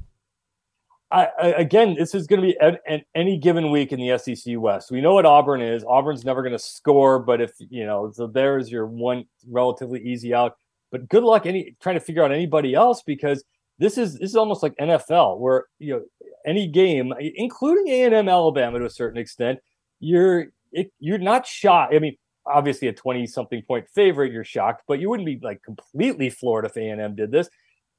I, 1.12 1.28
I, 1.40 1.46
again, 1.48 1.96
this 1.98 2.14
is 2.14 2.26
going 2.26 2.40
to 2.40 2.46
be 2.46 2.58
at, 2.60 2.80
at, 2.88 3.02
any 3.14 3.36
given 3.36 3.70
week 3.70 3.92
in 3.92 4.00
the 4.00 4.16
SEC 4.16 4.54
West. 4.56 4.90
We 4.90 5.00
know 5.00 5.14
what 5.14 5.26
Auburn 5.26 5.60
is. 5.60 5.84
Auburn's 5.84 6.24
never 6.24 6.42
going 6.42 6.52
to 6.52 6.58
score, 6.58 7.18
but 7.18 7.40
if 7.40 7.52
you 7.58 7.84
know, 7.84 8.10
so 8.12 8.26
there's 8.26 8.70
your 8.70 8.86
one 8.86 9.24
relatively 9.46 10.00
easy 10.00 10.32
out. 10.32 10.56
But 10.90 11.08
good 11.08 11.22
luck 11.22 11.46
any 11.46 11.76
trying 11.80 11.96
to 11.96 12.00
figure 12.00 12.24
out 12.24 12.32
anybody 12.32 12.74
else 12.74 13.02
because 13.02 13.44
this 13.78 13.96
is 13.96 14.18
this 14.18 14.30
is 14.30 14.36
almost 14.36 14.62
like 14.62 14.74
NFL, 14.76 15.38
where 15.38 15.64
you 15.78 15.94
know 15.94 16.02
any 16.46 16.66
game, 16.66 17.12
including 17.18 17.88
A 17.88 18.04
and 18.04 18.14
M 18.14 18.28
Alabama 18.28 18.78
to 18.78 18.86
a 18.86 18.90
certain 18.90 19.18
extent, 19.18 19.58
you're 20.00 20.46
it, 20.72 20.92
you're 20.98 21.18
not 21.18 21.46
shocked. 21.46 21.94
I 21.94 21.98
mean, 21.98 22.16
obviously 22.46 22.88
a 22.88 22.92
twenty 22.92 23.26
something 23.26 23.62
point 23.62 23.88
favorite, 23.94 24.32
you're 24.32 24.44
shocked, 24.44 24.82
but 24.86 25.00
you 25.00 25.08
wouldn't 25.08 25.26
be 25.26 25.38
like 25.42 25.62
completely 25.62 26.30
floored 26.30 26.64
if 26.64 26.76
A 26.76 26.88
and 26.88 27.00
M 27.00 27.16
did 27.16 27.30
this. 27.30 27.48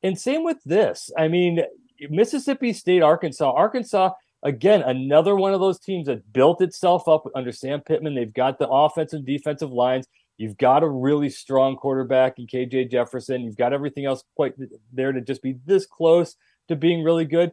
And 0.03 0.19
same 0.19 0.43
with 0.43 0.57
this. 0.65 1.11
I 1.17 1.27
mean, 1.27 1.61
Mississippi 2.09 2.73
State, 2.73 3.03
Arkansas, 3.03 3.51
Arkansas, 3.51 4.11
again, 4.43 4.81
another 4.81 5.35
one 5.35 5.53
of 5.53 5.59
those 5.59 5.79
teams 5.79 6.07
that 6.07 6.31
built 6.33 6.61
itself 6.61 7.07
up 7.07 7.23
under 7.35 7.51
Sam 7.51 7.81
Pittman. 7.81 8.15
They've 8.15 8.33
got 8.33 8.59
the 8.59 8.67
offensive 8.67 9.25
defensive 9.25 9.71
lines. 9.71 10.07
You've 10.41 10.57
got 10.57 10.81
a 10.81 10.89
really 10.89 11.29
strong 11.29 11.75
quarterback 11.75 12.39
in 12.39 12.47
KJ 12.47 12.89
Jefferson. 12.89 13.43
You've 13.43 13.57
got 13.57 13.73
everything 13.73 14.05
else 14.05 14.23
quite 14.35 14.55
there 14.91 15.11
to 15.11 15.21
just 15.21 15.43
be 15.43 15.57
this 15.67 15.85
close 15.85 16.35
to 16.67 16.75
being 16.75 17.03
really 17.03 17.25
good. 17.25 17.51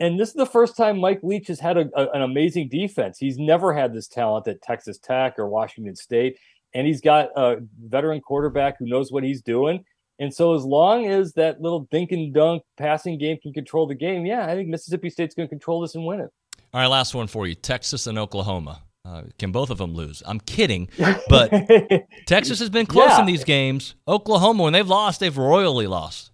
And 0.00 0.18
this 0.18 0.30
is 0.30 0.36
the 0.36 0.46
first 0.46 0.74
time 0.74 0.98
Mike 0.98 1.20
Leach 1.22 1.48
has 1.48 1.60
had 1.60 1.76
a, 1.76 1.90
a, 1.94 2.08
an 2.12 2.22
amazing 2.22 2.70
defense. 2.70 3.18
He's 3.18 3.36
never 3.36 3.74
had 3.74 3.92
this 3.92 4.08
talent 4.08 4.48
at 4.48 4.62
Texas 4.62 4.98
Tech 4.98 5.38
or 5.38 5.48
Washington 5.48 5.94
State. 5.94 6.38
And 6.72 6.86
he's 6.86 7.02
got 7.02 7.28
a 7.36 7.58
veteran 7.78 8.22
quarterback 8.22 8.78
who 8.78 8.86
knows 8.86 9.12
what 9.12 9.22
he's 9.22 9.42
doing. 9.42 9.84
And 10.18 10.32
so, 10.32 10.54
as 10.54 10.64
long 10.64 11.06
as 11.06 11.34
that 11.34 11.60
little 11.60 11.88
dink 11.90 12.10
and 12.10 12.32
dunk 12.32 12.62
passing 12.78 13.18
game 13.18 13.36
can 13.42 13.52
control 13.52 13.86
the 13.86 13.94
game, 13.94 14.24
yeah, 14.24 14.46
I 14.46 14.54
think 14.54 14.68
Mississippi 14.68 15.10
State's 15.10 15.34
going 15.34 15.46
to 15.46 15.50
control 15.50 15.82
this 15.82 15.94
and 15.94 16.06
win 16.06 16.20
it. 16.20 16.30
All 16.72 16.80
right, 16.80 16.86
last 16.86 17.14
one 17.14 17.26
for 17.26 17.46
you 17.46 17.54
Texas 17.54 18.06
and 18.06 18.18
Oklahoma. 18.18 18.82
Uh, 19.04 19.22
can 19.38 19.50
both 19.50 19.70
of 19.70 19.78
them 19.78 19.94
lose? 19.94 20.22
I'm 20.26 20.40
kidding, 20.40 20.88
but 21.28 21.50
Texas 22.26 22.58
has 22.58 22.70
been 22.70 22.86
close 22.86 23.10
yeah. 23.10 23.20
in 23.20 23.26
these 23.26 23.44
games. 23.44 23.94
Oklahoma, 24.06 24.64
when 24.64 24.72
they've 24.72 24.86
lost, 24.86 25.20
they've 25.20 25.36
royally 25.36 25.86
lost. 25.86 26.30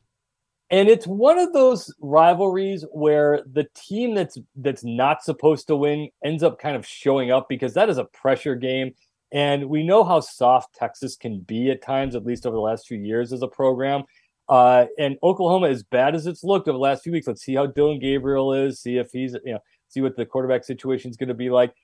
And 0.69 0.89
it's 0.89 1.07
one 1.07 1.39
of 1.39 1.53
those 1.53 1.95
rivalries 2.01 2.85
where 2.91 3.45
the 3.53 3.69
team 3.77 4.15
that's 4.15 4.37
that's 4.57 4.83
not 4.83 5.23
supposed 5.23 5.69
to 5.69 5.77
win 5.77 6.09
ends 6.25 6.43
up 6.43 6.59
kind 6.59 6.75
of 6.75 6.85
showing 6.85 7.31
up 7.31 7.49
because 7.49 7.75
that 7.75 7.89
is 7.89 7.99
a 7.99 8.05
pressure 8.05 8.57
game. 8.57 8.93
And 9.33 9.69
we 9.69 9.85
know 9.85 10.03
how 10.03 10.21
soft 10.21 10.75
Texas 10.75 11.17
can 11.17 11.41
be 11.41 11.71
at 11.71 11.83
times, 11.83 12.17
at 12.17 12.25
least 12.25 12.47
over 12.47 12.55
the 12.55 12.61
last 12.61 12.87
few 12.87 12.99
years 12.99 13.33
as 13.33 13.43
a 13.43 13.49
program. 13.49 14.05
Uh, 14.49 14.87
and 14.99 15.17
Oklahoma, 15.23 15.69
as 15.69 15.83
bad 15.83 16.15
as 16.15 16.27
it's 16.27 16.45
looked 16.45 16.69
over 16.69 16.77
the 16.77 16.83
last 16.83 17.03
few 17.03 17.13
weeks, 17.13 17.27
let's 17.27 17.43
see 17.43 17.55
how 17.55 17.67
Dillon 17.67 17.99
Gabriel 17.99 18.53
is, 18.53 18.81
see 18.81 18.97
if 18.97 19.11
he's, 19.13 19.35
you 19.45 19.55
know, 19.55 19.59
see 19.89 20.01
what 20.01 20.17
the 20.17 20.25
quarterback 20.25 20.65
situation 20.65 21.11
is 21.11 21.17
going 21.17 21.29
to 21.29 21.35
be 21.35 21.51
like. 21.51 21.75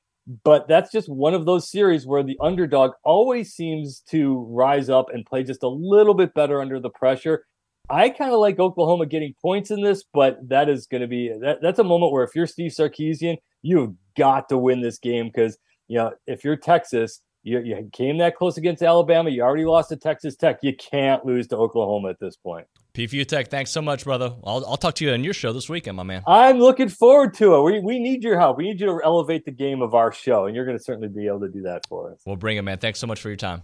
But 0.45 0.69
that's 0.69 0.93
just 0.93 1.09
one 1.09 1.35
of 1.35 1.47
those 1.47 1.71
series 1.71 2.07
where 2.07 2.23
the 2.23 2.39
underdog 2.41 2.93
always 3.05 3.53
seems 3.53 4.01
to 4.11 4.47
rise 4.49 4.89
up 4.89 5.07
and 5.13 5.27
play 5.27 5.43
just 5.43 5.63
a 5.63 5.69
little 5.69 6.15
bit 6.15 6.33
better 6.35 6.61
under 6.61 6.79
the 6.79 6.91
pressure. 6.91 7.45
I 7.91 8.09
kind 8.09 8.33
of 8.33 8.39
like 8.39 8.61
Oklahoma 8.61 9.07
getting 9.07 9.35
points 9.43 9.71
in 9.71 9.83
this, 9.83 10.05
but 10.15 10.49
that 10.49 10.69
is 10.69 10.87
going 10.87 11.01
to 11.01 11.09
be 11.09 11.29
that, 11.41 11.61
that's 11.61 11.81
a 11.81 11.85
moment 11.85 12.13
where 12.13 12.23
if 12.23 12.35
you're 12.35 12.47
Steve 12.47 12.71
Sarkisian, 12.71 13.37
you've 13.63 13.95
got 14.17 14.49
to 14.51 14.59
win 14.59 14.81
this 14.81 14.99
game 14.99 15.27
because 15.27 15.59
you 15.89 15.99
know 15.99 16.13
if 16.27 16.45
you're 16.45 16.57
Texas, 16.57 17.21
you, 17.43 17.59
you 17.61 17.91
came 17.93 18.19
that 18.19 18.37
close 18.37 18.57
against 18.57 18.83
Alabama. 18.83 19.31
You 19.31 19.43
already 19.43 19.65
lost 19.65 19.89
to 19.89 19.97
Texas 19.97 20.37
Tech. 20.37 20.59
You 20.63 20.77
can't 20.77 21.27
lose 21.27 21.49
to 21.49 21.57
Oklahoma 21.57 22.11
at 22.11 22.21
this 22.21 22.37
point. 22.37 22.67
PFU 22.95 23.27
Tech, 23.27 23.49
thanks 23.49 23.71
so 23.71 23.81
much, 23.81 24.05
brother. 24.05 24.35
I'll, 24.45 24.67
I'll 24.67 24.77
talk 24.77 24.97
to 24.97 25.05
you 25.05 25.13
on 25.13 25.25
your 25.25 25.33
show 25.33 25.55
this 25.55 25.67
weekend, 25.67 25.97
my 25.97 26.03
man. 26.03 26.23
I'm 26.27 26.59
looking 26.59 26.91
forward 26.91 27.33
to 27.35 27.55
it. 27.55 27.63
We, 27.63 27.81
we 27.81 27.99
need 27.99 28.23
your 28.23 28.39
help. 28.39 28.59
We 28.59 28.65
need 28.65 28.81
you 28.81 28.87
to 28.87 29.01
elevate 29.03 29.47
the 29.47 29.51
game 29.51 29.81
of 29.81 29.95
our 29.95 30.13
show, 30.13 30.45
and 30.45 30.55
you're 30.55 30.67
going 30.67 30.77
to 30.77 30.85
certainly 30.85 31.09
be 31.09 31.27
able 31.27 31.41
to 31.41 31.49
do 31.49 31.63
that 31.63 31.87
for 31.89 32.13
us. 32.13 32.21
We'll 32.27 32.37
bring 32.37 32.59
it, 32.59 32.63
man. 32.63 32.77
Thanks 32.79 32.99
so 32.99 33.07
much 33.07 33.23
for 33.23 33.29
your 33.29 33.39
time. 33.39 33.63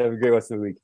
Have 0.00 0.12
a 0.12 0.16
great 0.16 0.30
rest 0.30 0.50
of 0.50 0.58
the 0.58 0.62
week. 0.62 0.76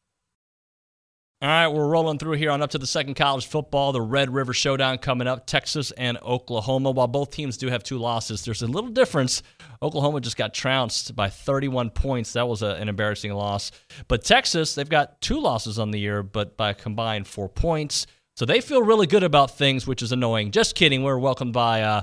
All 1.45 1.51
right, 1.51 1.69
we're 1.69 1.87
rolling 1.87 2.19
through 2.19 2.39
here 2.39 2.51
on 2.51 2.63
up 2.63 2.71
to 2.71 2.79
the 2.79 2.87
second 2.87 3.17
college 3.17 3.47
football. 3.47 3.93
The 3.93 4.01
Red 4.01 4.33
River 4.33 4.55
Showdown 4.55 4.97
coming 4.97 5.27
up, 5.27 5.47
Texas 5.47 5.91
and 5.91 6.17
Oklahoma. 6.23 6.91
While 6.91 7.07
both 7.07 7.33
teams 7.33 7.59
do 7.59 7.69
have 7.69 7.85
two 7.85 7.99
losses, 7.99 8.47
there's 8.47 8.63
a 8.63 8.67
little 8.67 8.89
difference. 8.89 9.43
Oklahoma 9.83 10.23
just 10.23 10.39
got 10.39 10.55
trounced 10.55 11.15
by 11.15 11.29
31 11.29 11.91
points. 11.91 12.33
That 12.33 12.49
was 12.49 12.63
a, 12.63 12.69
an 12.69 12.89
embarrassing 12.89 13.35
loss. 13.35 13.73
But 14.09 14.25
Texas, 14.25 14.75
they've 14.75 14.89
got 14.89 15.21
two 15.21 15.39
losses 15.39 15.79
on 15.79 15.91
the 15.91 16.01
year, 16.01 16.23
but 16.23 16.57
by 16.57 16.73
combined 16.73 17.27
four 17.27 17.51
points. 17.51 18.07
So 18.37 18.47
they 18.47 18.63
feel 18.63 18.83
really 18.83 19.07
good 19.07 19.23
about 19.23 19.51
things, 19.51 19.87
which 19.87 20.01
is 20.01 20.13
annoying. 20.13 20.51
Just 20.51 20.75
kidding. 20.75 21.03
We're 21.03 21.19
welcomed 21.19 21.53
by 21.53 21.83
uh, 21.83 22.03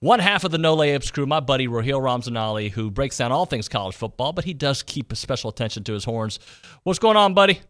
one 0.00 0.18
half 0.18 0.42
of 0.42 0.50
the 0.50 0.58
No 0.58 0.76
Layups 0.76 1.12
crew, 1.12 1.26
my 1.26 1.38
buddy 1.38 1.68
Raheel 1.68 2.00
Ramzanali, 2.00 2.72
who 2.72 2.90
breaks 2.90 3.18
down 3.18 3.30
all 3.30 3.46
things 3.46 3.68
college 3.68 3.94
football, 3.94 4.32
but 4.32 4.46
he 4.46 4.52
does 4.52 4.82
keep 4.82 5.12
a 5.12 5.16
special 5.16 5.48
attention 5.48 5.84
to 5.84 5.92
his 5.92 6.02
horns. 6.02 6.40
What's 6.82 6.98
going 6.98 7.16
on, 7.16 7.34
buddy? 7.34 7.60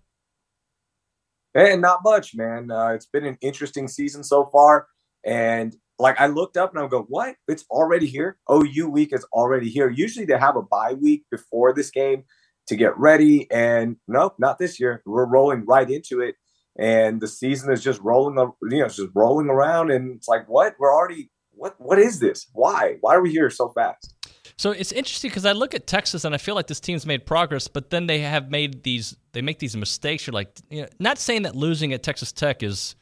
And 1.55 1.83
not 1.83 2.01
much, 2.05 2.35
man. 2.35 2.71
Uh, 2.71 2.89
it's 2.89 3.07
been 3.07 3.27
an 3.27 3.39
interesting 3.41 3.89
season 3.89 4.23
so 4.23 4.47
far. 4.47 4.87
And 5.25 5.75
like 5.99 6.21
I 6.21 6.27
looked 6.27 6.57
up 6.57 6.71
and 6.71 6.83
I'm 6.83 6.89
go, 6.89 7.03
what? 7.09 7.37
It's 7.49 7.65
already 7.71 8.07
here. 8.07 8.39
OU 8.51 8.89
week 8.89 9.13
is 9.13 9.25
already 9.33 9.69
here. 9.69 9.91
Usually 9.91 10.25
they 10.25 10.39
have 10.39 10.57
a 10.57 10.63
bye 10.63 10.95
week 10.95 11.25
before 11.31 11.75
this 11.75 11.91
game 11.91 12.25
to 12.69 12.77
get 12.77 12.97
ready. 12.97 13.51
And 13.51 13.97
nope, 14.07 14.37
not 14.39 14.59
this 14.59 14.79
year. 14.79 15.03
We're 15.05 15.27
rolling 15.27 15.67
right 15.67 15.91
into 15.91 16.21
it. 16.21 16.37
And 16.79 17.21
the 17.21 17.29
season 17.29 17.73
is 17.73 17.83
just 17.83 18.01
rolling, 18.01 18.37
you 18.63 18.79
know, 18.79 18.89
just 18.89 19.11
rolling 19.15 19.49
around. 19.49 19.91
And 19.91 20.17
it's 20.17 20.29
like, 20.29 20.49
what? 20.49 20.77
We're 20.79 20.95
already, 20.95 21.31
what? 21.51 21.75
What 21.79 21.99
is 21.99 22.21
this? 22.21 22.47
Why? 22.53 22.97
Why 23.01 23.17
are 23.17 23.23
we 23.23 23.33
here 23.33 23.51
so 23.51 23.71
fast? 23.71 24.15
So 24.61 24.73
it's 24.73 24.93
interesting 24.93 25.31
because 25.31 25.47
I 25.47 25.53
look 25.53 25.75
at 25.75 25.87
Texas 25.87 26.27
and 26.27 26.35
I 26.35 26.39
feel 26.39 26.55
like 26.55 26.67
this 26.67 26.81
team's 26.81 27.07
made 27.07 27.25
progress, 27.25 27.67
but 27.67 27.89
then 27.89 28.07
they 28.07 28.19
have 28.19 28.51
made 28.51 28.83
these 28.83 29.17
they 29.33 29.41
make 29.41 29.59
these 29.59 29.75
mistakes. 29.75 30.27
You're 30.27 30.35
like, 30.35 30.55
you 30.69 30.83
know, 30.83 30.89
not 30.99 31.17
saying 31.17 31.45
that 31.45 31.57
losing 31.57 31.95
at 31.95 32.03
Texas 32.03 32.31
Tech 32.31 32.63
is 32.63 32.95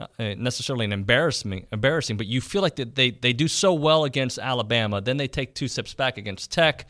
uh, 0.00 0.06
necessarily 0.18 0.84
an 0.84 0.92
embarrassment, 0.92 1.68
embarrassing, 1.70 2.16
but 2.16 2.26
you 2.26 2.40
feel 2.40 2.62
like 2.62 2.74
that 2.74 2.96
they 2.96 3.12
they 3.12 3.32
do 3.32 3.46
so 3.46 3.72
well 3.72 4.02
against 4.02 4.40
Alabama, 4.40 5.00
then 5.00 5.16
they 5.16 5.28
take 5.28 5.54
two 5.54 5.68
steps 5.68 5.94
back 5.94 6.18
against 6.18 6.50
Tech. 6.50 6.88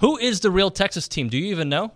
Who 0.00 0.18
is 0.18 0.40
the 0.40 0.50
real 0.50 0.72
Texas 0.72 1.06
team? 1.06 1.28
Do 1.28 1.38
you 1.38 1.52
even 1.52 1.68
know? 1.68 1.92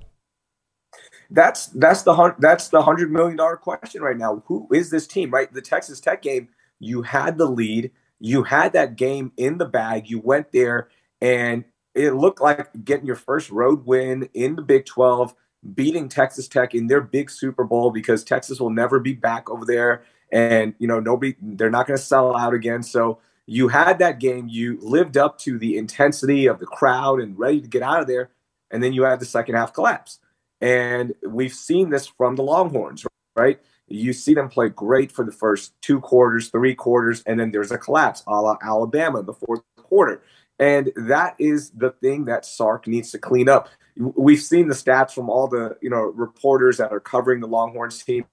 That's 1.28 1.66
that's 1.66 2.02
the 2.02 2.36
that's 2.38 2.68
the 2.68 2.82
hundred 2.82 3.10
million 3.10 3.36
dollar 3.36 3.56
question 3.56 4.00
right 4.00 4.16
now. 4.16 4.44
Who 4.46 4.68
is 4.72 4.90
this 4.90 5.08
team? 5.08 5.32
Right, 5.32 5.52
the 5.52 5.60
Texas 5.60 5.98
Tech 5.98 6.22
game. 6.22 6.50
You 6.78 7.02
had 7.02 7.36
the 7.36 7.46
lead. 7.46 7.90
You 8.20 8.44
had 8.44 8.74
that 8.74 8.94
game 8.94 9.32
in 9.36 9.58
the 9.58 9.66
bag. 9.66 10.08
You 10.08 10.20
went 10.20 10.52
there 10.52 10.88
and 11.24 11.64
it 11.94 12.10
looked 12.10 12.42
like 12.42 12.68
getting 12.84 13.06
your 13.06 13.16
first 13.16 13.50
road 13.50 13.86
win 13.86 14.28
in 14.34 14.56
the 14.56 14.62
Big 14.62 14.84
12, 14.84 15.34
beating 15.72 16.06
Texas 16.06 16.48
Tech 16.48 16.74
in 16.74 16.86
their 16.86 17.00
big 17.00 17.30
Super 17.30 17.64
Bowl 17.64 17.90
because 17.90 18.22
Texas 18.22 18.60
will 18.60 18.68
never 18.68 19.00
be 19.00 19.14
back 19.14 19.48
over 19.48 19.64
there. 19.64 20.04
And, 20.30 20.74
you 20.78 20.86
know, 20.86 21.00
nobody, 21.00 21.34
they're 21.40 21.70
not 21.70 21.86
going 21.86 21.96
to 21.96 22.04
sell 22.04 22.36
out 22.36 22.52
again. 22.52 22.82
So 22.82 23.20
you 23.46 23.68
had 23.68 24.00
that 24.00 24.20
game. 24.20 24.48
You 24.48 24.78
lived 24.82 25.16
up 25.16 25.38
to 25.38 25.58
the 25.58 25.78
intensity 25.78 26.46
of 26.46 26.58
the 26.58 26.66
crowd 26.66 27.20
and 27.20 27.38
ready 27.38 27.62
to 27.62 27.68
get 27.68 27.82
out 27.82 28.02
of 28.02 28.06
there. 28.06 28.28
And 28.70 28.82
then 28.82 28.92
you 28.92 29.04
had 29.04 29.18
the 29.18 29.24
second 29.24 29.54
half 29.54 29.72
collapse. 29.72 30.18
And 30.60 31.14
we've 31.26 31.54
seen 31.54 31.88
this 31.88 32.06
from 32.06 32.36
the 32.36 32.42
Longhorns, 32.42 33.06
right? 33.34 33.58
You 33.88 34.12
see 34.12 34.34
them 34.34 34.50
play 34.50 34.68
great 34.68 35.10
for 35.10 35.24
the 35.24 35.32
first 35.32 35.72
two 35.80 36.00
quarters, 36.00 36.48
three 36.48 36.74
quarters, 36.74 37.22
and 37.24 37.40
then 37.40 37.50
there's 37.50 37.70
a 37.70 37.78
collapse 37.78 38.22
a 38.26 38.40
la 38.40 38.56
Alabama 38.62 39.20
in 39.20 39.26
the 39.26 39.34
fourth 39.34 39.62
quarter. 39.76 40.22
And 40.58 40.92
that 40.96 41.34
is 41.38 41.70
the 41.70 41.90
thing 41.90 42.26
that 42.26 42.46
Sark 42.46 42.86
needs 42.86 43.10
to 43.12 43.18
clean 43.18 43.48
up. 43.48 43.68
We've 43.96 44.40
seen 44.40 44.68
the 44.68 44.74
stats 44.74 45.12
from 45.12 45.28
all 45.28 45.48
the 45.48 45.76
you 45.80 45.90
know 45.90 46.02
reporters 46.02 46.78
that 46.78 46.92
are 46.92 47.00
covering 47.00 47.40
the 47.40 47.48
Longhorns 47.48 48.02
team. 48.02 48.26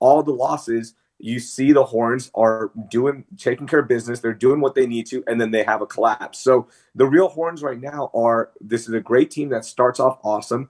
All 0.00 0.22
the 0.22 0.32
losses, 0.32 0.94
you 1.18 1.40
see 1.40 1.72
the 1.72 1.84
Horns 1.84 2.30
are 2.34 2.70
doing 2.88 3.24
taking 3.36 3.66
care 3.66 3.80
of 3.80 3.88
business. 3.88 4.20
They're 4.20 4.32
doing 4.32 4.60
what 4.60 4.74
they 4.74 4.86
need 4.86 5.06
to, 5.06 5.24
and 5.26 5.40
then 5.40 5.50
they 5.50 5.64
have 5.64 5.82
a 5.82 5.86
collapse. 5.86 6.38
So 6.38 6.68
the 6.94 7.06
real 7.06 7.28
Horns 7.28 7.62
right 7.62 7.80
now 7.80 8.10
are 8.14 8.50
this 8.60 8.88
is 8.88 8.94
a 8.94 9.00
great 9.00 9.30
team 9.30 9.48
that 9.48 9.64
starts 9.64 9.98
off 9.98 10.18
awesome, 10.22 10.68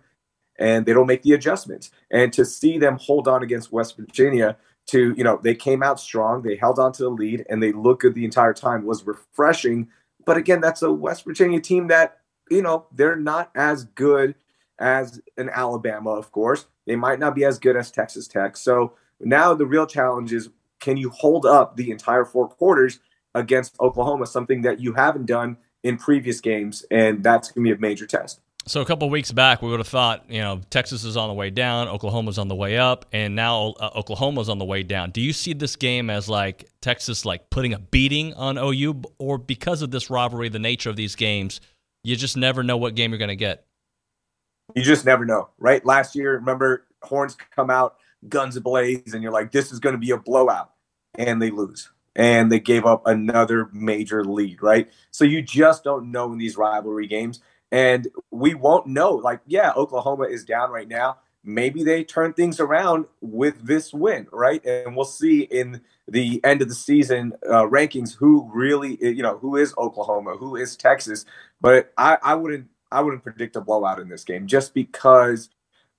and 0.59 0.87
they 0.87 0.95
don't 0.95 1.07
make 1.07 1.23
the 1.23 1.33
adjustments. 1.33 1.91
And 2.11 2.33
to 2.33 2.45
see 2.45 2.79
them 2.79 2.99
hold 2.99 3.29
on 3.29 3.43
against 3.43 3.73
West 3.73 3.97
Virginia 3.97 4.57
to 4.89 5.15
you 5.17 5.25
know 5.25 5.39
they 5.43 5.55
came 5.55 5.83
out 5.83 6.01
strong, 6.01 6.43
they 6.43 6.57
held 6.57 6.79
on 6.79 6.93
to 6.93 7.03
the 7.03 7.11
lead, 7.11 7.45
and 7.51 7.63
they 7.63 7.73
looked 7.73 8.03
good 8.03 8.15
the 8.15 8.25
entire 8.25 8.55
time 8.55 8.85
was 8.85 9.07
refreshing 9.07 9.89
but 10.29 10.37
again, 10.37 10.61
that's 10.61 10.83
a 10.83 10.93
West 10.93 11.25
Virginia 11.25 11.59
team 11.59 11.87
that, 11.87 12.19
you 12.51 12.61
know, 12.61 12.85
they're 12.95 13.17
not 13.17 13.51
as 13.55 13.85
good 13.85 14.35
as 14.79 15.23
an 15.39 15.49
Alabama, 15.49 16.11
of 16.11 16.31
course. 16.33 16.67
They 16.87 16.97
might 16.97 17.19
not 17.19 17.35
be 17.35 17.47
as 17.47 17.59
good 17.59 17.77
as 17.77 17.91
Texas 17.91 18.29
Tech. 18.29 18.59
So 18.59 18.93
now 19.19 19.55
the 19.55 19.65
real 19.65 19.87
challenge 19.87 20.35
is 20.35 20.51
can 20.81 20.99
you 20.99 21.09
hold 21.09 21.47
up 21.47 21.79
the 21.79 21.91
entire 21.91 22.27
four 22.27 22.47
quarters 22.47 23.01
against 23.35 23.81
Oklahoma, 23.81 24.27
something 24.27 24.61
that 24.61 24.81
you 24.81 24.93
haven't 24.93 25.25
done 25.25 25.57
in 25.83 25.97
previous 25.97 26.43
games? 26.43 26.85
And 26.91 27.25
that's 27.25 27.51
going 27.51 27.65
to 27.65 27.71
be 27.71 27.75
a 27.75 27.81
major 27.81 28.07
test. 28.07 28.43
So 28.69 28.83
a 28.83 28.85
couple 28.85 29.09
weeks 29.09 29.33
back, 29.33 29.63
we 29.63 29.71
would 29.71 29.81
have 29.81 29.89
thought, 29.89 30.27
you 30.29 30.41
know, 30.41 30.61
Texas 30.69 31.03
is 31.03 31.17
on 31.17 31.29
the 31.29 31.35
way 31.35 31.49
down, 31.49 31.89
Oklahoma's 31.89 32.37
on 32.37 32.49
the 32.49 32.55
way 32.55 32.77
up, 32.77 33.07
and 33.13 33.35
now 33.35 33.75
uh, 33.81 33.91
Oklahoma's 33.97 34.51
on 34.51 34.59
the 34.59 34.67
way 34.67 34.83
down. 34.83 35.11
Do 35.11 35.23
you 35.23 35.33
see 35.33 35.55
this 35.55 35.75
game 35.75 36.11
as 36.11 36.29
like 36.29 36.69
Texas 36.83 37.25
like 37.25 37.49
putting 37.49 37.73
a 37.73 37.79
beating 37.79 38.35
on 38.35 38.59
OU, 38.59 39.01
or 39.19 39.39
because 39.39 39.81
of 39.81 39.91
this 39.91 40.11
rivalry, 40.11 40.51
the 40.51 40.59
nature 40.59 40.91
of 40.91 40.97
these 40.97 41.17
games, 41.17 41.63
you 42.05 42.15
just 42.15 42.37
never 42.37 42.63
know 42.63 42.77
what 42.77 42.95
game 42.95 43.11
you're 43.11 43.19
going 43.19 43.29
to 43.29 43.37
get? 43.37 43.65
You 44.75 44.83
just 44.83 45.07
never 45.07 45.25
know, 45.25 45.49
right? 45.59 45.83
Last 45.87 46.15
year, 46.15 46.35
remember 46.35 46.85
horns 47.03 47.39
come 47.57 47.71
out, 47.71 47.97
guns 48.29 48.55
ablaze, 48.55 49.15
and 49.15 49.23
you're 49.23 49.33
like, 49.33 49.51
this 49.51 49.73
is 49.73 49.81
going 49.81 49.95
to 49.95 49.99
be 49.99 50.11
a 50.11 50.19
blowout, 50.19 50.73
and 51.15 51.41
they 51.41 51.51
lose 51.51 51.91
and 52.17 52.51
they 52.51 52.59
gave 52.59 52.85
up 52.85 53.07
another 53.07 53.71
major 53.73 54.25
lead, 54.25 54.61
right? 54.61 54.91
So 55.13 55.25
you 55.25 55.41
just 55.41 55.85
don't 55.85 56.11
know 56.11 56.33
in 56.33 56.39
these 56.39 56.57
rivalry 56.57 57.07
games. 57.07 57.41
And 57.71 58.09
we 58.31 58.55
won't 58.55 58.87
know. 58.87 59.13
Like, 59.13 59.41
yeah, 59.47 59.73
Oklahoma 59.77 60.25
is 60.25 60.45
down 60.45 60.71
right 60.71 60.89
now. 60.89 61.19
Maybe 61.45 61.85
they 61.85 62.05
turn 62.05 62.33
things 62.33 62.61
around 62.61 63.07
with 63.21 63.67
this 63.67 63.93
win, 63.93 64.27
right? 64.33 64.65
And 64.65 64.97
we'll 64.97 65.05
see 65.05 65.43
in 65.43 65.83
the 66.07 66.41
end 66.45 66.63
of 66.63 66.69
the 66.69 66.75
season 66.75 67.35
uh, 67.47 67.65
rankings 67.65 68.17
who 68.17 68.51
really, 68.53 68.99
you 69.01 69.23
know, 69.23 69.39
who 69.39 69.57
is 69.57 69.75
Oklahoma, 69.79 70.37
who 70.37 70.57
is 70.57 70.77
Texas. 70.77 71.25
But 71.61 71.93
I, 71.97 72.19
I 72.23 72.35
wouldn't, 72.35 72.69
I 72.91 73.03
wouldn't 73.03 73.23
predict 73.23 73.57
a 73.57 73.61
blowout 73.61 74.01
in 74.01 74.09
this 74.09 74.25
game 74.25 74.47
just 74.47 74.75
because 74.75 75.51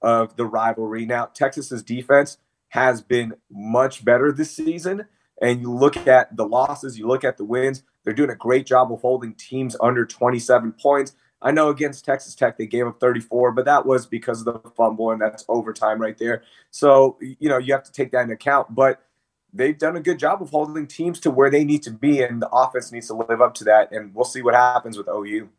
of 0.02 0.36
the 0.36 0.46
rivalry. 0.46 1.06
Now, 1.06 1.26
Texas's 1.26 1.84
defense 1.84 2.38
has 2.70 3.02
been 3.02 3.34
much 3.52 4.04
better 4.06 4.32
this 4.32 4.52
season. 4.52 5.06
And 5.42 5.62
you 5.62 5.74
look 5.74 5.96
at 5.96 6.36
the 6.36 6.46
losses, 6.46 6.98
you 6.98 7.08
look 7.08 7.24
at 7.24 7.38
the 7.38 7.46
wins, 7.46 7.84
they're 8.04 8.14
doing 8.14 8.30
a 8.30 8.36
great 8.36 8.66
job 8.66 8.92
of 8.92 9.02
holding 9.02 9.34
teams 9.34 9.76
under 9.80 10.06
27 10.06 10.74
points. 10.74 11.14
I 11.42 11.52
know 11.52 11.70
against 11.70 12.04
Texas 12.04 12.36
Tech 12.36 12.58
they 12.58 12.66
gave 12.66 12.86
up 12.86 13.00
34, 13.00 13.52
but 13.52 13.66
that 13.66 13.86
was 13.86 14.06
because 14.06 14.46
of 14.46 14.62
the 14.62 14.70
fumble 14.72 15.12
and 15.12 15.22
that's 15.22 15.46
overtime 15.48 16.02
right 16.02 16.18
there. 16.18 16.44
So, 16.72 17.18
you 17.22 17.50
know, 17.50 17.58
you 17.58 17.74
have 17.74 17.84
to 17.84 17.92
take 17.92 18.12
that 18.12 18.24
into 18.24 18.34
account. 18.34 18.76
But 18.76 19.02
they've 19.54 19.78
done 19.78 19.96
a 19.96 20.02
good 20.02 20.20
job 20.20 20.42
of 20.42 20.50
holding 20.50 20.88
teams 20.88 21.20
to 21.22 21.32
where 21.32 21.50
they 21.50 21.64
need 21.64 21.84
to 21.84 21.92
be, 21.92 22.22
and 22.22 22.42
the 22.42 22.50
offense 22.50 22.92
needs 22.92 23.08
to 23.08 23.14
live 23.14 23.42
up 23.42 23.54
to 23.56 23.64
that. 23.66 23.92
And 23.92 24.14
we'll 24.14 24.26
see 24.26 24.42
what 24.42 24.54
happens 24.54 24.98
with 24.98 25.08
OU. 25.08 25.50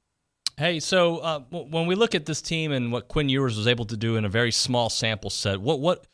Hey, 0.57 0.79
so 0.81 1.19
uh, 1.19 1.41
when 1.51 1.87
we 1.87 1.95
look 1.95 2.15
at 2.15 2.27
this 2.27 2.43
team 2.43 2.71
and 2.71 2.93
what 2.93 3.09
Quinn 3.09 3.31
Ewers 3.31 3.57
was 3.57 3.67
able 3.67 3.87
to 3.87 3.97
do 3.97 4.17
in 4.17 4.27
a 4.27 4.29
very 4.29 4.53
small 4.53 4.91
sample 4.91 5.31
set, 5.31 5.61
what 5.61 5.81
what 5.81 6.07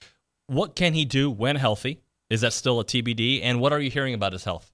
what 0.47 0.77
can 0.77 0.95
he 0.95 1.05
do 1.05 1.29
when 1.29 1.57
healthy? 1.57 2.01
Is 2.31 2.43
that 2.43 2.53
still 2.53 2.79
a 2.79 2.85
TBD? 2.85 3.41
And 3.43 3.61
what 3.61 3.73
are 3.73 3.81
you 3.81 3.91
hearing 3.91 4.15
about 4.15 4.33
his 4.33 4.45
health? 4.45 4.73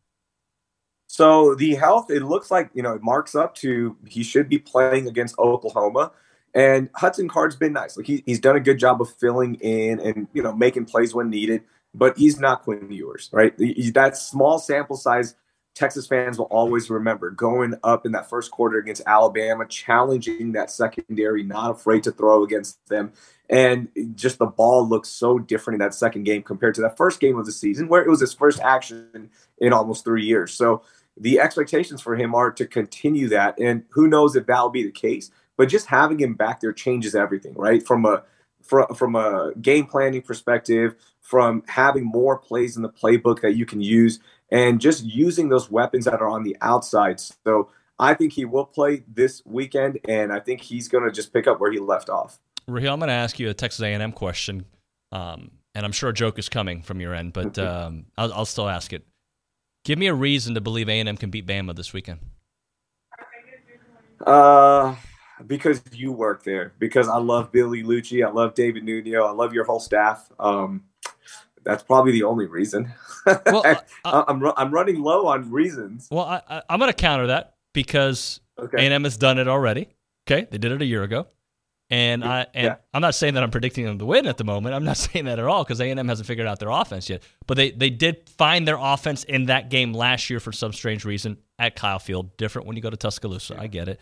So 1.13 1.55
the 1.55 1.75
health, 1.75 2.11
it 2.11 2.23
looks 2.23 2.51
like, 2.51 2.71
you 2.73 2.83
know, 2.83 2.95
it 2.95 3.03
marks 3.03 3.35
up 3.35 3.55
to 3.57 3.99
he 4.07 4.23
should 4.23 4.49
be 4.49 4.59
playing 4.59 5.07
against 5.07 5.39
Oklahoma. 5.39 6.11
And 6.55 6.89
Hudson 6.95 7.29
Card's 7.29 7.55
been 7.55 7.75
nice. 7.75 7.99
Like 7.99 8.07
he, 8.07 8.23
he's 8.25 8.41
done 8.41 8.57
a 8.57 8.61
good 8.61 8.79
job 8.79 9.03
of 9.03 9.15
filling 9.17 9.57
in 9.57 10.01
and, 10.01 10.27
you 10.33 10.43
know, 10.43 10.55
making 10.55 10.87
plays 10.87 11.15
when 11.15 11.29
needed, 11.29 11.65
but 11.93 12.17
he's 12.17 12.41
not 12.41 12.63
Quinn 12.63 12.91
Ewers, 12.91 13.29
right? 13.31 13.53
He, 13.59 13.91
that 13.91 14.17
small 14.17 14.59
sample 14.59 14.97
size 14.97 15.35
Texas 15.75 16.07
fans 16.07 16.39
will 16.39 16.47
always 16.47 16.89
remember 16.89 17.29
going 17.29 17.75
up 17.83 18.07
in 18.07 18.13
that 18.13 18.31
first 18.31 18.51
quarter 18.51 18.79
against 18.79 19.03
Alabama, 19.07 19.67
challenging 19.67 20.53
that 20.53 20.71
secondary, 20.71 21.43
not 21.43 21.73
afraid 21.73 22.05
to 22.05 22.13
throw 22.13 22.43
against 22.43 22.87
them. 22.89 23.13
And 23.51 23.89
just 24.15 24.39
the 24.39 24.47
ball 24.47 24.89
looks 24.89 25.11
so 25.11 25.39
different 25.39 25.75
in 25.75 25.87
that 25.87 25.95
second 25.95 26.25
game 26.25 26.43
compared 26.43 26.75
to 26.77 26.81
that 26.83 26.97
first 26.97 27.21
game 27.21 27.39
of 27.39 27.45
the 27.45 27.53
season, 27.53 27.89
where 27.89 28.03
it 28.03 28.09
was 28.09 28.21
his 28.21 28.33
first 28.33 28.61
action 28.61 29.29
in 29.59 29.75
almost 29.75 30.05
three 30.05 30.25
years. 30.25 30.55
So 30.55 30.83
the 31.17 31.41
expectations 31.41 32.01
for 32.01 32.17
him 32.17 32.35
are 32.35 32.51
to 32.53 32.67
continue 32.67 33.29
that. 33.29 33.59
And 33.59 33.85
who 33.91 34.09
knows 34.09 34.35
if 34.37 34.47
that'll 34.47 34.71
be 34.71 34.83
the 34.83 34.91
case. 34.91 35.31
But 35.57 35.69
just 35.69 35.87
having 35.87 36.19
him 36.19 36.35
back 36.35 36.61
there 36.61 36.73
changes 36.73 37.15
everything, 37.15 37.55
right? 37.55 37.87
From 37.87 38.05
a 38.05 38.25
from, 38.63 38.87
from 38.95 39.17
a 39.17 39.53
game 39.61 39.87
planning 39.87 40.23
perspective, 40.23 40.95
from 41.21 41.63
having 41.67 42.05
more 42.05 42.39
plays 42.39 42.77
in 42.77 42.83
the 42.83 42.89
playbook 42.89 43.41
that 43.43 43.57
you 43.57 43.67
can 43.67 43.81
use, 43.81 44.21
and 44.51 44.81
just 44.81 45.05
using 45.05 45.49
those 45.49 45.71
weapons 45.71 46.05
that 46.05 46.21
are 46.21 46.29
on 46.29 46.43
the 46.43 46.57
outside. 46.61 47.21
So 47.21 47.71
I 47.99 48.15
think 48.15 48.33
he 48.33 48.45
will 48.45 48.65
play 48.65 49.03
this 49.13 49.43
weekend, 49.45 49.99
and 50.09 50.33
I 50.33 50.41
think 50.41 50.61
he's 50.61 50.89
going 50.89 51.05
to 51.05 51.11
just 51.11 51.33
pick 51.33 51.47
up 51.47 51.61
where 51.61 51.71
he 51.71 51.79
left 51.79 52.09
off. 52.09 52.39
Raheel, 52.69 52.93
I'm 52.95 53.01
going 53.01 53.09
to 53.09 53.15
ask 53.15 53.39
you 53.39 53.51
a 53.51 53.55
Texas 53.55 53.83
A&M 53.83 54.13
question, 54.13 54.65
um, 55.11 55.51
and 55.75 55.85
I'm 55.85 55.93
sure 55.93 56.11
a 56.11 56.15
joke 56.15 56.39
is 56.39 56.49
coming 56.49 56.83
from 56.83 57.01
your 57.01 57.15
end, 57.15 57.33
but 57.33 57.59
um, 57.61 58.07
I'll, 58.17 58.33
I'll 58.33 58.45
still 58.45 58.69
ask 58.69 58.93
it. 58.93 59.05
Give 59.85 59.99
me 59.99 60.07
a 60.07 60.15
reason 60.15 60.55
to 60.55 60.61
believe 60.61 60.89
A&M 60.89 61.17
can 61.17 61.31
beat 61.31 61.47
Bama 61.47 61.75
this 61.75 61.93
weekend. 61.93 62.21
Uh, 64.25 64.95
because 65.47 65.83
you 65.93 66.13
work 66.13 66.45
there. 66.45 66.73
Because 66.79 67.09
I 67.09 67.19
love 67.19 67.51
Billy 67.51 67.83
Liucci. 67.83 68.25
I 68.25 68.31
love 68.31 68.55
David 68.55 68.85
Nuno. 68.85 69.25
I 69.25 69.33
love 69.33 69.53
your 69.53 69.65
whole 69.65 69.81
staff. 69.81 70.31
Um, 70.39 70.85
That's 71.65 71.83
probably 71.83 72.13
the 72.13 72.23
only 72.23 72.47
reason. 72.47 72.93
Well, 73.27 73.63
I, 73.67 73.79
I- 74.05 74.25
am 74.29 74.45
I'm 74.57 74.71
running 74.73 75.01
low 75.03 75.27
on 75.27 75.51
reasons. 75.51 76.09
Well, 76.11 76.25
I, 76.25 76.43
I, 76.49 76.63
I'm 76.69 76.79
going 76.79 76.91
to 76.91 76.97
counter 76.97 77.29
that 77.29 77.55
because 77.73 78.41
Okay. 78.59 78.87
A&M 78.87 79.03
has 79.05 79.17
done 79.17 79.39
it 79.39 79.49
already. 79.49 79.89
Okay, 80.29 80.47
they 80.51 80.59
did 80.59 80.71
it 80.71 80.81
a 80.81 80.85
year 80.85 81.03
ago, 81.03 81.27
and 81.93 82.25
I 82.25 82.47
and 82.55 82.65
Yeah. 82.65 82.77
I'm 82.95 83.03
not 83.03 83.15
saying 83.15 83.35
that 83.35 83.43
I'm 83.43 83.51
predicting 83.51 83.85
them 83.85 83.99
to 83.99 84.07
win 84.07 84.27
at 84.27 84.39
the 84.39 84.45
moment. 84.45 84.75
I'm 84.75 84.83
not 84.85 84.97
saying 85.07 85.27
that 85.27 85.39
at 85.39 85.45
all 85.45 85.63
because 85.63 85.81
A&M 85.81 86.09
hasn't 86.09 86.27
figured 86.27 86.47
out 86.49 86.59
their 86.59 86.71
offense 86.71 87.09
yet. 87.09 87.23
But 87.47 87.57
they 87.59 87.71
they 87.71 87.91
did 87.91 88.29
find 88.31 88.67
their 88.67 88.79
offense 88.81 89.23
in 89.25 89.47
that 89.47 89.69
game 89.71 89.93
last 89.93 90.29
year 90.31 90.41
for 90.41 90.51
some 90.53 90.73
strange 90.73 91.05
reason 91.05 91.37
at 91.59 91.77
Kyle 91.77 91.99
Field. 92.01 92.37
Different 92.39 92.67
when 92.67 92.77
you 92.77 92.83
go 92.83 92.91
to 92.91 92.97
Tuscaloosa. 92.97 93.57
I 93.61 93.67
get 93.69 93.89
it, 93.89 94.01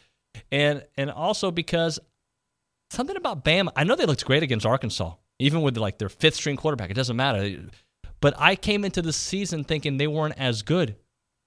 and 0.50 0.84
and 0.96 1.10
also 1.10 1.50
because 1.50 1.98
something 2.90 3.16
about 3.16 3.44
Bama. 3.44 3.70
I 3.76 3.84
know 3.84 3.96
they 3.96 4.06
looked 4.06 4.24
great 4.24 4.42
against 4.44 4.64
Arkansas, 4.64 5.14
even 5.40 5.62
with 5.62 5.76
like 5.76 5.98
their 5.98 6.08
fifth 6.08 6.36
string 6.36 6.56
quarterback. 6.56 6.90
It 6.90 6.94
doesn't 6.94 7.16
matter. 7.16 7.58
But 8.20 8.34
I 8.38 8.54
came 8.54 8.84
into 8.84 9.02
the 9.02 9.12
season 9.12 9.64
thinking 9.64 9.96
they 9.96 10.06
weren't 10.06 10.38
as 10.38 10.62
good. 10.62 10.96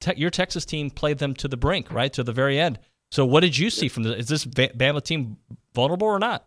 Te- 0.02 0.16
your 0.18 0.30
Texas 0.32 0.66
team 0.66 0.90
played 0.90 1.20
them 1.20 1.34
to 1.36 1.48
the 1.48 1.56
brink, 1.56 1.92
right 1.92 2.12
to 2.14 2.24
the 2.24 2.34
very 2.34 2.60
end. 2.60 2.80
So 3.12 3.26
what 3.26 3.42
did 3.42 3.58
you 3.58 3.70
see 3.70 3.88
from 3.88 4.04
the? 4.04 4.18
Is 4.18 4.28
this 4.28 4.44
Ba- 4.44 4.70
Bama 4.76 5.02
team 5.04 5.38
vulnerable 5.74 6.08
or 6.08 6.20
not? 6.20 6.46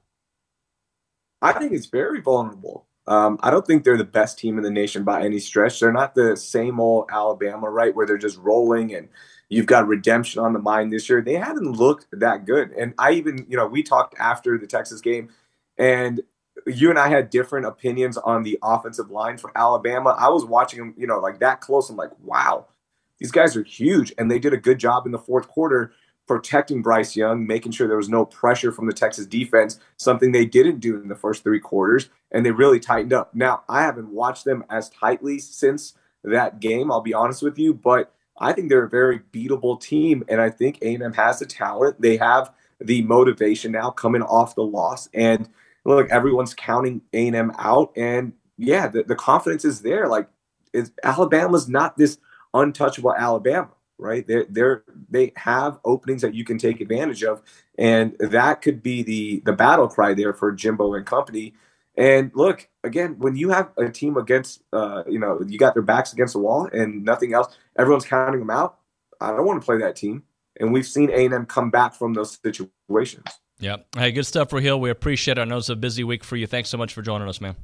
I 1.42 1.52
think 1.52 1.72
it's 1.72 1.86
very 1.86 2.20
vulnerable. 2.20 2.86
Um, 3.06 3.38
I 3.42 3.50
don't 3.50 3.66
think 3.66 3.84
they're 3.84 3.96
the 3.96 4.04
best 4.04 4.38
team 4.38 4.58
in 4.58 4.64
the 4.64 4.70
nation 4.70 5.04
by 5.04 5.22
any 5.22 5.38
stretch. 5.38 5.78
They're 5.78 5.92
not 5.92 6.14
the 6.14 6.36
same 6.36 6.80
old 6.80 7.08
Alabama, 7.10 7.70
right, 7.70 7.94
where 7.94 8.06
they're 8.06 8.18
just 8.18 8.38
rolling 8.38 8.94
and 8.94 9.08
you've 9.48 9.66
got 9.66 9.86
redemption 9.86 10.42
on 10.42 10.52
the 10.52 10.58
mind 10.58 10.92
this 10.92 11.08
year. 11.08 11.20
They 11.22 11.34
haven't 11.34 11.70
looked 11.70 12.06
that 12.12 12.46
good. 12.46 12.72
And 12.72 12.94
I 12.98 13.12
even, 13.12 13.46
you 13.48 13.56
know, 13.56 13.66
we 13.66 13.82
talked 13.82 14.16
after 14.18 14.58
the 14.58 14.66
Texas 14.66 15.00
game, 15.00 15.28
and 15.78 16.20
you 16.66 16.90
and 16.90 16.98
I 16.98 17.08
had 17.08 17.30
different 17.30 17.66
opinions 17.66 18.16
on 18.16 18.42
the 18.42 18.58
offensive 18.62 19.10
line 19.10 19.38
for 19.38 19.56
Alabama. 19.56 20.16
I 20.18 20.28
was 20.28 20.44
watching 20.44 20.80
them, 20.80 20.94
you 20.96 21.06
know, 21.06 21.20
like 21.20 21.38
that 21.40 21.60
close. 21.60 21.88
I'm 21.90 21.96
like, 21.96 22.10
wow, 22.22 22.66
these 23.18 23.30
guys 23.30 23.56
are 23.56 23.62
huge. 23.62 24.12
And 24.18 24.30
they 24.30 24.38
did 24.38 24.52
a 24.52 24.58
good 24.58 24.78
job 24.78 25.06
in 25.06 25.12
the 25.12 25.18
fourth 25.18 25.48
quarter 25.48 25.92
protecting 26.26 26.82
Bryce 26.82 27.16
Young, 27.16 27.46
making 27.46 27.72
sure 27.72 27.86
there 27.86 27.96
was 27.96 28.08
no 28.08 28.24
pressure 28.24 28.72
from 28.72 28.86
the 28.86 28.92
Texas 28.92 29.26
defense, 29.26 29.78
something 29.96 30.32
they 30.32 30.44
didn't 30.44 30.80
do 30.80 31.00
in 31.00 31.08
the 31.08 31.14
first 31.14 31.42
three 31.42 31.60
quarters, 31.60 32.08
and 32.32 32.44
they 32.44 32.50
really 32.50 32.80
tightened 32.80 33.12
up. 33.12 33.34
Now, 33.34 33.62
I 33.68 33.82
haven't 33.82 34.08
watched 34.08 34.44
them 34.44 34.64
as 34.68 34.90
tightly 34.90 35.38
since 35.38 35.94
that 36.24 36.60
game, 36.60 36.90
I'll 36.90 37.00
be 37.00 37.14
honest 37.14 37.42
with 37.42 37.58
you, 37.58 37.72
but 37.72 38.12
I 38.38 38.52
think 38.52 38.68
they're 38.68 38.84
a 38.84 38.88
very 38.88 39.20
beatable 39.32 39.80
team, 39.80 40.24
and 40.28 40.40
I 40.40 40.50
think 40.50 40.78
A&M 40.82 41.12
has 41.12 41.38
the 41.38 41.46
talent. 41.46 42.00
They 42.00 42.16
have 42.16 42.52
the 42.80 43.02
motivation 43.02 43.72
now 43.72 43.90
coming 43.90 44.22
off 44.22 44.54
the 44.54 44.62
loss, 44.62 45.08
and 45.14 45.48
look, 45.84 46.10
everyone's 46.10 46.54
counting 46.54 47.02
A&M 47.12 47.52
out, 47.58 47.92
and 47.96 48.32
yeah, 48.58 48.88
the, 48.88 49.04
the 49.04 49.14
confidence 49.14 49.64
is 49.64 49.82
there. 49.82 50.08
Like, 50.08 50.28
Alabama's 51.04 51.68
not 51.68 51.96
this 51.96 52.18
untouchable 52.52 53.14
Alabama 53.14 53.70
right? 53.98 54.26
They're, 54.26 54.46
they're 54.48 54.84
they 55.08 55.32
have 55.36 55.78
openings 55.84 56.22
that 56.22 56.34
you 56.34 56.44
can 56.44 56.58
take 56.58 56.80
advantage 56.80 57.22
of, 57.22 57.42
and 57.78 58.16
that 58.18 58.62
could 58.62 58.82
be 58.82 59.02
the 59.02 59.42
the 59.44 59.52
battle 59.52 59.88
cry 59.88 60.14
there 60.14 60.32
for 60.32 60.52
Jimbo 60.52 60.94
and 60.94 61.06
company. 61.06 61.54
And 61.96 62.30
look 62.34 62.68
again, 62.84 63.16
when 63.18 63.36
you 63.36 63.50
have 63.50 63.70
a 63.78 63.88
team 63.88 64.16
against, 64.16 64.62
uh, 64.72 65.02
you 65.08 65.18
know, 65.18 65.40
you 65.46 65.58
got 65.58 65.74
their 65.74 65.82
backs 65.82 66.12
against 66.12 66.34
the 66.34 66.40
wall 66.40 66.68
and 66.72 67.04
nothing 67.04 67.32
else, 67.32 67.56
everyone's 67.78 68.04
counting 68.04 68.40
them 68.40 68.50
out. 68.50 68.78
I 69.20 69.28
don't 69.28 69.46
want 69.46 69.60
to 69.62 69.64
play 69.64 69.78
that 69.78 69.96
team, 69.96 70.24
and 70.60 70.72
we've 70.72 70.86
seen 70.86 71.10
A 71.10 71.24
and 71.24 71.34
M 71.34 71.46
come 71.46 71.70
back 71.70 71.94
from 71.94 72.12
those 72.12 72.38
situations. 72.42 73.24
Yeah. 73.58 73.76
Hey, 73.96 74.12
good 74.12 74.26
stuff, 74.26 74.52
Raheel. 74.52 74.78
We 74.78 74.90
appreciate 74.90 75.38
it. 75.38 75.40
I 75.40 75.44
know 75.44 75.56
it's 75.56 75.70
a 75.70 75.76
busy 75.76 76.04
week 76.04 76.22
for 76.22 76.36
you. 76.36 76.46
Thanks 76.46 76.68
so 76.68 76.76
much 76.76 76.92
for 76.92 77.00
joining 77.00 77.26
us, 77.28 77.40
man. 77.40 77.56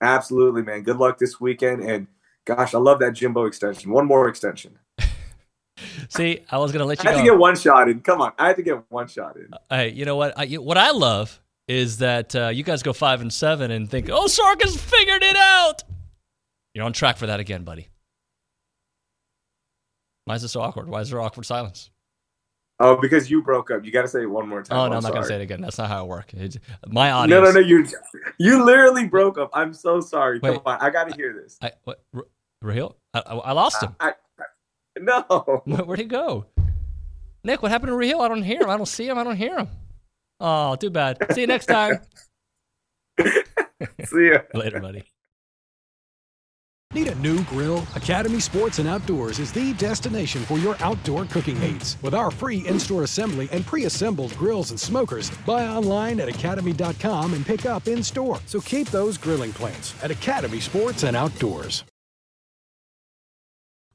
Absolutely, 0.00 0.62
man. 0.62 0.82
Good 0.82 0.96
luck 0.96 1.18
this 1.18 1.38
weekend, 1.38 1.82
and 1.82 2.06
gosh, 2.46 2.74
I 2.74 2.78
love 2.78 3.00
that 3.00 3.12
Jimbo 3.12 3.44
extension. 3.44 3.90
One 3.90 4.06
more 4.06 4.28
extension. 4.28 4.78
See, 6.08 6.40
I 6.50 6.58
was 6.58 6.72
gonna 6.72 6.84
let 6.84 7.02
you. 7.02 7.10
I 7.10 7.12
had 7.14 7.18
to 7.18 7.24
get 7.24 7.36
one 7.36 7.56
shot 7.56 7.88
in. 7.88 8.00
Come 8.00 8.20
on, 8.20 8.32
I 8.38 8.46
had 8.48 8.56
to 8.56 8.62
get 8.62 8.82
one 8.90 9.08
shot 9.08 9.36
in. 9.36 9.48
Hey, 9.68 9.90
you 9.90 10.04
know 10.04 10.16
what? 10.16 10.38
I, 10.38 10.44
you- 10.44 10.62
what 10.62 10.78
I 10.78 10.90
love 10.92 11.40
is 11.66 11.98
that 11.98 12.34
uh, 12.36 12.48
you 12.48 12.62
guys 12.62 12.82
go 12.82 12.92
five 12.92 13.20
and 13.20 13.32
seven 13.32 13.70
and 13.70 13.90
think, 13.90 14.08
"Oh, 14.10 14.26
Sark 14.26 14.62
has 14.62 14.76
figured 14.76 15.22
it 15.22 15.36
out." 15.36 15.82
You're 16.74 16.84
on 16.84 16.92
track 16.92 17.16
for 17.16 17.26
that 17.26 17.40
again, 17.40 17.64
buddy. 17.64 17.88
Why 20.26 20.36
is 20.36 20.42
this 20.42 20.52
so 20.52 20.60
awkward? 20.60 20.88
Why 20.88 21.00
is 21.00 21.10
there 21.10 21.20
awkward 21.20 21.44
silence? 21.44 21.90
Oh, 22.80 22.96
because 23.00 23.30
you 23.30 23.42
broke 23.42 23.70
up. 23.70 23.84
You 23.84 23.92
got 23.92 24.02
to 24.02 24.08
say 24.08 24.22
it 24.22 24.26
one 24.26 24.48
more 24.48 24.62
time. 24.62 24.78
Oh 24.78 24.88
no, 24.88 24.96
I'm 24.96 25.02
not 25.02 25.02
sorry. 25.02 25.14
gonna 25.14 25.26
say 25.26 25.34
it 25.36 25.42
again. 25.42 25.60
That's 25.60 25.78
not 25.78 25.88
how 25.88 26.04
it 26.04 26.08
works. 26.08 26.34
It's, 26.36 26.58
my 26.86 27.10
audience. 27.10 27.44
no, 27.44 27.52
no. 27.52 27.60
no. 27.60 27.66
You 27.66 27.86
you 28.38 28.64
literally 28.64 29.06
broke 29.06 29.38
up. 29.38 29.50
I'm 29.52 29.72
so 29.74 30.00
sorry. 30.00 30.40
Wait. 30.40 30.54
Come 30.54 30.62
on, 30.66 30.78
I 30.80 30.90
got 30.90 31.08
to 31.08 31.14
hear 31.14 31.32
this. 31.32 31.58
I, 31.62 31.72
what, 31.84 32.02
Raheel? 32.62 32.96
I, 33.12 33.20
I, 33.20 33.34
I 33.36 33.52
lost 33.52 33.82
him. 33.82 33.94
I, 34.00 34.14
no. 35.00 35.62
Where, 35.64 35.84
where'd 35.84 36.00
he 36.00 36.06
go? 36.06 36.46
Nick, 37.42 37.62
what 37.62 37.70
happened 37.70 37.90
to 37.90 37.96
Raheel? 37.96 38.20
I 38.20 38.28
don't 38.28 38.42
hear 38.42 38.62
him. 38.62 38.70
I 38.70 38.76
don't 38.76 38.86
see 38.86 39.06
him. 39.06 39.18
I 39.18 39.24
don't 39.24 39.36
hear 39.36 39.58
him. 39.58 39.68
Oh, 40.40 40.76
too 40.76 40.90
bad. 40.90 41.18
See 41.32 41.42
you 41.42 41.46
next 41.46 41.66
time. 41.66 42.00
See 44.04 44.30
ya. 44.30 44.38
Later, 44.54 44.80
buddy. 44.80 45.04
Need 46.94 47.08
a 47.08 47.14
new 47.16 47.42
grill? 47.44 47.84
Academy 47.96 48.38
Sports 48.38 48.78
and 48.78 48.88
Outdoors 48.88 49.40
is 49.40 49.52
the 49.52 49.72
destination 49.74 50.42
for 50.42 50.58
your 50.58 50.76
outdoor 50.78 51.24
cooking 51.24 51.58
needs. 51.58 51.96
With 52.02 52.14
our 52.14 52.30
free 52.30 52.66
in 52.68 52.78
store 52.78 53.02
assembly 53.02 53.48
and 53.50 53.66
pre 53.66 53.84
assembled 53.84 54.36
grills 54.36 54.70
and 54.70 54.78
smokers, 54.78 55.30
buy 55.44 55.66
online 55.66 56.20
at 56.20 56.28
academy.com 56.28 57.34
and 57.34 57.44
pick 57.44 57.66
up 57.66 57.88
in 57.88 58.02
store. 58.02 58.38
So 58.46 58.60
keep 58.60 58.88
those 58.88 59.18
grilling 59.18 59.52
plans 59.52 59.92
at 60.02 60.12
Academy 60.12 60.60
Sports 60.60 61.02
and 61.02 61.16
Outdoors. 61.16 61.82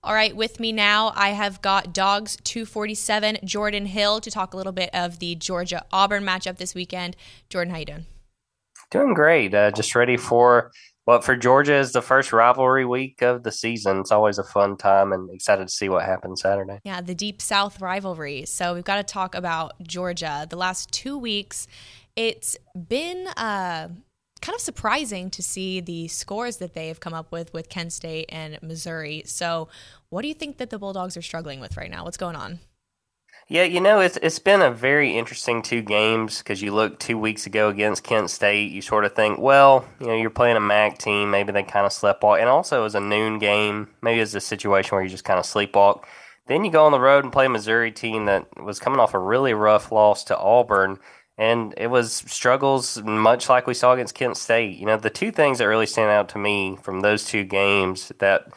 All 0.02 0.14
right, 0.14 0.34
with 0.34 0.62
me 0.62 0.72
now, 0.72 1.12
I 1.14 1.32
have 1.32 1.62
got 1.62 1.94
Dawgs 1.94 2.38
247 2.46 3.40
Jordan 3.44 3.86
Hill 3.86 4.22
to 4.22 4.32
talk 4.32 4.54
a 4.54 4.58
little 4.58 4.72
bit 4.72 4.90
of 4.94 5.20
the 5.20 5.36
Georgia 5.36 5.84
Auburn 5.92 6.24
matchup 6.24 6.58
this 6.58 6.74
weekend. 6.74 7.18
Jordan, 7.50 7.74
how 7.74 7.80
you 7.80 7.86
doing? 7.86 8.06
Doing 8.92 9.14
great. 9.14 9.54
Uh, 9.54 9.72
just 9.72 9.96
ready 9.96 10.16
for 10.16 10.72
what 11.04 11.26
for 11.26 11.36
Georgia 11.36 11.76
is 11.76 11.92
the 11.92 12.02
first 12.02 12.32
rivalry 12.32 12.86
week 12.86 13.22
of 13.22 13.44
the 13.44 13.52
season. 13.52 14.00
It's 14.00 14.12
always 14.12 14.38
a 14.38 14.44
fun 14.44 14.78
time 14.78 15.12
and 15.12 15.30
excited 15.32 15.68
to 15.68 15.74
see 15.74 15.90
what 15.90 16.06
happens 16.06 16.42
Saturday. 16.42 16.80
Yeah, 16.86 17.02
the 17.02 17.14
Deep 17.14 17.42
South 17.42 17.82
rivalry. 17.82 18.46
So 18.46 18.76
we've 18.76 18.86
got 18.86 18.98
to 18.98 19.04
talk 19.04 19.36
about 19.36 19.74
Georgia. 19.84 20.48
The 20.50 20.56
last 20.56 20.92
two 20.92 21.18
weeks, 21.18 21.68
it's 22.16 22.56
been 22.88 23.28
uh, 23.36 23.90
kind 24.42 24.56
of 24.56 24.62
surprising 24.62 25.30
to 25.32 25.44
see 25.44 25.80
the 25.80 26.08
scores 26.08 26.58
that 26.58 26.74
they 26.74 26.88
have 26.88 27.00
come 27.00 27.14
up 27.14 27.32
with 27.32 27.54
with 27.54 27.70
Kent 27.70 27.94
State 27.94 28.26
and 28.30 28.62
Missouri. 28.62 29.24
So, 29.26 29.68
what 30.10 30.22
do 30.22 30.28
you 30.28 30.34
think 30.34 30.58
that 30.58 30.70
the 30.70 30.80
Bulldogs 30.80 31.18
are 31.18 31.22
struggling 31.22 31.60
with 31.60 31.78
right 31.78 31.92
now? 31.92 32.06
What's 32.06 32.18
going 32.18 32.36
on? 32.36 32.60
Yeah, 33.52 33.64
you 33.64 33.82
know, 33.82 34.00
it's 34.00 34.18
it's 34.22 34.38
been 34.38 34.62
a 34.62 34.70
very 34.70 35.18
interesting 35.18 35.64
two 35.64 35.82
games 35.82 36.38
because 36.38 36.62
you 36.62 36.72
look 36.72 37.00
two 37.00 37.18
weeks 37.18 37.48
ago 37.48 37.70
against 37.70 38.04
Kent 38.04 38.30
State, 38.30 38.72
you 38.72 38.84
sort 38.84 39.06
of 39.06 39.16
think, 39.16 39.40
well, 39.40 39.86
you 40.00 40.06
know, 40.06 40.16
you're 40.16 40.30
playing 40.30 40.56
a 40.56 40.60
MAC 40.60 41.00
team, 41.00 41.32
maybe 41.32 41.52
they 41.52 41.64
kind 41.64 41.88
of 41.88 41.92
sleepwalk, 41.92 42.40
and 42.40 42.48
also 42.48 42.80
it 42.80 42.84
was 42.84 42.94
a 42.94 43.00
noon 43.00 43.40
game, 43.40 43.90
maybe 44.04 44.22
it's 44.22 44.36
a 44.36 44.40
situation 44.40 44.96
where 44.96 45.04
you 45.04 45.10
just 45.10 45.24
kind 45.24 45.40
of 45.40 45.46
sleepwalk. 45.46 46.04
Then 46.46 46.64
you 46.64 46.72
go 46.72 46.86
on 46.86 46.92
the 46.92 47.00
road 47.00 47.24
and 47.24 47.34
play 47.34 47.48
a 47.48 47.50
Missouri 47.50 47.92
team 47.92 48.26
that 48.26 48.46
was 48.64 48.80
coming 48.80 49.00
off 49.00 49.16
a 49.16 49.20
really 49.20 49.54
rough 49.54 49.92
loss 49.92 50.24
to 50.26 50.38
Auburn, 50.38 51.00
and 51.40 51.74
it 51.78 51.88
was 51.88 52.14
struggles 52.28 53.02
much 53.02 53.48
like 53.48 53.66
we 53.66 53.74
saw 53.74 53.94
against 53.94 54.14
Kent 54.14 54.36
State. 54.36 54.78
You 54.78 54.86
know, 54.86 54.98
the 54.98 55.10
two 55.10 55.32
things 55.32 55.58
that 55.58 55.66
really 55.66 55.86
stand 55.86 56.12
out 56.12 56.28
to 56.30 56.38
me 56.38 56.78
from 56.84 57.00
those 57.00 57.24
two 57.24 57.46
games 57.46 58.12
that 58.20 58.50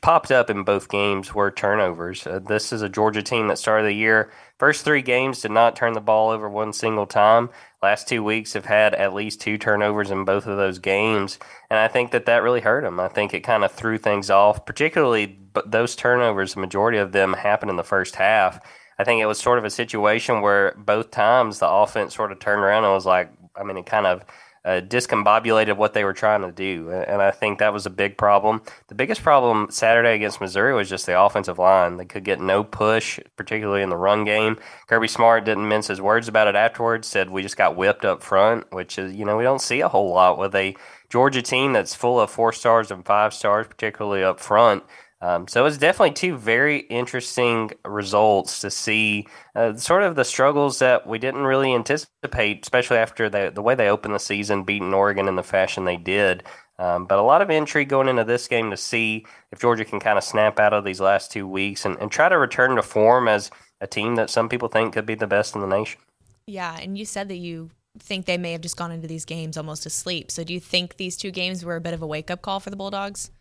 popped 0.00 0.32
up 0.32 0.48
in 0.48 0.64
both 0.64 0.88
games 0.88 1.34
were 1.34 1.50
turnovers. 1.50 2.26
Uh, 2.26 2.38
this 2.38 2.72
is 2.72 2.80
a 2.82 2.88
Georgia 2.88 3.22
team 3.22 3.48
that 3.48 3.58
started 3.58 3.86
the 3.86 3.92
year 3.92 4.30
first 4.58 4.84
three 4.84 5.02
games 5.02 5.42
did 5.42 5.50
not 5.50 5.76
turn 5.76 5.92
the 5.92 6.00
ball 6.00 6.30
over 6.30 6.48
one 6.48 6.72
single 6.72 7.06
time. 7.06 7.50
Last 7.82 8.08
two 8.08 8.24
weeks 8.24 8.54
have 8.54 8.64
had 8.64 8.94
at 8.94 9.14
least 9.14 9.40
two 9.40 9.58
turnovers 9.58 10.10
in 10.10 10.24
both 10.24 10.46
of 10.46 10.56
those 10.56 10.78
games, 10.78 11.38
and 11.70 11.78
I 11.78 11.88
think 11.88 12.10
that 12.12 12.26
that 12.26 12.42
really 12.42 12.60
hurt 12.60 12.82
them. 12.82 12.98
I 12.98 13.08
think 13.08 13.34
it 13.34 13.40
kind 13.40 13.64
of 13.64 13.72
threw 13.72 13.98
things 13.98 14.30
off, 14.30 14.64
particularly 14.64 15.26
but 15.26 15.70
those 15.70 15.94
turnovers. 15.94 16.54
The 16.54 16.60
majority 16.60 16.98
of 16.98 17.12
them 17.12 17.34
happened 17.34 17.70
in 17.70 17.76
the 17.76 17.84
first 17.84 18.16
half. 18.16 18.60
I 18.98 19.04
think 19.04 19.20
it 19.20 19.26
was 19.26 19.38
sort 19.38 19.58
of 19.58 19.64
a 19.64 19.70
situation 19.70 20.40
where 20.40 20.74
both 20.76 21.10
times 21.10 21.58
the 21.58 21.68
offense 21.68 22.14
sort 22.14 22.32
of 22.32 22.38
turned 22.38 22.62
around 22.62 22.84
and 22.84 22.92
was 22.92 23.06
like, 23.06 23.30
I 23.54 23.62
mean, 23.62 23.76
it 23.76 23.86
kind 23.86 24.06
of 24.06 24.24
uh, 24.66 24.80
discombobulated 24.80 25.76
what 25.76 25.92
they 25.94 26.02
were 26.02 26.12
trying 26.12 26.42
to 26.42 26.50
do. 26.50 26.90
And 26.90 27.22
I 27.22 27.30
think 27.30 27.60
that 27.60 27.72
was 27.72 27.86
a 27.86 27.90
big 27.90 28.18
problem. 28.18 28.62
The 28.88 28.96
biggest 28.96 29.22
problem 29.22 29.68
Saturday 29.70 30.14
against 30.14 30.40
Missouri 30.40 30.74
was 30.74 30.88
just 30.88 31.06
the 31.06 31.20
offensive 31.20 31.58
line. 31.58 31.98
They 31.98 32.04
could 32.04 32.24
get 32.24 32.40
no 32.40 32.64
push, 32.64 33.20
particularly 33.36 33.82
in 33.82 33.90
the 33.90 33.96
run 33.96 34.24
game. 34.24 34.58
Kirby 34.88 35.06
Smart 35.06 35.44
didn't 35.44 35.68
mince 35.68 35.86
his 35.86 36.00
words 36.00 36.26
about 36.26 36.48
it 36.48 36.56
afterwards, 36.56 37.06
said 37.06 37.30
we 37.30 37.42
just 37.42 37.56
got 37.56 37.76
whipped 37.76 38.04
up 38.04 38.24
front, 38.24 38.72
which 38.72 38.98
is, 38.98 39.14
you 39.14 39.24
know, 39.24 39.36
we 39.36 39.44
don't 39.44 39.60
see 39.60 39.82
a 39.82 39.88
whole 39.88 40.12
lot 40.12 40.36
with 40.36 40.54
a 40.56 40.74
Georgia 41.08 41.42
team 41.42 41.72
that's 41.72 41.94
full 41.94 42.18
of 42.18 42.28
four 42.28 42.52
stars 42.52 42.90
and 42.90 43.06
five 43.06 43.32
stars, 43.32 43.68
particularly 43.68 44.24
up 44.24 44.40
front. 44.40 44.82
Um, 45.26 45.48
so 45.48 45.66
it's 45.66 45.76
definitely 45.76 46.12
two 46.12 46.36
very 46.36 46.78
interesting 46.78 47.72
results 47.84 48.60
to 48.60 48.70
see 48.70 49.26
uh, 49.56 49.74
sort 49.74 50.04
of 50.04 50.14
the 50.14 50.24
struggles 50.24 50.78
that 50.78 51.04
we 51.04 51.18
didn't 51.18 51.42
really 51.42 51.74
anticipate, 51.74 52.62
especially 52.62 52.98
after 52.98 53.28
the, 53.28 53.50
the 53.52 53.60
way 53.60 53.74
they 53.74 53.88
opened 53.88 54.14
the 54.14 54.20
season, 54.20 54.62
beating 54.62 54.94
Oregon 54.94 55.26
in 55.26 55.34
the 55.34 55.42
fashion 55.42 55.84
they 55.84 55.96
did. 55.96 56.44
Um, 56.78 57.06
but 57.06 57.18
a 57.18 57.22
lot 57.22 57.42
of 57.42 57.50
intrigue 57.50 57.88
going 57.88 58.06
into 58.06 58.22
this 58.22 58.46
game 58.46 58.70
to 58.70 58.76
see 58.76 59.26
if 59.50 59.58
Georgia 59.58 59.84
can 59.84 59.98
kind 59.98 60.16
of 60.16 60.22
snap 60.22 60.60
out 60.60 60.72
of 60.72 60.84
these 60.84 61.00
last 61.00 61.32
two 61.32 61.48
weeks 61.48 61.84
and, 61.84 61.98
and 61.98 62.08
try 62.08 62.28
to 62.28 62.38
return 62.38 62.76
to 62.76 62.82
form 62.82 63.26
as 63.26 63.50
a 63.80 63.88
team 63.88 64.14
that 64.14 64.30
some 64.30 64.48
people 64.48 64.68
think 64.68 64.94
could 64.94 65.06
be 65.06 65.16
the 65.16 65.26
best 65.26 65.56
in 65.56 65.60
the 65.60 65.66
nation. 65.66 66.00
Yeah, 66.46 66.78
and 66.80 66.96
you 66.96 67.04
said 67.04 67.26
that 67.30 67.38
you 67.38 67.70
think 67.98 68.26
they 68.26 68.38
may 68.38 68.52
have 68.52 68.60
just 68.60 68.76
gone 68.76 68.92
into 68.92 69.08
these 69.08 69.24
games 69.24 69.56
almost 69.56 69.86
asleep. 69.86 70.30
So 70.30 70.44
do 70.44 70.54
you 70.54 70.60
think 70.60 70.98
these 70.98 71.16
two 71.16 71.32
games 71.32 71.64
were 71.64 71.74
a 71.74 71.80
bit 71.80 71.94
of 71.94 72.02
a 72.02 72.06
wake 72.06 72.30
up 72.30 72.42
call 72.42 72.60
for 72.60 72.70
the 72.70 72.76
Bulldogs? 72.76 73.32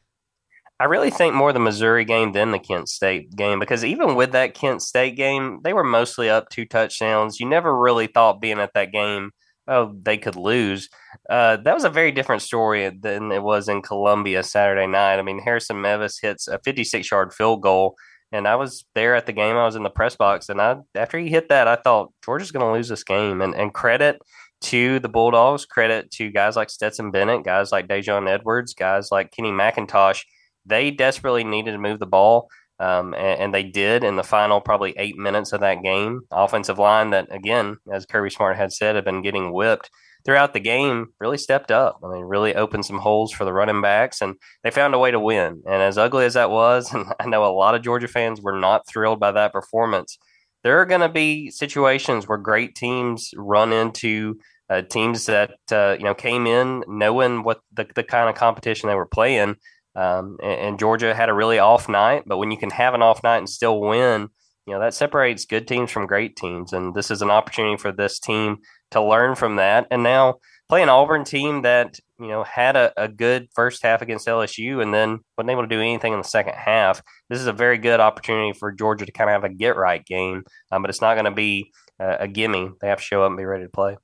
I 0.79 0.85
really 0.85 1.09
think 1.09 1.33
more 1.33 1.53
the 1.53 1.59
Missouri 1.59 2.03
game 2.03 2.33
than 2.33 2.51
the 2.51 2.59
Kent 2.59 2.89
State 2.89 3.33
game 3.35 3.59
because 3.59 3.85
even 3.85 4.15
with 4.15 4.33
that 4.33 4.53
Kent 4.53 4.81
State 4.81 5.15
game, 5.15 5.61
they 5.63 5.71
were 5.71 5.85
mostly 5.85 6.29
up 6.29 6.49
two 6.49 6.65
touchdowns. 6.65 7.39
You 7.39 7.47
never 7.47 7.77
really 7.77 8.07
thought 8.07 8.41
being 8.41 8.59
at 8.59 8.73
that 8.73 8.91
game, 8.91 9.31
oh, 9.69 9.95
they 10.01 10.17
could 10.17 10.35
lose. 10.35 10.89
Uh, 11.29 11.57
that 11.57 11.73
was 11.73 11.85
a 11.85 11.89
very 11.89 12.11
different 12.11 12.41
story 12.41 12.89
than 12.89 13.31
it 13.31 13.41
was 13.41 13.69
in 13.69 13.81
Columbia 13.81 14.43
Saturday 14.43 14.85
night. 14.85 15.17
I 15.17 15.21
mean, 15.21 15.39
Harrison 15.39 15.79
Mevis 15.79 16.19
hits 16.19 16.47
a 16.49 16.59
56 16.59 17.09
yard 17.09 17.33
field 17.33 17.61
goal. 17.61 17.95
And 18.31 18.47
I 18.47 18.55
was 18.55 18.85
there 18.95 19.15
at 19.15 19.27
the 19.27 19.33
game. 19.33 19.55
I 19.55 19.65
was 19.65 19.77
in 19.77 19.83
the 19.83 19.89
press 19.89 20.17
box, 20.17 20.49
and 20.49 20.59
I 20.59 20.77
after 20.95 21.17
he 21.17 21.29
hit 21.29 21.47
that, 21.49 21.67
I 21.69 21.77
thought 21.77 22.11
Georgia's 22.25 22.51
going 22.51 22.65
to 22.65 22.73
lose 22.73 22.89
this 22.89 23.03
game. 23.03 23.39
And 23.39 23.55
and 23.55 23.73
credit 23.73 24.19
to 24.61 24.99
the 24.99 25.07
Bulldogs, 25.07 25.65
credit 25.65 26.11
to 26.11 26.31
guys 26.31 26.55
like 26.57 26.69
Stetson 26.69 27.11
Bennett, 27.11 27.45
guys 27.45 27.71
like 27.71 27.87
Daijun 27.87 28.27
Edwards, 28.27 28.73
guys 28.73 29.09
like 29.11 29.31
Kenny 29.31 29.51
McIntosh 29.51 30.23
they 30.65 30.91
desperately 30.91 31.43
needed 31.43 31.71
to 31.71 31.77
move 31.77 31.99
the 31.99 32.05
ball. 32.05 32.47
Um, 32.77 33.13
and, 33.13 33.39
and, 33.39 33.53
they 33.53 33.63
did 33.63 34.03
in 34.03 34.17
the 34.17 34.23
final 34.23 34.59
probably 34.59 34.93
eight 34.97 35.15
minutes 35.17 35.53
of 35.53 35.61
that 35.61 35.81
game. 35.81 36.23
Offensive 36.29 36.77
line 36.77 37.11
that, 37.11 37.33
again, 37.33 37.77
as 37.89 38.05
Kirby 38.05 38.29
Smart 38.29 38.57
had 38.57 38.73
said, 38.73 38.95
had 38.95 39.05
been 39.05 39.21
getting 39.21 39.53
whipped 39.53 39.89
throughout 40.25 40.53
the 40.53 40.59
game, 40.59 41.07
really 41.19 41.37
stepped 41.37 41.71
up. 41.71 41.99
I 42.03 42.09
mean, 42.09 42.23
really 42.23 42.55
opened 42.55 42.85
some 42.85 42.97
holes 42.97 43.31
for 43.31 43.45
the 43.45 43.53
running 43.53 43.81
backs, 43.81 44.21
and 44.21 44.35
they 44.63 44.71
found 44.71 44.93
a 44.93 44.99
way 44.99 45.11
to 45.11 45.19
win. 45.19 45.61
And 45.65 45.81
as 45.81 45.97
ugly 45.97 46.25
as 46.25 46.33
that 46.33 46.49
was, 46.49 46.93
and 46.93 47.05
I 47.19 47.27
know 47.27 47.45
a 47.45 47.53
lot 47.53 47.75
of 47.75 47.83
Georgia 47.83 48.07
fans 48.07 48.41
were 48.41 48.59
not 48.59 48.87
thrilled 48.87 49.19
by 49.19 49.31
that 49.31 49.53
performance, 49.53 50.17
there 50.63 50.81
are 50.81 50.85
going 50.85 51.01
to 51.01 51.09
be 51.09 51.51
situations 51.51 52.27
where 52.27 52.39
great 52.39 52.75
teams 52.75 53.29
run 53.37 53.71
into 53.71 54.35
uh, 54.69 54.81
teams 54.81 55.27
that 55.27 55.51
uh, 55.71 55.95
you 55.97 56.03
know 56.03 56.15
came 56.15 56.47
in 56.47 56.83
knowing 56.87 57.43
what 57.43 57.59
the, 57.71 57.87
the 57.95 58.03
kind 58.03 58.29
of 58.29 58.35
competition 58.35 58.89
they 58.89 58.95
were 58.95 59.05
playing 59.05 59.55
um, 59.95 60.37
and, 60.43 60.59
and, 60.59 60.79
Georgia 60.79 61.13
had 61.13 61.29
a 61.29 61.33
really 61.33 61.57
off 61.57 61.87
night, 61.87 62.23
but 62.25 62.37
when 62.37 62.51
you 62.51 62.57
can 62.57 62.69
have 62.69 62.93
an 62.93 63.01
off 63.01 63.23
night 63.23 63.37
and 63.37 63.49
still 63.49 63.79
win, 63.79 64.29
you 64.67 64.73
know, 64.73 64.79
that 64.79 64.93
separates 64.93 65.45
good 65.45 65.67
teams 65.67 65.91
from 65.91 66.07
great 66.07 66.35
teams. 66.35 66.73
And 66.73 66.93
this 66.93 67.11
is 67.11 67.21
an 67.21 67.29
opportunity 67.29 67.77
for 67.77 67.91
this 67.91 68.19
team 68.19 68.57
to 68.91 69.01
learn 69.01 69.35
from 69.35 69.57
that. 69.57 69.87
And 69.91 70.03
now 70.03 70.35
play 70.67 70.81
an 70.81 70.89
Auburn 70.89 71.23
team 71.23 71.61
that, 71.61 71.99
you 72.19 72.27
know, 72.27 72.43
had 72.43 72.75
a, 72.75 72.91
a 72.97 73.07
good 73.07 73.47
first 73.55 73.83
half 73.83 74.01
against 74.01 74.27
LSU 74.27 74.81
and 74.81 74.93
then 74.93 75.19
wasn't 75.37 75.51
able 75.51 75.61
to 75.61 75.67
do 75.67 75.79
anything 75.79 76.13
in 76.13 76.19
the 76.19 76.27
second 76.27 76.55
half. 76.55 77.01
This 77.29 77.39
is 77.39 77.47
a 77.47 77.53
very 77.53 77.77
good 77.77 77.99
opportunity 77.99 78.57
for 78.57 78.71
Georgia 78.71 79.05
to 79.05 79.11
kind 79.11 79.29
of 79.29 79.33
have 79.33 79.49
a 79.49 79.53
get 79.53 79.77
right 79.77 80.03
game, 80.05 80.43
um, 80.71 80.81
but 80.81 80.89
it's 80.89 81.01
not 81.01 81.13
going 81.13 81.25
to 81.25 81.31
be 81.31 81.71
a, 81.99 82.17
a 82.21 82.27
gimme. 82.27 82.71
They 82.81 82.87
have 82.87 82.97
to 82.97 83.03
show 83.03 83.23
up 83.23 83.29
and 83.29 83.37
be 83.37 83.45
ready 83.45 83.65
to 83.65 83.69
play. 83.69 83.97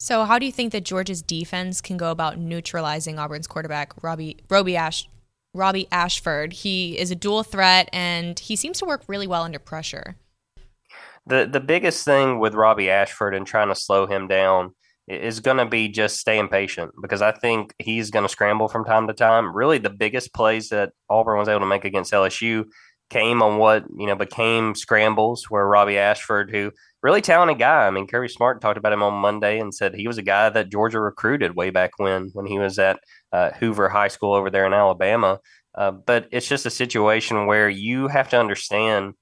So, 0.00 0.24
how 0.24 0.40
do 0.40 0.46
you 0.46 0.50
think 0.50 0.72
that 0.72 0.82
Georgia's 0.82 1.22
defense 1.22 1.80
can 1.80 1.96
go 1.96 2.10
about 2.10 2.36
neutralizing 2.36 3.20
Auburn's 3.20 3.46
quarterback, 3.46 4.02
Robbie 4.02 4.36
Roby 4.50 4.76
Ash 4.76 5.06
Robby 5.54 5.86
Ashford. 5.92 6.52
He 6.52 6.98
is 6.98 7.10
a 7.10 7.16
dual 7.16 7.42
threat 7.42 7.88
and 7.92 8.38
he 8.38 8.56
seems 8.56 8.78
to 8.78 8.86
work 8.86 9.02
really 9.06 9.26
well 9.26 9.42
under 9.42 9.58
pressure. 9.58 10.16
The 11.26 11.48
the 11.50 11.60
biggest 11.60 12.04
thing 12.04 12.40
with 12.40 12.54
Robby 12.54 12.90
Ashford 12.90 13.34
and 13.34 13.46
trying 13.46 13.68
to 13.68 13.74
slow 13.74 14.06
him 14.06 14.26
down 14.26 14.74
is 15.08 15.40
going 15.40 15.56
to 15.56 15.66
be 15.66 15.88
just 15.88 16.18
staying 16.18 16.48
patient 16.48 16.92
because 17.00 17.22
I 17.22 17.32
think 17.32 17.74
he's 17.78 18.10
going 18.10 18.24
to 18.24 18.28
scramble 18.28 18.68
from 18.68 18.84
time 18.84 19.06
to 19.08 19.12
time. 19.12 19.54
Really, 19.54 19.78
the 19.78 19.90
biggest 19.90 20.32
plays 20.32 20.68
that 20.70 20.92
Auburn 21.10 21.38
was 21.38 21.48
able 21.48 21.60
to 21.60 21.66
make 21.66 21.84
against 21.84 22.12
LSU 22.12 22.64
came 23.10 23.42
on 23.42 23.58
what 23.58 23.84
you 23.96 24.06
know 24.06 24.16
became 24.16 24.74
scrambles 24.74 25.46
where 25.48 25.66
Robby 25.66 25.98
Ashford, 25.98 26.50
who 26.50 26.72
really 27.02 27.20
talented 27.20 27.58
guy. 27.58 27.86
I 27.86 27.90
mean, 27.90 28.06
Kirby 28.06 28.28
Smart 28.28 28.60
talked 28.60 28.78
about 28.78 28.92
him 28.92 29.02
on 29.02 29.14
Monday 29.14 29.58
and 29.58 29.74
said 29.74 29.94
he 29.94 30.08
was 30.08 30.18
a 30.18 30.22
guy 30.22 30.48
that 30.50 30.70
Georgia 30.70 31.00
recruited 31.00 31.56
way 31.56 31.70
back 31.70 31.92
when 31.98 32.30
when 32.32 32.46
he 32.46 32.58
was 32.58 32.78
at 32.78 33.00
uh, 33.32 33.50
Hoover 33.58 33.88
High 33.88 34.08
School 34.08 34.34
over 34.34 34.50
there 34.50 34.66
in 34.66 34.72
Alabama. 34.72 35.38
Uh, 35.74 35.90
but 35.90 36.28
it's 36.32 36.48
just 36.48 36.66
a 36.66 36.70
situation 36.70 37.46
where 37.46 37.68
you 37.68 38.08
have 38.08 38.28
to 38.30 38.38
understand 38.38 39.14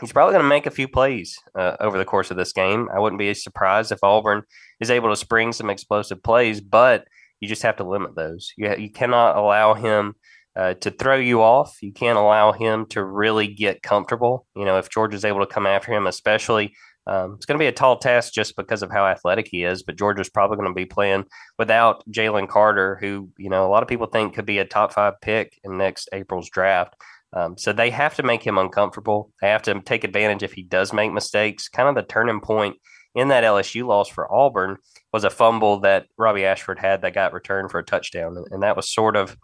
he's 0.00 0.12
probably 0.12 0.32
going 0.32 0.44
to 0.44 0.48
make 0.48 0.66
a 0.66 0.70
few 0.70 0.88
plays 0.88 1.36
uh, 1.54 1.76
over 1.80 1.98
the 1.98 2.04
course 2.04 2.30
of 2.30 2.36
this 2.36 2.52
game. 2.52 2.88
I 2.94 2.98
wouldn't 2.98 3.18
be 3.18 3.34
surprised 3.34 3.92
if 3.92 4.02
Auburn 4.02 4.42
is 4.80 4.90
able 4.90 5.10
to 5.10 5.16
spring 5.16 5.52
some 5.52 5.70
explosive 5.70 6.22
plays, 6.22 6.60
but 6.60 7.06
you 7.40 7.48
just 7.48 7.62
have 7.62 7.76
to 7.76 7.84
limit 7.84 8.14
those. 8.16 8.52
You, 8.56 8.74
you 8.76 8.90
cannot 8.90 9.36
allow 9.36 9.74
him 9.74 10.14
uh, 10.56 10.74
to 10.74 10.90
throw 10.90 11.16
you 11.16 11.42
off. 11.42 11.76
You 11.82 11.92
can't 11.92 12.18
allow 12.18 12.52
him 12.52 12.86
to 12.90 13.04
really 13.04 13.46
get 13.46 13.82
comfortable. 13.82 14.46
You 14.54 14.64
know, 14.64 14.78
if 14.78 14.90
George 14.90 15.14
is 15.14 15.24
able 15.24 15.40
to 15.40 15.52
come 15.52 15.66
after 15.66 15.92
him, 15.92 16.06
especially 16.06 16.74
um, 17.06 17.34
it's 17.34 17.46
going 17.46 17.58
to 17.58 17.62
be 17.62 17.68
a 17.68 17.72
tall 17.72 17.96
task 17.98 18.32
just 18.32 18.56
because 18.56 18.82
of 18.82 18.90
how 18.90 19.06
athletic 19.06 19.48
he 19.50 19.64
is, 19.64 19.82
but 19.82 19.96
Georgia's 19.96 20.28
probably 20.28 20.56
going 20.56 20.68
to 20.68 20.74
be 20.74 20.84
playing 20.84 21.24
without 21.58 22.04
Jalen 22.10 22.48
Carter, 22.48 22.98
who, 23.00 23.30
you 23.38 23.50
know, 23.50 23.66
a 23.66 23.70
lot 23.70 23.82
of 23.82 23.88
people 23.88 24.06
think 24.06 24.34
could 24.34 24.46
be 24.46 24.58
a 24.58 24.64
top 24.64 24.92
five 24.92 25.14
pick 25.20 25.58
in 25.64 25.78
next 25.78 26.08
April's 26.12 26.50
draft. 26.50 26.94
Um, 27.32 27.56
so 27.56 27.72
they 27.72 27.90
have 27.90 28.16
to 28.16 28.22
make 28.22 28.42
him 28.42 28.58
uncomfortable. 28.58 29.32
They 29.40 29.48
have 29.48 29.62
to 29.62 29.80
take 29.80 30.04
advantage 30.04 30.42
if 30.42 30.52
he 30.52 30.62
does 30.62 30.92
make 30.92 31.12
mistakes. 31.12 31.68
Kind 31.68 31.88
of 31.88 31.94
the 31.94 32.02
turning 32.02 32.40
point 32.40 32.76
in 33.14 33.28
that 33.28 33.44
LSU 33.44 33.86
loss 33.86 34.08
for 34.08 34.32
Auburn 34.32 34.76
was 35.12 35.24
a 35.24 35.30
fumble 35.30 35.80
that 35.80 36.06
Robby 36.18 36.44
Ashford 36.44 36.78
had 36.78 37.02
that 37.02 37.14
got 37.14 37.32
returned 37.32 37.70
for 37.70 37.78
a 37.78 37.84
touchdown. 37.84 38.36
And 38.50 38.62
that 38.62 38.76
was 38.76 38.92
sort 38.92 39.16
of 39.16 39.36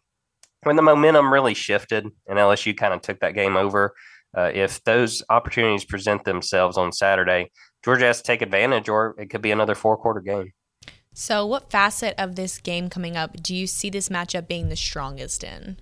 when 0.63 0.77
the 0.77 0.83
momentum 0.83 1.33
really 1.33 1.55
shifted 1.55 2.07
and 2.27 2.39
LSU 2.39 2.77
kind 2.77 2.93
of 2.93 3.03
took 3.03 3.21
that 3.21 3.35
game 3.35 3.57
over 3.57 3.95
uh, 4.37 4.51
if 4.55 4.83
those 4.85 5.23
opportunities 5.31 5.85
present 5.85 6.25
themselves 6.25 6.77
on 6.77 6.93
Saturday, 6.93 7.51
Georgia 7.85 8.07
has 8.07 8.19
to 8.19 8.25
take 8.25 8.43
advantage, 8.43 8.89
or 8.89 9.15
it 9.19 9.31
could 9.31 9.43
be 9.43 9.51
another 9.51 9.75
four 9.75 9.97
quarter 9.97 10.21
game. 10.21 10.53
So, 11.15 11.47
what 11.47 11.71
facet 11.71 12.15
of 12.19 12.37
this 12.37 12.59
game 12.59 12.91
coming 12.91 13.17
up 13.17 13.43
do 13.43 13.55
you 13.55 13.67
see 13.67 13.89
this 13.89 14.11
matchup 14.11 14.47
being 14.47 14.69
the 14.69 14.77
strongest 14.77 15.43
in? 15.43 15.79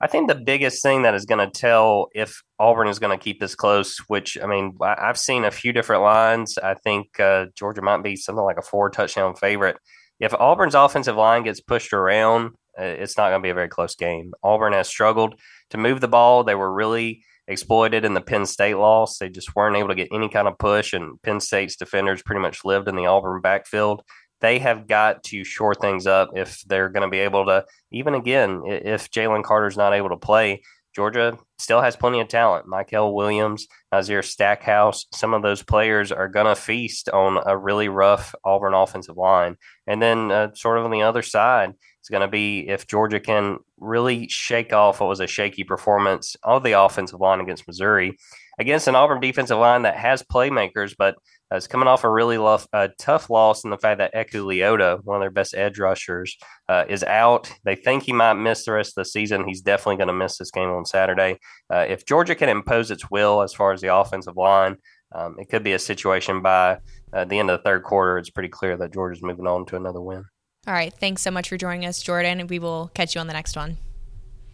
I 0.00 0.06
think 0.06 0.28
the 0.28 0.34
biggest 0.34 0.82
thing 0.82 1.02
that 1.02 1.14
is 1.14 1.24
going 1.24 1.44
to 1.44 1.50
tell 1.50 2.08
if 2.14 2.42
Auburn 2.58 2.88
is 2.88 3.00
going 3.00 3.18
to 3.18 3.22
keep 3.22 3.40
this 3.40 3.54
close, 3.54 3.98
which 4.06 4.38
I 4.40 4.46
mean, 4.46 4.76
I've 4.80 5.18
seen 5.18 5.44
a 5.44 5.50
few 5.50 5.72
different 5.72 6.02
lines. 6.02 6.56
I 6.58 6.74
think 6.74 7.18
uh, 7.18 7.46
Georgia 7.56 7.82
might 7.82 8.02
be 8.02 8.14
something 8.14 8.44
like 8.44 8.58
a 8.58 8.62
four 8.62 8.90
touchdown 8.90 9.34
favorite. 9.34 9.76
If 10.20 10.34
Auburn's 10.34 10.74
offensive 10.74 11.16
line 11.16 11.44
gets 11.44 11.60
pushed 11.60 11.92
around, 11.92 12.50
uh, 12.78 12.84
it's 12.84 13.16
not 13.16 13.30
going 13.30 13.40
to 13.40 13.46
be 13.46 13.50
a 13.50 13.54
very 13.54 13.68
close 13.68 13.96
game. 13.96 14.32
Auburn 14.42 14.72
has 14.72 14.88
struggled 14.88 15.40
to 15.70 15.78
move 15.78 16.00
the 16.00 16.08
ball. 16.08 16.44
They 16.44 16.54
were 16.54 16.72
really 16.72 17.22
exploited 17.48 18.04
in 18.04 18.14
the 18.14 18.20
Penn 18.20 18.46
State 18.46 18.76
loss. 18.76 19.18
They 19.18 19.28
just 19.28 19.56
weren't 19.56 19.76
able 19.76 19.88
to 19.88 19.94
get 19.94 20.08
any 20.12 20.28
kind 20.28 20.46
of 20.46 20.58
push, 20.58 20.92
and 20.92 21.20
Penn 21.22 21.40
State's 21.40 21.76
defenders 21.76 22.22
pretty 22.22 22.40
much 22.40 22.64
lived 22.64 22.88
in 22.88 22.94
the 22.94 23.06
Auburn 23.06 23.40
backfield. 23.40 24.02
They 24.40 24.60
have 24.60 24.86
got 24.86 25.24
to 25.24 25.42
shore 25.42 25.74
things 25.74 26.06
up 26.06 26.30
if 26.36 26.62
they're 26.66 26.90
going 26.90 27.02
to 27.02 27.10
be 27.10 27.18
able 27.18 27.46
to, 27.46 27.64
even 27.90 28.14
again, 28.14 28.62
if 28.66 29.10
Jalen 29.10 29.42
Carter's 29.42 29.76
not 29.76 29.94
able 29.94 30.10
to 30.10 30.16
play. 30.16 30.62
Georgia 30.94 31.38
still 31.58 31.80
has 31.80 31.96
plenty 31.96 32.20
of 32.20 32.28
talent. 32.28 32.66
Mykel 32.66 33.14
Williams, 33.14 33.66
Nazir 33.92 34.22
Stackhouse, 34.22 35.06
some 35.12 35.34
of 35.34 35.42
those 35.42 35.62
players 35.62 36.10
are 36.10 36.28
going 36.28 36.46
to 36.46 36.60
feast 36.60 37.08
on 37.10 37.38
a 37.46 37.56
really 37.56 37.88
rough 37.88 38.34
Auburn 38.44 38.74
offensive 38.74 39.16
line. 39.16 39.56
And 39.86 40.02
then, 40.02 40.30
uh, 40.32 40.54
sort 40.54 40.78
of 40.78 40.84
on 40.84 40.90
the 40.90 41.02
other 41.02 41.22
side, 41.22 41.74
it's 42.08 42.10
going 42.10 42.22
to 42.22 42.28
be 42.28 42.66
if 42.66 42.86
Georgia 42.86 43.20
can 43.20 43.58
really 43.76 44.28
shake 44.28 44.72
off 44.72 45.00
what 45.00 45.10
was 45.10 45.20
a 45.20 45.26
shaky 45.26 45.62
performance 45.62 46.36
of 46.42 46.62
the 46.62 46.72
offensive 46.72 47.20
line 47.20 47.38
against 47.38 47.66
Missouri, 47.66 48.16
against 48.58 48.88
an 48.88 48.96
Auburn 48.96 49.20
defensive 49.20 49.58
line 49.58 49.82
that 49.82 49.94
has 49.94 50.22
playmakers, 50.22 50.94
but 50.96 51.16
is 51.52 51.66
coming 51.66 51.86
off 51.86 52.04
a 52.04 52.10
really 52.10 52.38
uh, 52.38 52.88
tough 52.98 53.28
loss 53.28 53.62
in 53.62 53.68
the 53.68 53.76
fact 53.76 53.98
that 53.98 54.14
Eku 54.14 54.42
Leota, 54.42 55.04
one 55.04 55.16
of 55.16 55.20
their 55.20 55.30
best 55.30 55.54
edge 55.54 55.78
rushers, 55.78 56.34
uh, 56.70 56.86
is 56.88 57.04
out. 57.04 57.52
They 57.64 57.74
think 57.74 58.04
he 58.04 58.12
might 58.14 58.34
miss 58.34 58.64
the 58.64 58.72
rest 58.72 58.96
of 58.96 59.02
the 59.02 59.10
season. 59.10 59.46
He's 59.46 59.60
definitely 59.60 59.96
going 59.96 60.08
to 60.08 60.14
miss 60.14 60.38
this 60.38 60.50
game 60.50 60.70
on 60.70 60.86
Saturday. 60.86 61.38
Uh, 61.70 61.84
if 61.86 62.06
Georgia 62.06 62.34
can 62.34 62.48
impose 62.48 62.90
its 62.90 63.10
will 63.10 63.42
as 63.42 63.52
far 63.52 63.74
as 63.74 63.82
the 63.82 63.94
offensive 63.94 64.38
line, 64.38 64.76
um, 65.14 65.36
it 65.38 65.50
could 65.50 65.62
be 65.62 65.74
a 65.74 65.78
situation 65.78 66.40
by 66.40 66.78
uh, 67.12 67.26
the 67.26 67.38
end 67.38 67.50
of 67.50 67.58
the 67.58 67.64
third 67.64 67.82
quarter. 67.82 68.16
It's 68.16 68.30
pretty 68.30 68.48
clear 68.48 68.78
that 68.78 68.94
Georgia's 68.94 69.22
moving 69.22 69.46
on 69.46 69.66
to 69.66 69.76
another 69.76 70.00
win. 70.00 70.24
All 70.68 70.74
right. 70.74 70.92
Thanks 70.92 71.22
so 71.22 71.30
much 71.30 71.48
for 71.48 71.56
joining 71.56 71.86
us, 71.86 72.02
Jordan. 72.02 72.46
We 72.46 72.58
will 72.58 72.90
catch 72.92 73.14
you 73.14 73.22
on 73.22 73.26
the 73.26 73.32
next 73.32 73.56
one. 73.56 73.78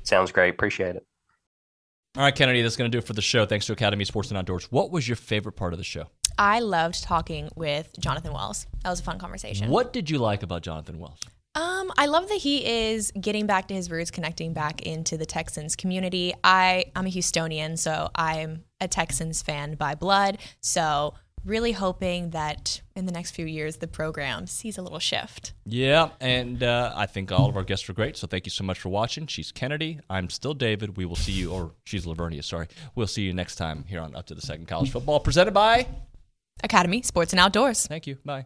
Sounds 0.05 0.31
great. 0.31 0.51
Appreciate 0.51 0.95
it. 0.95 1.05
All 2.17 2.23
right, 2.23 2.33
Kennedy, 2.33 2.63
that's 2.63 2.77
going 2.77 2.89
to 2.89 2.95
do 2.95 2.99
it 2.99 3.05
for 3.05 3.15
the 3.15 3.21
show. 3.21 3.45
Thanks 3.47 3.67
to 3.67 3.73
Academy 3.73 4.05
Sports 4.05 4.29
and 4.29 4.39
Outdoors. 4.39 4.71
What 4.71 4.93
was 4.93 5.09
your 5.09 5.17
favorite 5.17 5.55
part 5.55 5.73
of 5.73 5.79
the 5.79 5.85
show? 5.85 6.05
I 6.39 6.61
loved 6.61 7.03
talking 7.03 7.49
with 7.57 7.91
Jonathan 7.99 8.33
Wells. 8.33 8.69
That 8.85 8.91
was 8.91 9.01
a 9.01 9.03
fun 9.03 9.19
conversation. 9.19 9.69
What 9.69 9.93
did 9.93 10.09
you 10.09 10.19
like 10.19 10.45
about 10.45 10.63
Jonathan 10.63 11.01
Wells? 11.01 11.19
Um, 11.57 11.91
I 11.99 12.07
love 12.07 12.29
that 12.29 12.39
he 12.39 12.65
is 12.65 13.13
getting 13.21 13.47
back 13.47 13.67
to 13.69 13.75
his 13.75 13.91
roots, 13.91 14.13
connecting 14.13 14.53
back 14.53 14.83
into 14.83 15.17
the 15.17 15.27
Texans 15.27 15.75
community. 15.75 16.33
I 16.45 16.87
I'm 16.95 17.07
a 17.07 17.11
Houstonian, 17.11 17.77
so 17.77 18.11
I'm 18.15 18.65
a 18.81 18.87
Texans 18.87 19.43
fan 19.43 19.75
by 19.75 19.97
blood. 19.97 20.39
So 20.61 21.15
really 21.45 21.73
hoping 21.73 22.31
that 22.31 22.81
in 22.97 23.07
the 23.07 23.13
next 23.13 23.33
few 23.33 23.47
years 23.47 23.77
the 23.77 23.87
program 23.87 24.47
sees 24.47 24.79
a 24.79 24.83
little 24.83 24.99
shift. 24.99 25.53
Yeah, 25.67 26.11
and 26.21 26.63
uh, 26.63 26.93
I 26.95 27.07
think 27.07 27.33
all 27.33 27.49
of 27.49 27.57
our 27.57 27.65
guests 27.65 27.87
were 27.89 27.95
great. 27.95 28.17
So 28.17 28.27
thank 28.27 28.47
you 28.47 28.51
so 28.51 28.65
much 28.65 28.79
for 28.79 28.89
watching. 28.89 29.27
She's 29.27 29.53
Kennedy. 29.53 30.01
I'm 30.09 30.31
still 30.31 30.55
David. 30.55 30.97
We 30.97 31.05
will 31.05 31.17
see 31.17 31.33
you, 31.33 31.53
or 31.53 31.73
she's 31.85 32.07
Lavernia. 32.07 32.43
Sorry. 32.43 32.69
We'll 32.95 33.07
see 33.07 33.23
you 33.23 33.33
next 33.33 33.57
time 33.57 33.85
here 33.89 34.01
on 34.01 34.15
Up 34.15 34.27
to 34.27 34.35
the 34.35 34.43
Second 34.43 34.69
College 34.69 34.91
Football, 34.91 35.21
presented 35.21 35.53
by 35.55 35.87
Academy 36.63 37.03
Sports 37.03 37.33
and 37.33 37.41
Outdoors. 37.41 37.87
Thank 37.87 38.07
you. 38.07 38.17
Bye. 38.25 38.45